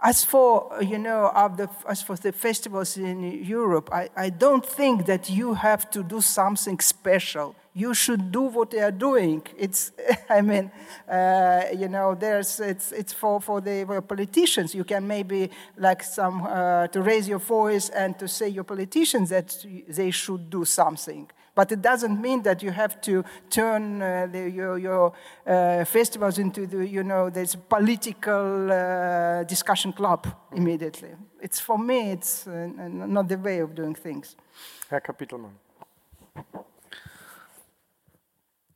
As 0.00 0.24
for, 0.24 0.70
you 0.82 0.98
know, 0.98 1.30
the, 1.56 1.68
as 1.88 2.02
for 2.02 2.16
the 2.16 2.32
festivals 2.32 2.96
in 2.96 3.44
Europe, 3.44 3.90
I, 3.92 4.08
I 4.16 4.30
don't 4.30 4.64
think 4.64 5.06
that 5.06 5.30
you 5.30 5.54
have 5.54 5.90
to 5.90 6.02
do 6.02 6.20
something 6.20 6.80
special 6.80 7.54
you 7.74 7.92
should 7.92 8.30
do 8.30 8.42
what 8.42 8.70
they 8.70 8.80
are 8.80 8.92
doing. 8.92 9.42
It's, 9.58 9.92
I 10.30 10.40
mean, 10.40 10.70
uh, 11.08 11.64
you 11.76 11.88
know, 11.88 12.14
there's, 12.14 12.60
it's, 12.60 12.92
it's 12.92 13.12
for, 13.12 13.40
for 13.40 13.60
the 13.60 13.84
for 13.84 14.00
politicians. 14.00 14.74
You 14.74 14.84
can 14.84 15.06
maybe 15.06 15.50
like 15.76 16.02
some, 16.04 16.42
uh, 16.46 16.86
to 16.88 17.02
raise 17.02 17.28
your 17.28 17.40
voice 17.40 17.88
and 17.90 18.16
to 18.20 18.28
say 18.28 18.48
your 18.48 18.64
politicians 18.64 19.30
that 19.30 19.66
they 19.88 20.12
should 20.12 20.48
do 20.50 20.64
something. 20.64 21.28
But 21.56 21.70
it 21.70 21.82
doesn't 21.82 22.20
mean 22.20 22.42
that 22.42 22.62
you 22.62 22.70
have 22.70 23.00
to 23.02 23.24
turn 23.50 24.02
uh, 24.02 24.26
the, 24.30 24.50
your, 24.50 24.78
your 24.78 25.12
uh, 25.46 25.84
festivals 25.84 26.38
into 26.38 26.66
the, 26.66 26.86
you 26.86 27.04
know, 27.04 27.30
this 27.30 27.54
political 27.54 28.70
uh, 28.72 29.44
discussion 29.44 29.92
club 29.92 30.26
immediately. 30.52 31.10
It's 31.40 31.60
for 31.60 31.78
me, 31.78 32.12
it's 32.12 32.46
uh, 32.46 32.68
not 32.88 33.28
the 33.28 33.38
way 33.38 33.58
of 33.58 33.74
doing 33.74 33.94
things. 33.94 34.36
Herr 34.90 35.00
Kapitelmann. 35.00 35.63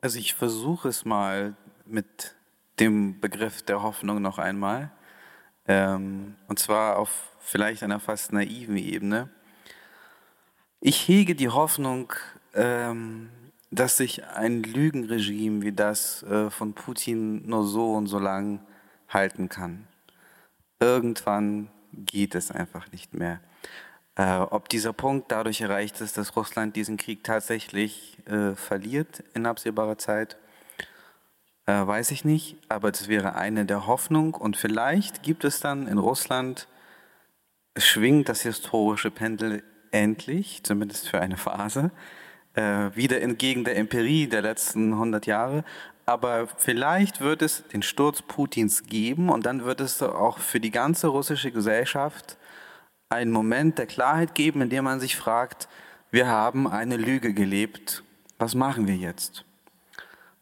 Also 0.01 0.19
ich 0.19 0.35
versuche 0.35 0.89
es 0.89 1.05
mal 1.05 1.57
mit 1.85 2.37
dem 2.79 3.21
Begriff 3.21 3.63
der 3.63 3.83
Hoffnung 3.83 4.23
noch 4.23 4.39
einmal. 4.39 4.93
Ähm, 5.67 6.37
und 6.47 6.59
zwar 6.59 6.99
auf 6.99 7.33
vielleicht 7.41 7.83
einer 7.83 7.99
fast 7.99 8.33
naiven 8.33 8.77
Ebene. 8.77 9.29
Ich 10.81 11.09
hege 11.09 11.35
die 11.35 11.49
Hoffnung, 11.49 12.13
ähm, 12.55 13.31
dass 13.73 13.97
sich 13.97 14.25
ein 14.25 14.63
Lügenregime 14.63 15.63
wie 15.63 15.73
das 15.73 16.23
äh, 16.23 16.49
von 16.51 16.75
Putin 16.75 17.49
nur 17.49 17.67
so 17.67 17.95
und 17.95 18.07
so 18.07 18.21
lang 18.21 18.61
halten 19.09 19.49
kann. 19.49 19.89
Irgendwann 20.79 21.71
geht 21.93 22.37
es 22.37 22.53
einfach 22.53 22.93
nicht 22.93 23.15
mehr. 23.15 23.41
Äh, 24.19 24.39
ob 24.51 24.69
dieser 24.69 24.93
Punkt 24.93 25.31
dadurch 25.31 25.61
erreicht 25.61 26.01
ist, 26.01 26.19
dass 26.19 26.35
Russland 26.35 26.75
diesen 26.75 26.97
Krieg 26.97 27.23
tatsächlich 27.23 28.19
äh, 28.27 28.57
verliert 28.57 29.23
in 29.33 29.47
absehbarer 29.47 29.97
Zeit, 29.97 30.37
äh, 31.67 31.87
weiß 31.87 32.11
ich 32.11 32.25
nicht. 32.25 32.57
Aber 32.69 32.91
das 32.91 33.07
wäre 33.07 33.37
eine 33.37 33.65
der 33.65 33.87
Hoffnung. 33.87 34.35
Und 34.35 34.57
vielleicht 34.57 35.23
gibt 35.23 35.45
es 35.45 35.61
dann 35.61 35.87
in 35.87 35.99
Russland, 35.99 36.67
schwingt 37.77 38.29
das 38.29 38.41
historische 38.41 39.13
Pendel 39.13 39.63
endlich, 39.93 40.65
zumindest 40.65 41.09
für 41.09 41.21
eine 41.21 41.37
Phase, 41.37 41.93
äh, 42.55 42.91
wieder 42.97 43.21
entgegen 43.21 43.63
der 43.63 43.77
Empirie 43.77 44.27
der 44.27 44.43
letzten 44.43 44.95
100 44.95 45.27
Jahre. 45.27 45.65
Aber 46.07 46.49
vielleicht 46.57 47.21
wird 47.21 47.43
es 47.43 47.63
den 47.69 47.83
Sturz 47.83 48.23
Putins 48.23 48.83
geben 48.85 49.29
und 49.29 49.47
dann 49.47 49.65
wird 49.65 49.81
es 49.81 50.03
auch 50.03 50.39
für 50.39 50.59
die 50.59 50.73
ganze 50.73 51.07
russische 51.07 51.53
Gesellschaft 51.53 52.38
einen 53.09 53.31
Moment 53.31 53.79
der 53.79 53.87
Klarheit 53.87 54.35
geben, 54.35 54.61
in 54.63 54.71
dem 54.71 54.85
man 54.85 55.01
sich 55.01 55.17
fragt, 55.17 55.69
wir 56.11 56.27
haben 56.27 56.67
eine 56.67 56.97
Lüge 56.97 57.35
gelebt, 57.35 58.03
was 58.39 58.55
machen 58.55 58.87
wir 58.87 58.97
jetzt? 58.97 59.45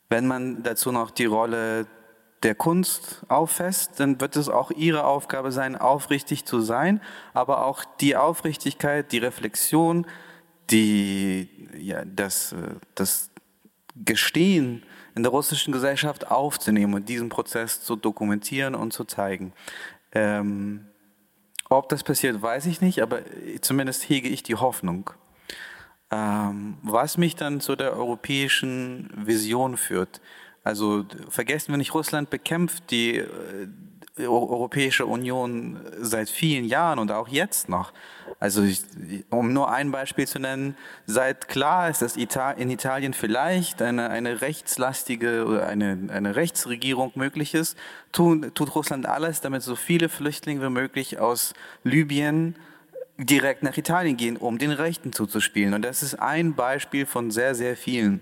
Wenn 0.09 0.27
man 0.27 0.63
dazu 0.63 0.93
noch 0.93 1.11
die 1.11 1.25
Rolle 1.25 1.87
der 2.43 2.55
Kunst 2.55 3.23
auffasst, 3.29 3.99
dann 3.99 4.21
wird 4.21 4.37
es 4.37 4.49
auch 4.49 4.71
ihre 4.71 5.05
Aufgabe 5.05 5.51
sein, 5.51 5.75
aufrichtig 5.75 6.45
zu 6.45 6.61
sein, 6.61 7.01
aber 7.33 7.65
auch 7.65 7.85
die 8.01 8.15
Aufrichtigkeit, 8.15 9.11
die 9.11 9.19
Reflexion, 9.19 10.07
die, 10.71 11.49
ja, 11.77 12.05
das, 12.05 12.55
das 12.95 13.31
Gestehen 13.97 14.85
in 15.15 15.23
der 15.23 15.33
russischen 15.33 15.73
Gesellschaft 15.73 16.31
aufzunehmen 16.31 16.95
und 16.95 17.09
diesen 17.09 17.31
Prozess 17.31 17.83
zu 17.83 17.97
dokumentieren 17.97 18.75
und 18.75 18.93
zu 18.93 19.05
zeigen. 19.05 19.53
Ähm, 20.13 20.87
ob 21.69 21.89
das 21.89 22.03
passiert, 22.05 22.41
weiß 22.41 22.67
ich 22.67 22.81
nicht, 22.81 23.03
aber 23.03 23.21
zumindest 23.61 24.09
hege 24.09 24.29
ich 24.29 24.43
die 24.43 24.57
Hoffnung. 24.57 25.11
Ähm, 26.11 26.79
was 26.83 27.19
mich 27.19 27.35
dann 27.35 27.61
zu 27.61 27.75
der 27.75 27.93
europäischen 27.97 29.11
Vision 29.17 29.77
führt. 29.77 30.21
Also 30.63 31.05
vergessen 31.29 31.73
wir 31.73 31.79
nicht, 31.79 31.95
Russland 31.95 32.31
bekämpft 32.31 32.91
die 32.91 33.19
äh, 33.19 33.27
Europäische 34.19 35.05
Union 35.05 35.79
seit 36.01 36.31
vielen 36.31 36.65
Jahren 36.65 36.99
und 36.99 37.13
auch 37.13 37.29
jetzt 37.29 37.69
noch. 37.69 37.93
Also 38.41 38.63
ich, 38.63 38.83
um 39.31 39.53
nur 39.53 39.71
ein 39.71 39.91
Beispiel 39.91 40.27
zu 40.27 40.39
nennen, 40.39 40.77
seit 41.07 41.49
klar 41.49 41.91
ist, 41.91 42.01
dass 42.01 42.17
in 42.17 42.71
Italien 42.71 43.13
vielleicht 43.13 43.83
eine, 43.83 44.09
eine 44.09 44.41
rechtslastige 44.41 45.45
oder 45.45 45.67
eine, 45.67 46.09
eine 46.11 46.35
Rechtsregierung 46.35 47.13
möglich 47.15 47.55
ist, 47.55 47.77
tut, 48.13 48.55
tut 48.55 48.75
Russland 48.75 49.07
alles, 49.07 49.43
damit 49.43 49.63
so 49.63 49.77
viele 49.77 50.09
Flüchtlinge 50.09 50.63
wie 50.63 50.71
möglich 50.71 51.19
aus 51.19 51.53
Libyen 51.85 52.57
direkt 53.19 53.63
nach 53.63 53.77
Italien 53.77 54.17
gehen, 54.17 54.37
um 54.37 54.59
den 54.59 54.71
Rechten 54.71 55.13
zuzuspielen. 55.13 55.75
Und 55.75 55.83
das 55.83 56.03
ist 56.03 56.15
ein 56.15 56.55
Beispiel 56.55 57.07
von 57.07 57.31
sehr, 57.31 57.55
sehr 57.55 57.77
vielen. 57.77 58.21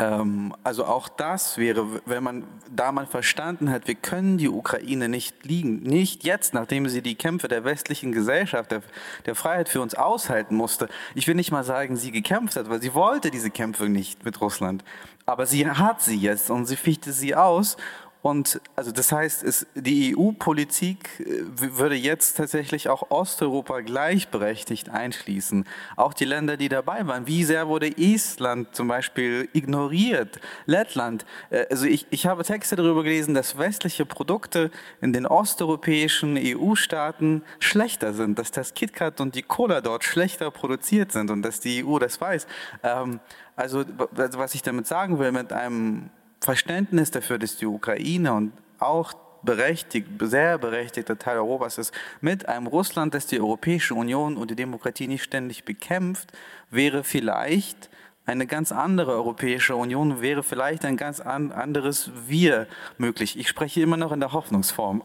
Ähm, 0.00 0.54
also 0.64 0.84
auch 0.86 1.08
das 1.08 1.56
wäre, 1.56 1.86
wenn 2.04 2.24
man 2.24 2.44
da 2.74 2.90
mal 2.90 3.06
verstanden 3.06 3.70
hat, 3.70 3.86
wir 3.86 3.94
können 3.94 4.38
die 4.38 4.48
Ukraine 4.48 5.08
nicht 5.08 5.44
liegen, 5.44 5.82
nicht 5.82 6.24
jetzt, 6.24 6.52
nachdem 6.52 6.88
sie 6.88 7.00
die 7.00 7.14
Kämpfe 7.14 7.46
der 7.46 7.64
westlichen 7.64 8.10
Gesellschaft, 8.10 8.72
der, 8.72 8.82
der 9.26 9.36
Freiheit 9.36 9.68
für 9.68 9.80
uns 9.80 9.94
aushalten 9.94 10.56
musste. 10.56 10.88
Ich 11.14 11.28
will 11.28 11.36
nicht 11.36 11.52
mal 11.52 11.62
sagen, 11.62 11.96
sie 11.96 12.10
gekämpft 12.10 12.56
hat, 12.56 12.68
weil 12.68 12.82
sie 12.82 12.94
wollte 12.94 13.30
diese 13.30 13.50
Kämpfe 13.50 13.88
nicht 13.88 14.24
mit 14.24 14.40
Russland. 14.40 14.82
Aber 15.26 15.46
sie 15.46 15.68
hat 15.68 16.02
sie 16.02 16.16
jetzt 16.16 16.50
und 16.50 16.66
sie 16.66 16.76
fichte 16.76 17.12
sie 17.12 17.34
aus 17.34 17.76
und 18.24 18.58
also 18.74 18.90
das 18.90 19.12
heißt, 19.12 19.42
es, 19.42 19.66
die 19.74 20.16
EU-Politik 20.16 21.20
äh, 21.20 21.42
würde 21.76 21.94
jetzt 21.94 22.38
tatsächlich 22.38 22.88
auch 22.88 23.10
Osteuropa 23.10 23.82
gleichberechtigt 23.82 24.88
einschließen. 24.88 25.66
Auch 25.96 26.14
die 26.14 26.24
Länder, 26.24 26.56
die 26.56 26.70
dabei 26.70 27.06
waren. 27.06 27.26
Wie 27.26 27.44
sehr 27.44 27.68
wurde 27.68 27.94
Estland 27.98 28.74
zum 28.74 28.88
Beispiel 28.88 29.50
ignoriert? 29.52 30.40
Lettland. 30.64 31.26
Äh, 31.50 31.66
also 31.70 31.84
ich, 31.84 32.06
ich 32.08 32.26
habe 32.26 32.44
Texte 32.44 32.76
darüber 32.76 33.02
gelesen, 33.02 33.34
dass 33.34 33.58
westliche 33.58 34.06
Produkte 34.06 34.70
in 35.02 35.12
den 35.12 35.26
osteuropäischen 35.26 36.38
EU-Staaten 36.38 37.42
schlechter 37.58 38.14
sind, 38.14 38.38
dass 38.38 38.50
das 38.50 38.72
KitKat 38.72 39.20
und 39.20 39.34
die 39.34 39.42
Cola 39.42 39.82
dort 39.82 40.02
schlechter 40.02 40.50
produziert 40.50 41.12
sind 41.12 41.30
und 41.30 41.42
dass 41.42 41.60
die 41.60 41.84
EU 41.84 41.98
das 41.98 42.18
weiß. 42.22 42.46
Ähm, 42.84 43.20
also 43.54 43.84
was 44.08 44.54
ich 44.54 44.62
damit 44.62 44.86
sagen 44.86 45.18
will, 45.18 45.30
mit 45.30 45.52
einem 45.52 46.08
Verständnis 46.44 47.10
dafür, 47.10 47.38
dass 47.38 47.56
die 47.56 47.66
Ukraine 47.66 48.34
und 48.34 48.52
auch 48.78 49.14
berechtigt, 49.42 50.08
sehr 50.20 50.58
berechtigter 50.58 51.18
Teil 51.18 51.38
Europas 51.38 51.78
ist, 51.78 51.92
mit 52.20 52.48
einem 52.48 52.66
Russland, 52.66 53.14
das 53.14 53.26
die 53.26 53.40
Europäische 53.40 53.94
Union 53.94 54.36
und 54.36 54.50
die 54.50 54.56
Demokratie 54.56 55.06
nicht 55.06 55.22
ständig 55.22 55.64
bekämpft, 55.64 56.32
wäre 56.70 57.04
vielleicht 57.04 57.90
eine 58.26 58.46
ganz 58.46 58.72
andere 58.72 59.12
Europäische 59.12 59.76
Union, 59.76 60.22
wäre 60.22 60.42
vielleicht 60.42 60.84
ein 60.84 60.96
ganz 60.96 61.20
anderes 61.20 62.10
Wir 62.26 62.66
möglich. 62.96 63.38
Ich 63.38 63.48
spreche 63.48 63.82
immer 63.82 63.98
noch 63.98 64.12
in 64.12 64.20
der 64.20 64.32
Hoffnungsform. 64.32 65.02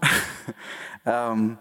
ähm, 1.05 1.57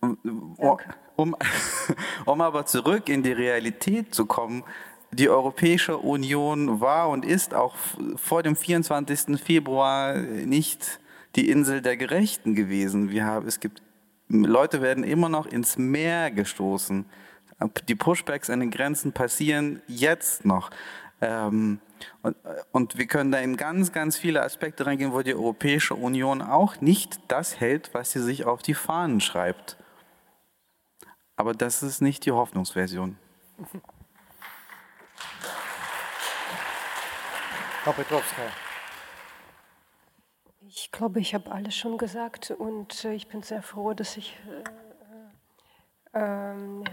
um, 0.00 1.36
um 2.24 2.40
aber 2.40 2.64
zurück 2.66 3.08
in 3.08 3.24
die 3.24 3.32
Realität 3.32 4.14
zu 4.14 4.26
kommen, 4.26 4.62
die 5.10 5.28
Europäische 5.28 5.96
Union 5.96 6.80
war 6.80 7.08
und 7.08 7.24
ist 7.24 7.54
auch 7.54 7.74
vor 8.16 8.42
dem 8.42 8.56
24. 8.56 9.40
Februar 9.40 10.18
nicht 10.18 11.00
die 11.36 11.50
Insel 11.50 11.82
der 11.82 11.96
Gerechten 11.96 12.54
gewesen. 12.54 13.10
Wir 13.10 13.24
haben, 13.24 13.46
es 13.46 13.60
gibt, 13.60 13.82
Leute 14.28 14.82
werden 14.82 15.04
immer 15.04 15.28
noch 15.28 15.46
ins 15.46 15.78
Meer 15.78 16.30
gestoßen. 16.30 17.06
Die 17.88 17.94
Pushbacks 17.94 18.50
an 18.50 18.60
den 18.60 18.70
Grenzen 18.70 19.12
passieren 19.12 19.82
jetzt 19.88 20.44
noch. 20.44 20.70
Ähm, 21.20 21.80
und, 22.22 22.36
und 22.70 22.98
wir 22.98 23.06
können 23.06 23.32
da 23.32 23.38
in 23.38 23.56
ganz, 23.56 23.92
ganz 23.92 24.16
viele 24.16 24.42
Aspekte 24.42 24.86
reingehen, 24.86 25.12
wo 25.12 25.22
die 25.22 25.34
Europäische 25.34 25.94
Union 25.94 26.42
auch 26.42 26.80
nicht 26.80 27.18
das 27.28 27.58
hält, 27.58 27.90
was 27.92 28.12
sie 28.12 28.22
sich 28.22 28.44
auf 28.44 28.62
die 28.62 28.74
Fahnen 28.74 29.20
schreibt. 29.20 29.76
Aber 31.34 31.54
das 31.54 31.82
ist 31.82 32.00
nicht 32.00 32.26
die 32.26 32.32
Hoffnungsversion. 32.32 33.16
Frau 37.84 37.92
Petrovska. 37.92 38.42
Ich 40.66 40.92
glaube, 40.92 41.20
ich 41.20 41.34
habe 41.34 41.50
alles 41.50 41.74
schon 41.74 41.96
gesagt 41.96 42.50
und 42.50 43.04
äh, 43.04 43.14
ich 43.14 43.28
bin 43.28 43.42
sehr 43.42 43.62
froh, 43.62 43.94
dass 43.94 44.16
ich, 44.18 44.38
äh, 46.12 46.18
äh, 46.18 46.84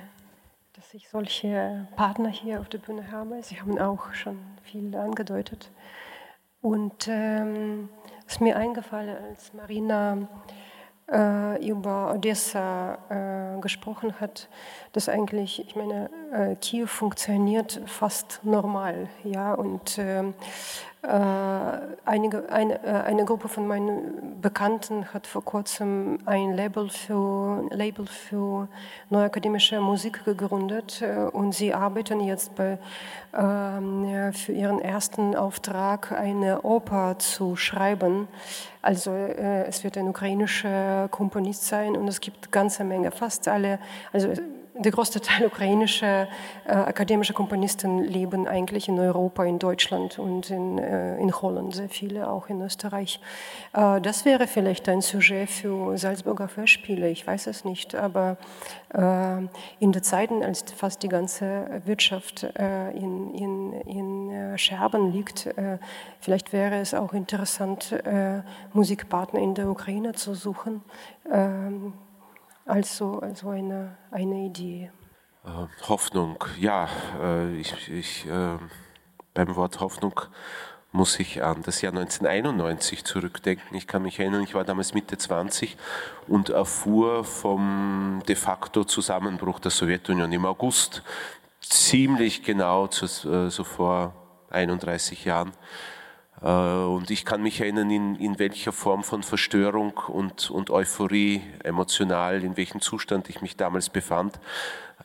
dass 0.73 0.93
ich 0.93 1.09
solche 1.09 1.87
Partner 1.95 2.29
hier 2.29 2.61
auf 2.61 2.69
der 2.69 2.77
Bühne 2.77 3.11
habe. 3.11 3.43
Sie 3.43 3.59
haben 3.59 3.77
auch 3.79 4.13
schon 4.13 4.39
viel 4.63 4.95
angedeutet. 4.95 5.71
Und 6.61 7.07
ähm, 7.09 7.89
ist 8.25 8.41
mir 8.41 8.55
eingefallen, 8.55 9.17
als 9.17 9.53
Marina 9.53 10.27
über 11.07 12.13
Odessa 12.15 12.97
äh, 13.09 13.61
gesprochen 13.61 14.19
hat, 14.19 14.49
dass 14.93 15.07
eigentlich, 15.07 15.59
ich 15.67 15.75
meine, 15.75 16.09
äh, 16.33 16.55
Kiew 16.55 16.87
funktioniert 16.87 17.79
fast 17.85 18.39
normal, 18.43 19.07
ja, 19.23 19.53
und 19.53 19.97
äh, 19.99 20.23
einige, 22.05 22.49
eine, 22.49 22.83
äh, 22.83 23.03
eine 23.05 23.25
Gruppe 23.25 23.47
von 23.47 23.67
meinen 23.67 24.41
Bekannten 24.41 25.13
hat 25.13 25.27
vor 25.27 25.43
kurzem 25.43 26.19
ein 26.25 26.53
Label 26.53 26.89
für, 26.89 27.67
Label 27.69 28.07
für 28.07 28.67
neue 29.09 29.29
Musik 29.81 30.25
gegründet 30.25 31.01
äh, 31.01 31.25
und 31.31 31.53
sie 31.53 31.73
arbeiten 31.73 32.21
jetzt 32.21 32.55
bei, 32.55 32.77
ähm, 33.33 34.33
für 34.33 34.51
ihren 34.51 34.79
ersten 34.79 35.35
Auftrag 35.35 36.11
eine 36.11 36.61
Oper 36.61 37.19
zu 37.19 37.55
schreiben. 37.55 38.27
Also 38.81 39.11
es 39.11 39.83
wird 39.83 39.97
ein 39.97 40.07
ukrainischer 40.07 41.07
Komponist 41.09 41.65
sein 41.65 41.95
und 41.95 42.07
es 42.07 42.21
gibt 42.21 42.51
ganze 42.51 42.83
Menge, 42.83 43.11
fast 43.11 43.47
alle, 43.47 43.79
also 44.13 44.33
der 44.77 44.91
größte 44.91 45.21
Teil 45.21 45.45
ukrainischer 45.45 46.27
äh, 46.65 46.71
akademischer 46.71 47.33
Komponisten 47.33 48.03
leben 48.03 48.47
eigentlich 48.47 48.89
in 48.89 48.99
Europa, 48.99 49.45
in 49.45 49.57
Deutschland 49.57 50.19
und 50.19 50.49
in, 50.49 50.77
äh, 50.77 51.17
in 51.17 51.33
Holland, 51.33 51.73
sehr 51.73 51.89
viele 51.89 52.29
auch 52.29 52.49
in 52.49 52.61
Österreich. 52.61 53.19
Äh, 53.73 54.01
das 54.01 54.25
wäre 54.25 54.47
vielleicht 54.47 54.89
ein 54.89 55.01
Sujet 55.01 55.49
für 55.49 55.97
Salzburger 55.97 56.47
Festspiele, 56.47 57.09
ich 57.09 57.25
weiß 57.25 57.47
es 57.47 57.63
nicht, 57.63 57.95
aber 57.95 58.37
äh, 58.93 59.37
in 59.79 59.91
den 59.91 60.03
Zeiten, 60.03 60.43
als 60.43 60.63
fast 60.75 61.03
die 61.03 61.09
ganze 61.09 61.81
Wirtschaft 61.85 62.43
äh, 62.43 62.91
in, 62.91 63.33
in, 63.33 63.73
in 63.81 64.31
äh, 64.31 64.57
Scherben 64.57 65.11
liegt, 65.11 65.49
vielleicht 66.19 66.53
wäre 66.53 66.79
es 66.79 66.93
auch 66.93 67.13
interessant, 67.13 67.95
Musikpartner 68.73 69.39
in 69.39 69.53
der 69.53 69.69
Ukraine 69.69 70.13
zu 70.13 70.33
suchen. 70.33 70.81
Ähm, 72.65 72.71
also, 72.73 73.19
also 73.19 73.49
eine, 73.49 73.97
eine 74.11 74.45
Idee. 74.45 74.91
Äh, 75.45 75.87
Hoffnung, 75.87 76.43
ja, 76.59 76.89
äh, 77.21 77.55
ich, 77.57 77.89
ich, 77.89 78.25
äh, 78.27 78.57
beim 79.33 79.55
Wort 79.55 79.79
Hoffnung 79.79 80.21
muss 80.91 81.19
ich 81.19 81.43
an 81.43 81.61
das 81.61 81.81
Jahr 81.81 81.91
1991 81.91 83.03
zurückdenken. 83.03 83.75
Ich 83.75 83.85
kann 83.85 84.03
mich 84.03 84.17
erinnern, 84.17 84.43
ich 84.43 84.55
war 84.55 84.63
damals 84.63 84.93
Mitte 84.93 85.17
20 85.17 85.75
und 86.27 86.49
erfuhr 86.49 87.25
vom 87.25 88.21
de 88.27 88.35
facto 88.35 88.85
Zusammenbruch 88.85 89.59
der 89.59 89.71
Sowjetunion 89.71 90.31
im 90.31 90.45
August, 90.45 91.03
ziemlich 91.59 92.43
genau 92.43 92.85
äh, 92.85 93.49
so 93.49 93.63
vor 93.65 94.13
31 94.51 95.25
Jahren. 95.25 95.51
Äh, 96.41 96.47
und 96.47 97.09
ich 97.11 97.25
kann 97.25 97.41
mich 97.41 97.61
erinnern, 97.61 97.89
in, 97.89 98.15
in 98.15 98.39
welcher 98.39 98.71
Form 98.71 99.03
von 99.03 99.23
Verstörung 99.23 99.93
und, 100.07 100.49
und 100.49 100.69
Euphorie 100.69 101.41
emotional, 101.63 102.43
in 102.43 102.57
welchem 102.57 102.81
Zustand 102.81 103.29
ich 103.29 103.41
mich 103.41 103.55
damals 103.57 103.89
befand 103.89 104.39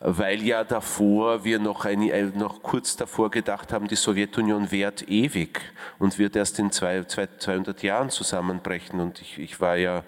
weil 0.01 0.43
ja 0.43 0.65
davor 0.65 1.45
wir 1.45 1.59
noch, 1.59 1.85
eine, 1.85 2.11
äh, 2.11 2.25
noch 2.35 2.63
kurz 2.63 2.97
davor 2.97 3.31
gedacht 3.31 3.73
haben, 3.73 3.87
die 3.87 3.97
Sowjetunion 3.97 4.71
währt 4.71 5.09
ewig 5.09 5.61
und 5.99 6.19
wird 6.19 6.37
erst 6.37 6.59
in 6.59 6.73
zwei, 6.73 7.05
200 7.05 7.83
Jahren 7.83 8.09
zusammenbrechen. 8.09 8.99
Und 8.99 9.21
ich, 9.21 9.39
ich 9.39 9.61
war 9.61 9.77
ja 9.77 10.03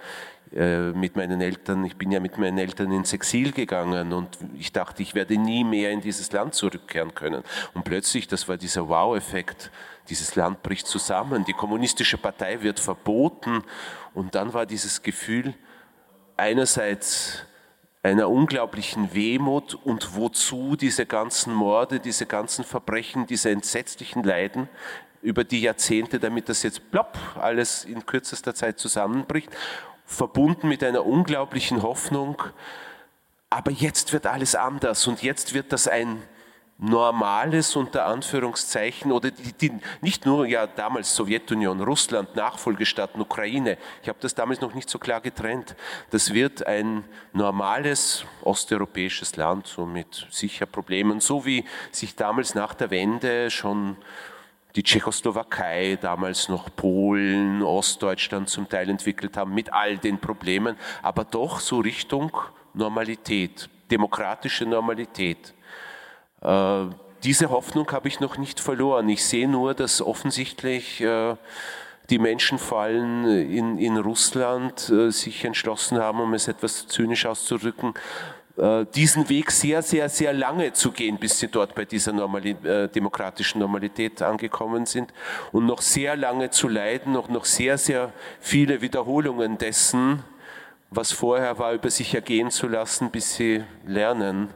äh, 0.55 0.93
mit 0.93 1.17
meinen 1.17 1.43
Eltern, 1.43 1.85
ich 1.85 1.97
bin 1.97 2.11
ja 2.11 2.21
mit 2.21 2.39
meinen 2.39 2.57
Eltern 2.57 2.91
ins 2.91 3.13
Exil 3.13 3.53
gegangen 3.53 4.15
und 4.15 4.39
ich 4.59 4.73
dachte, 4.73 5.03
ich 5.03 5.15
werde 5.15 5.37
nie 5.37 5.63
mehr 5.63 5.91
in 5.91 6.01
dieses 6.01 6.33
Land 6.33 6.55
zurückkehren 6.55 7.15
können. 7.15 7.43
Und 7.75 7.85
plötzlich, 7.85 8.27
das 8.29 8.49
war 8.49 8.57
dieser 8.57 8.89
Wow-Effekt, 8.89 9.71
dieses 10.09 10.35
Land 10.35 10.63
bricht 10.63 10.87
zusammen, 10.87 11.45
die 11.45 11.53
kommunistische 11.53 12.19
Partei 12.19 12.63
wird 12.63 12.81
verboten. 12.81 13.63
Und 14.15 14.35
dann 14.35 14.53
war 14.53 14.67
dieses 14.67 15.03
Gefühl 15.03 15.55
einerseits 16.37 17.45
einer 18.03 18.29
unglaublichen 18.29 19.15
Wehmut 19.15 19.75
und 19.75 20.17
wozu 20.17 20.77
diese 20.77 21.07
ganzen 21.07 21.55
Morde, 21.55 22.01
diese 22.01 22.27
ganzen 22.27 22.65
Verbrechen, 22.65 23.27
diese 23.27 23.51
entsetzlichen 23.51 24.25
Leiden 24.25 24.69
über 25.23 25.45
die 25.45 25.63
Jahrzehnte, 25.63 26.19
damit 26.19 26.49
das 26.49 26.65
jetzt 26.65 26.91
plopp 26.91 27.17
alles 27.41 27.85
in 27.85 28.05
kürzester 28.05 28.57
Zeit 28.57 28.81
zusammenbricht, 28.81 29.51
verbunden 30.05 30.69
mit 30.69 30.83
einer 30.83 31.07
unglaublichen 31.07 31.83
Hoffnung, 31.83 32.43
aber 33.53 33.71
jetzt 33.71 34.13
wird 34.13 34.27
alles 34.27 34.55
anders 34.55 35.07
und 35.07 35.23
jetzt 35.23 35.53
wird 35.53 35.73
das 35.73 35.87
ein 35.87 36.23
normales 36.83 37.77
unter 37.77 38.07
Anführungszeichen 38.07 39.13
oder 39.13 39.31
die, 39.31 39.53
die, 39.53 39.73
nicht 40.01 40.27
nur 40.27 40.47
ja 40.47 40.67
damals 40.67 41.15
Sowjetunion, 41.15 41.81
Russland, 41.81 42.35
Nachfolgestaaten, 42.35 43.21
Ukraine. 43.21 43.79
Ich 44.03 44.09
habe 44.09 44.19
das 44.21 44.35
damals 44.35 44.61
noch 44.61 44.75
nicht 44.75 44.91
so 44.91 44.99
klar 44.99 45.21
getrennt. 45.21 45.77
Das 46.11 46.35
wird 46.35 46.67
ein 46.67 47.05
normales 47.33 48.25
osteuropäisches 48.43 49.37
Land, 49.37 49.69
so 49.69 49.87
mit 49.87 50.27
sicher 50.31 50.67
Problemen, 50.67 51.21
so 51.21 51.47
wie 51.47 51.65
sich 51.93 52.17
damals 52.17 52.57
nach 52.57 52.75
der 52.75 52.91
Wende 52.91 53.51
schon 53.51 53.97
die 54.75 54.83
Tschechoslowakei, 54.83 55.99
damals 56.01 56.49
noch 56.49 56.69
Polen, 56.75 57.63
Ostdeutschland 57.63 58.49
zum 58.49 58.69
Teil 58.69 58.91
entwickelt 58.91 59.37
haben, 59.37 59.55
mit 59.55 59.73
all 59.73 59.99
den 59.99 60.19
Problemen, 60.19 60.77
aber 61.03 61.25
doch 61.25 61.61
so 61.61 61.79
Richtung 61.79 62.37
Normalität, 62.75 63.69
demokratische 63.91 64.67
Normalität. 64.67 65.55
Äh, 66.43 66.87
diese 67.25 67.51
Hoffnung 67.51 67.91
habe 67.93 68.09
ich 68.09 68.21
noch 68.21 68.37
nicht 68.37 68.61
verloren. 68.61 69.09
Ich 69.09 69.25
sehe 69.25 69.49
nur, 69.49 69.75
dass 69.75 70.03
offensichtlich 70.03 71.01
äh, 71.01 71.37
die 72.11 72.19
Menschen 72.19 72.59
vor 72.59 72.81
allem 72.81 73.25
in, 73.25 73.79
in 73.79 73.97
Russland 73.97 74.91
äh, 74.91 75.11
sich 75.11 75.45
entschlossen 75.45 75.99
haben, 75.99 76.21
um 76.21 76.35
es 76.35 76.49
etwas 76.49 76.87
zynisch 76.89 77.27
auszudrücken, 77.27 77.95
diesen 78.95 79.31
Weg 79.31 79.51
sehr, 79.51 79.81
sehr, 79.81 80.11
sehr 80.11 80.35
lange 80.35 80.75
zu 80.75 80.93
gehen, 80.93 81.17
bis 81.17 81.39
sie 81.39 81.49
dort 81.49 81.75
bei 81.75 81.87
dieser 81.87 82.13
Normali 82.13 82.55
demokratischen 82.95 83.61
Normalität 83.61 84.21
angekommen 84.21 84.85
sind 84.85 85.11
und 85.53 85.65
noch 85.65 85.81
sehr 85.81 86.17
lange 86.17 86.51
zu 86.51 86.69
leiden, 86.69 87.15
noch, 87.15 87.31
noch 87.31 87.47
sehr, 87.47 87.79
sehr 87.79 88.13
viele 88.41 88.83
Wiederholungen 88.83 89.57
dessen, 89.57 90.23
was 90.91 91.13
vorher 91.13 91.59
war, 91.59 91.73
über 91.73 91.89
sich 91.89 92.15
ergehen 92.15 92.51
zu 92.51 92.69
lassen, 92.69 93.11
bis 93.11 93.37
sie 93.37 93.65
lernen, 93.87 94.51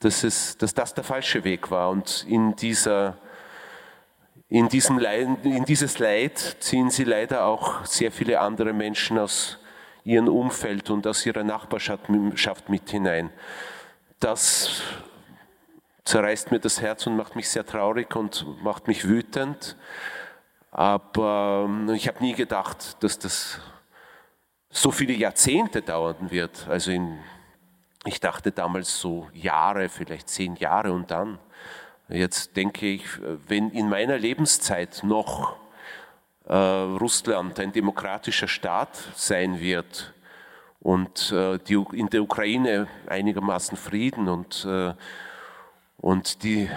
dass, 0.00 0.24
es, 0.24 0.56
dass 0.56 0.74
das 0.74 0.94
der 0.94 1.04
falsche 1.04 1.44
Weg 1.44 1.70
war. 1.70 1.90
Und 1.90 2.24
in, 2.28 2.54
dieser, 2.56 3.16
in, 4.48 4.68
diesem 4.68 4.98
Leid, 4.98 5.28
in 5.44 5.64
dieses 5.64 5.98
Leid 5.98 6.56
ziehen 6.60 6.90
sie 6.90 7.04
leider 7.04 7.44
auch 7.44 7.84
sehr 7.84 8.12
viele 8.12 8.40
andere 8.40 8.72
Menschen 8.72 9.18
aus 9.18 9.58
ihrem 10.04 10.28
Umfeld 10.28 10.90
und 10.90 11.06
aus 11.06 11.26
ihrer 11.26 11.44
Nachbarschaft 11.44 12.08
mit 12.68 12.90
hinein. 12.90 13.30
Das 14.20 14.82
zerreißt 16.04 16.50
mir 16.50 16.60
das 16.60 16.80
Herz 16.80 17.06
und 17.06 17.16
macht 17.16 17.36
mich 17.36 17.48
sehr 17.48 17.66
traurig 17.66 18.16
und 18.16 18.46
macht 18.62 18.88
mich 18.88 19.06
wütend. 19.06 19.76
Aber 20.70 21.66
ähm, 21.68 21.90
ich 21.90 22.08
habe 22.08 22.20
nie 22.20 22.34
gedacht, 22.34 23.02
dass 23.02 23.18
das 23.18 23.60
so 24.70 24.90
viele 24.90 25.12
Jahrzehnte 25.12 25.82
dauern 25.82 26.30
wird. 26.30 26.66
Also 26.68 26.90
in 26.90 27.18
ich 28.08 28.20
dachte 28.20 28.52
damals 28.52 29.00
so 29.00 29.28
Jahre, 29.34 29.90
vielleicht 29.90 30.30
zehn 30.30 30.56
Jahre 30.56 30.92
und 30.92 31.10
dann. 31.10 31.38
Jetzt 32.08 32.56
denke 32.56 32.86
ich, 32.86 33.04
wenn 33.46 33.70
in 33.70 33.90
meiner 33.90 34.16
Lebenszeit 34.16 35.02
noch 35.02 35.56
äh, 36.46 36.54
Russland 36.54 37.60
ein 37.60 37.70
demokratischer 37.70 38.48
Staat 38.48 38.96
sein 39.14 39.60
wird 39.60 40.14
und 40.80 41.30
äh, 41.32 41.58
die, 41.58 41.74
in 41.92 42.08
der 42.08 42.22
Ukraine 42.22 42.88
einigermaßen 43.06 43.76
Frieden 43.76 44.26
und, 44.28 44.64
äh, 44.64 44.94
und 45.98 46.42
die, 46.44 46.70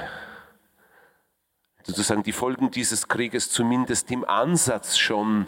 sozusagen 1.83 2.23
die 2.23 2.33
Folgen 2.33 2.71
dieses 2.71 3.07
Krieges 3.07 3.49
zumindest 3.49 4.11
im 4.11 4.25
Ansatz 4.25 4.97
schon 4.97 5.47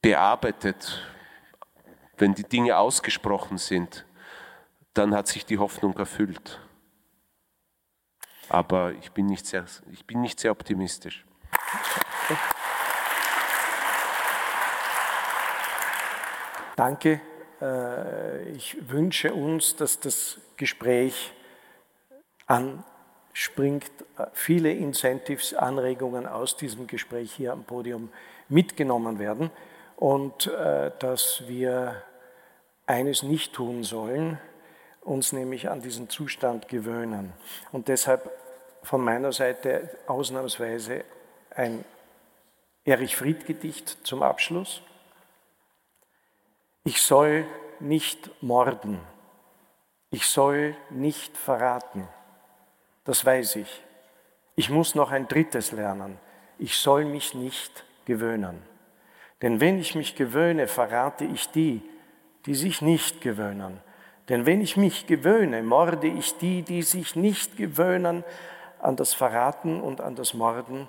bearbeitet 0.00 1.02
wenn 2.20 2.34
die 2.34 2.44
Dinge 2.44 2.76
ausgesprochen 2.76 3.58
sind, 3.58 4.04
dann 4.94 5.14
hat 5.14 5.28
sich 5.28 5.46
die 5.46 5.58
Hoffnung 5.58 5.96
erfüllt. 5.96 6.60
Aber 8.48 8.92
ich 8.92 9.12
bin 9.12 9.26
nicht 9.26 9.46
sehr, 9.46 9.64
ich 9.92 10.06
bin 10.06 10.20
nicht 10.20 10.40
sehr 10.40 10.50
optimistisch. 10.50 11.24
Danke. 16.76 17.20
Äh, 17.60 18.50
ich 18.50 18.88
wünsche 18.88 19.34
uns, 19.34 19.76
dass 19.76 20.00
das 20.00 20.38
Gespräch 20.56 21.32
anspringt, 22.46 23.90
viele 24.32 24.72
Incentives, 24.72 25.54
Anregungen 25.54 26.26
aus 26.26 26.56
diesem 26.56 26.86
Gespräch 26.86 27.32
hier 27.32 27.52
am 27.52 27.64
Podium 27.64 28.10
mitgenommen 28.48 29.18
werden 29.18 29.50
und 29.98 30.46
äh, 30.46 30.92
dass 31.00 31.48
wir 31.48 32.00
eines 32.86 33.24
nicht 33.24 33.52
tun 33.52 33.82
sollen, 33.82 34.38
uns 35.00 35.32
nämlich 35.32 35.68
an 35.68 35.82
diesen 35.82 36.08
Zustand 36.08 36.68
gewöhnen. 36.68 37.32
Und 37.72 37.88
deshalb 37.88 38.30
von 38.84 39.02
meiner 39.02 39.32
Seite 39.32 39.90
ausnahmsweise 40.06 41.04
ein 41.50 41.84
Erich 42.84 43.16
Fried 43.16 43.44
Gedicht 43.44 44.06
zum 44.06 44.22
Abschluss. 44.22 44.82
Ich 46.84 47.02
soll 47.02 47.44
nicht 47.80 48.30
morden, 48.40 49.00
ich 50.10 50.26
soll 50.26 50.76
nicht 50.90 51.36
verraten, 51.36 52.08
das 53.04 53.24
weiß 53.24 53.56
ich. 53.56 53.82
Ich 54.54 54.70
muss 54.70 54.94
noch 54.94 55.10
ein 55.10 55.26
drittes 55.26 55.72
lernen, 55.72 56.18
ich 56.58 56.76
soll 56.76 57.04
mich 57.04 57.34
nicht 57.34 57.84
gewöhnen. 58.04 58.67
Denn 59.42 59.60
wenn 59.60 59.78
ich 59.78 59.94
mich 59.94 60.16
gewöhne, 60.16 60.66
verrate 60.66 61.24
ich 61.24 61.50
die, 61.50 61.82
die 62.46 62.54
sich 62.54 62.82
nicht 62.82 63.20
gewöhnen. 63.20 63.80
Denn 64.28 64.46
wenn 64.46 64.60
ich 64.60 64.76
mich 64.76 65.06
gewöhne, 65.06 65.62
morde 65.62 66.08
ich 66.08 66.36
die, 66.38 66.62
die 66.62 66.82
sich 66.82 67.16
nicht 67.16 67.56
gewöhnen 67.56 68.24
an 68.80 68.96
das 68.96 69.14
Verraten 69.14 69.80
und 69.80 70.00
an 70.00 70.16
das 70.16 70.34
Morden 70.34 70.88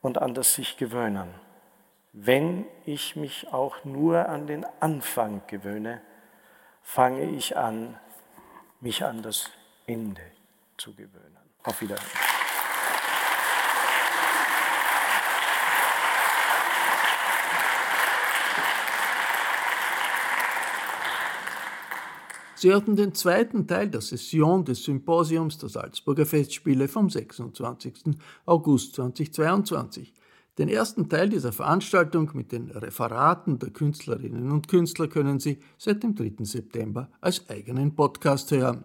und 0.00 0.18
an 0.18 0.34
das 0.34 0.54
sich 0.54 0.76
gewöhnen. 0.76 1.28
Wenn 2.12 2.66
ich 2.84 3.16
mich 3.16 3.52
auch 3.52 3.84
nur 3.84 4.28
an 4.28 4.46
den 4.46 4.66
Anfang 4.80 5.42
gewöhne, 5.46 6.00
fange 6.82 7.24
ich 7.24 7.56
an, 7.56 7.98
mich 8.80 9.04
an 9.04 9.22
das 9.22 9.50
Ende 9.86 10.22
zu 10.76 10.94
gewöhnen. 10.94 11.36
Auf 11.64 11.80
Wiedersehen. 11.80 12.27
Sie 22.60 22.74
hatten 22.74 22.96
den 22.96 23.14
zweiten 23.14 23.68
Teil 23.68 23.88
der 23.88 24.00
Session 24.00 24.64
des 24.64 24.82
Symposiums 24.82 25.58
der 25.58 25.68
Salzburger 25.68 26.26
Festspiele 26.26 26.88
vom 26.88 27.08
26. 27.08 28.16
August 28.46 28.96
2022. 28.96 30.12
Den 30.58 30.68
ersten 30.68 31.08
Teil 31.08 31.28
dieser 31.28 31.52
Veranstaltung 31.52 32.32
mit 32.34 32.50
den 32.50 32.72
Referaten 32.72 33.60
der 33.60 33.70
Künstlerinnen 33.70 34.50
und 34.50 34.66
Künstler 34.66 35.06
können 35.06 35.38
Sie 35.38 35.60
seit 35.78 36.02
dem 36.02 36.16
3. 36.16 36.32
September 36.40 37.08
als 37.20 37.48
eigenen 37.48 37.94
Podcast 37.94 38.50
hören. 38.50 38.82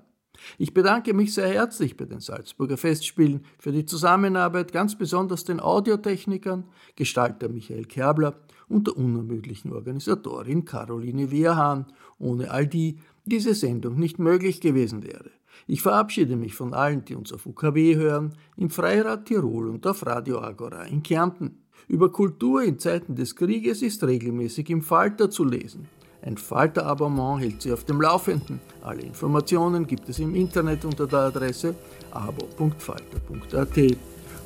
Ich 0.60 0.76
bedanke 0.76 1.16
mich 1.16 1.34
sehr 1.34 1.48
herzlich 1.48 1.98
bei 1.98 2.06
den 2.06 2.20
Salzburger 2.20 2.78
Festspielen 2.78 3.44
für 3.58 3.72
die 3.72 3.86
Zusammenarbeit, 3.86 4.72
ganz 4.72 4.96
besonders 4.96 5.46
den 5.46 5.60
Audiotechnikern, 5.60 6.66
Gestalter 6.96 7.50
Michael 7.50 7.86
Kerbler 7.86 8.36
und 8.68 8.88
der 8.88 8.98
unermüdlichen 8.98 9.74
Organisatorin 9.74 10.66
Caroline 10.66 11.32
Wehrhahn, 11.32 11.88
ohne 12.20 12.52
all 12.52 12.68
die 12.68 13.00
diese 13.26 13.54
Sendung 13.54 13.96
nicht 13.96 14.20
möglich 14.20 14.62
gewesen 14.62 15.04
wäre. 15.04 15.32
Ich 15.68 15.82
verabschiede 15.82 16.36
mich 16.36 16.56
von 16.56 16.74
allen, 16.74 17.06
die 17.06 17.16
uns 17.16 17.32
auf 17.32 17.46
UKW 17.46 17.96
hören, 17.96 18.34
im 18.58 18.70
Freirad 18.70 19.26
Tirol 19.26 19.70
und 19.70 19.88
auf 19.88 20.06
Radio 20.06 20.40
Agora 20.42 20.84
in 20.84 21.04
Kärnten. 21.04 21.64
Über 21.88 22.12
Kultur 22.12 22.64
in 22.64 22.80
Zeiten 22.80 23.16
des 23.16 23.36
Krieges 23.36 23.82
ist 23.82 24.04
regelmäßig 24.04 24.70
im 24.70 24.82
Falter 24.82 25.30
zu 25.30 25.44
lesen. 25.44 25.88
Ein 26.22 26.38
Falter-Abonnement 26.38 27.42
hält 27.42 27.62
Sie 27.62 27.74
auf 27.74 27.84
dem 27.84 28.02
Laufenden. 28.02 28.62
Alle 28.82 29.02
Informationen 29.02 29.86
gibt 29.86 30.08
es 30.08 30.20
im 30.20 30.36
Internet 30.36 30.86
unter 30.86 31.06
der 31.06 31.20
Adresse 31.20 31.76
abo.falter.at. 32.12 33.98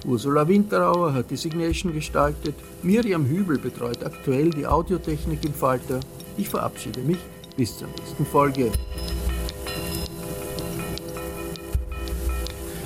Ursula 0.05 0.47
Winterauer 0.47 1.13
hat 1.13 1.29
die 1.29 1.35
Signation 1.35 1.93
gestaltet, 1.93 2.55
Miriam 2.81 3.25
Hübel 3.25 3.57
betreut 3.57 4.03
aktuell 4.03 4.49
die 4.49 4.65
Audiotechnik 4.65 5.43
im 5.45 5.53
Falter. 5.53 5.99
Ich 6.37 6.49
verabschiede 6.49 7.01
mich 7.01 7.17
bis 7.57 7.77
zur 7.77 7.87
nächsten 7.87 8.25
Folge. 8.25 8.71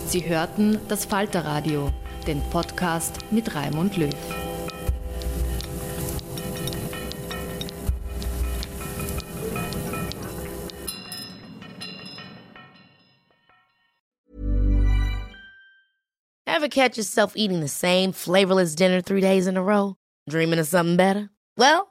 Sie 0.07 0.28
hörten 0.28 0.80
das 0.88 1.05
Falterradio, 1.05 1.91
den 2.26 2.41
Podcast 2.49 3.19
mit 3.32 3.53
Raimund 3.53 3.97
Löw. 3.97 4.09
Ever 16.45 16.69
catch 16.69 16.97
yourself 16.97 17.34
eating 17.36 17.61
the 17.61 17.67
same 17.67 18.11
flavorless 18.11 18.76
dinner 18.76 19.01
three 19.01 19.22
days 19.22 19.47
in 19.47 19.57
a 19.57 19.63
row? 19.63 19.95
Dreaming 20.30 20.59
of 20.59 20.67
something 20.67 20.95
better? 20.95 21.30
Well, 21.57 21.91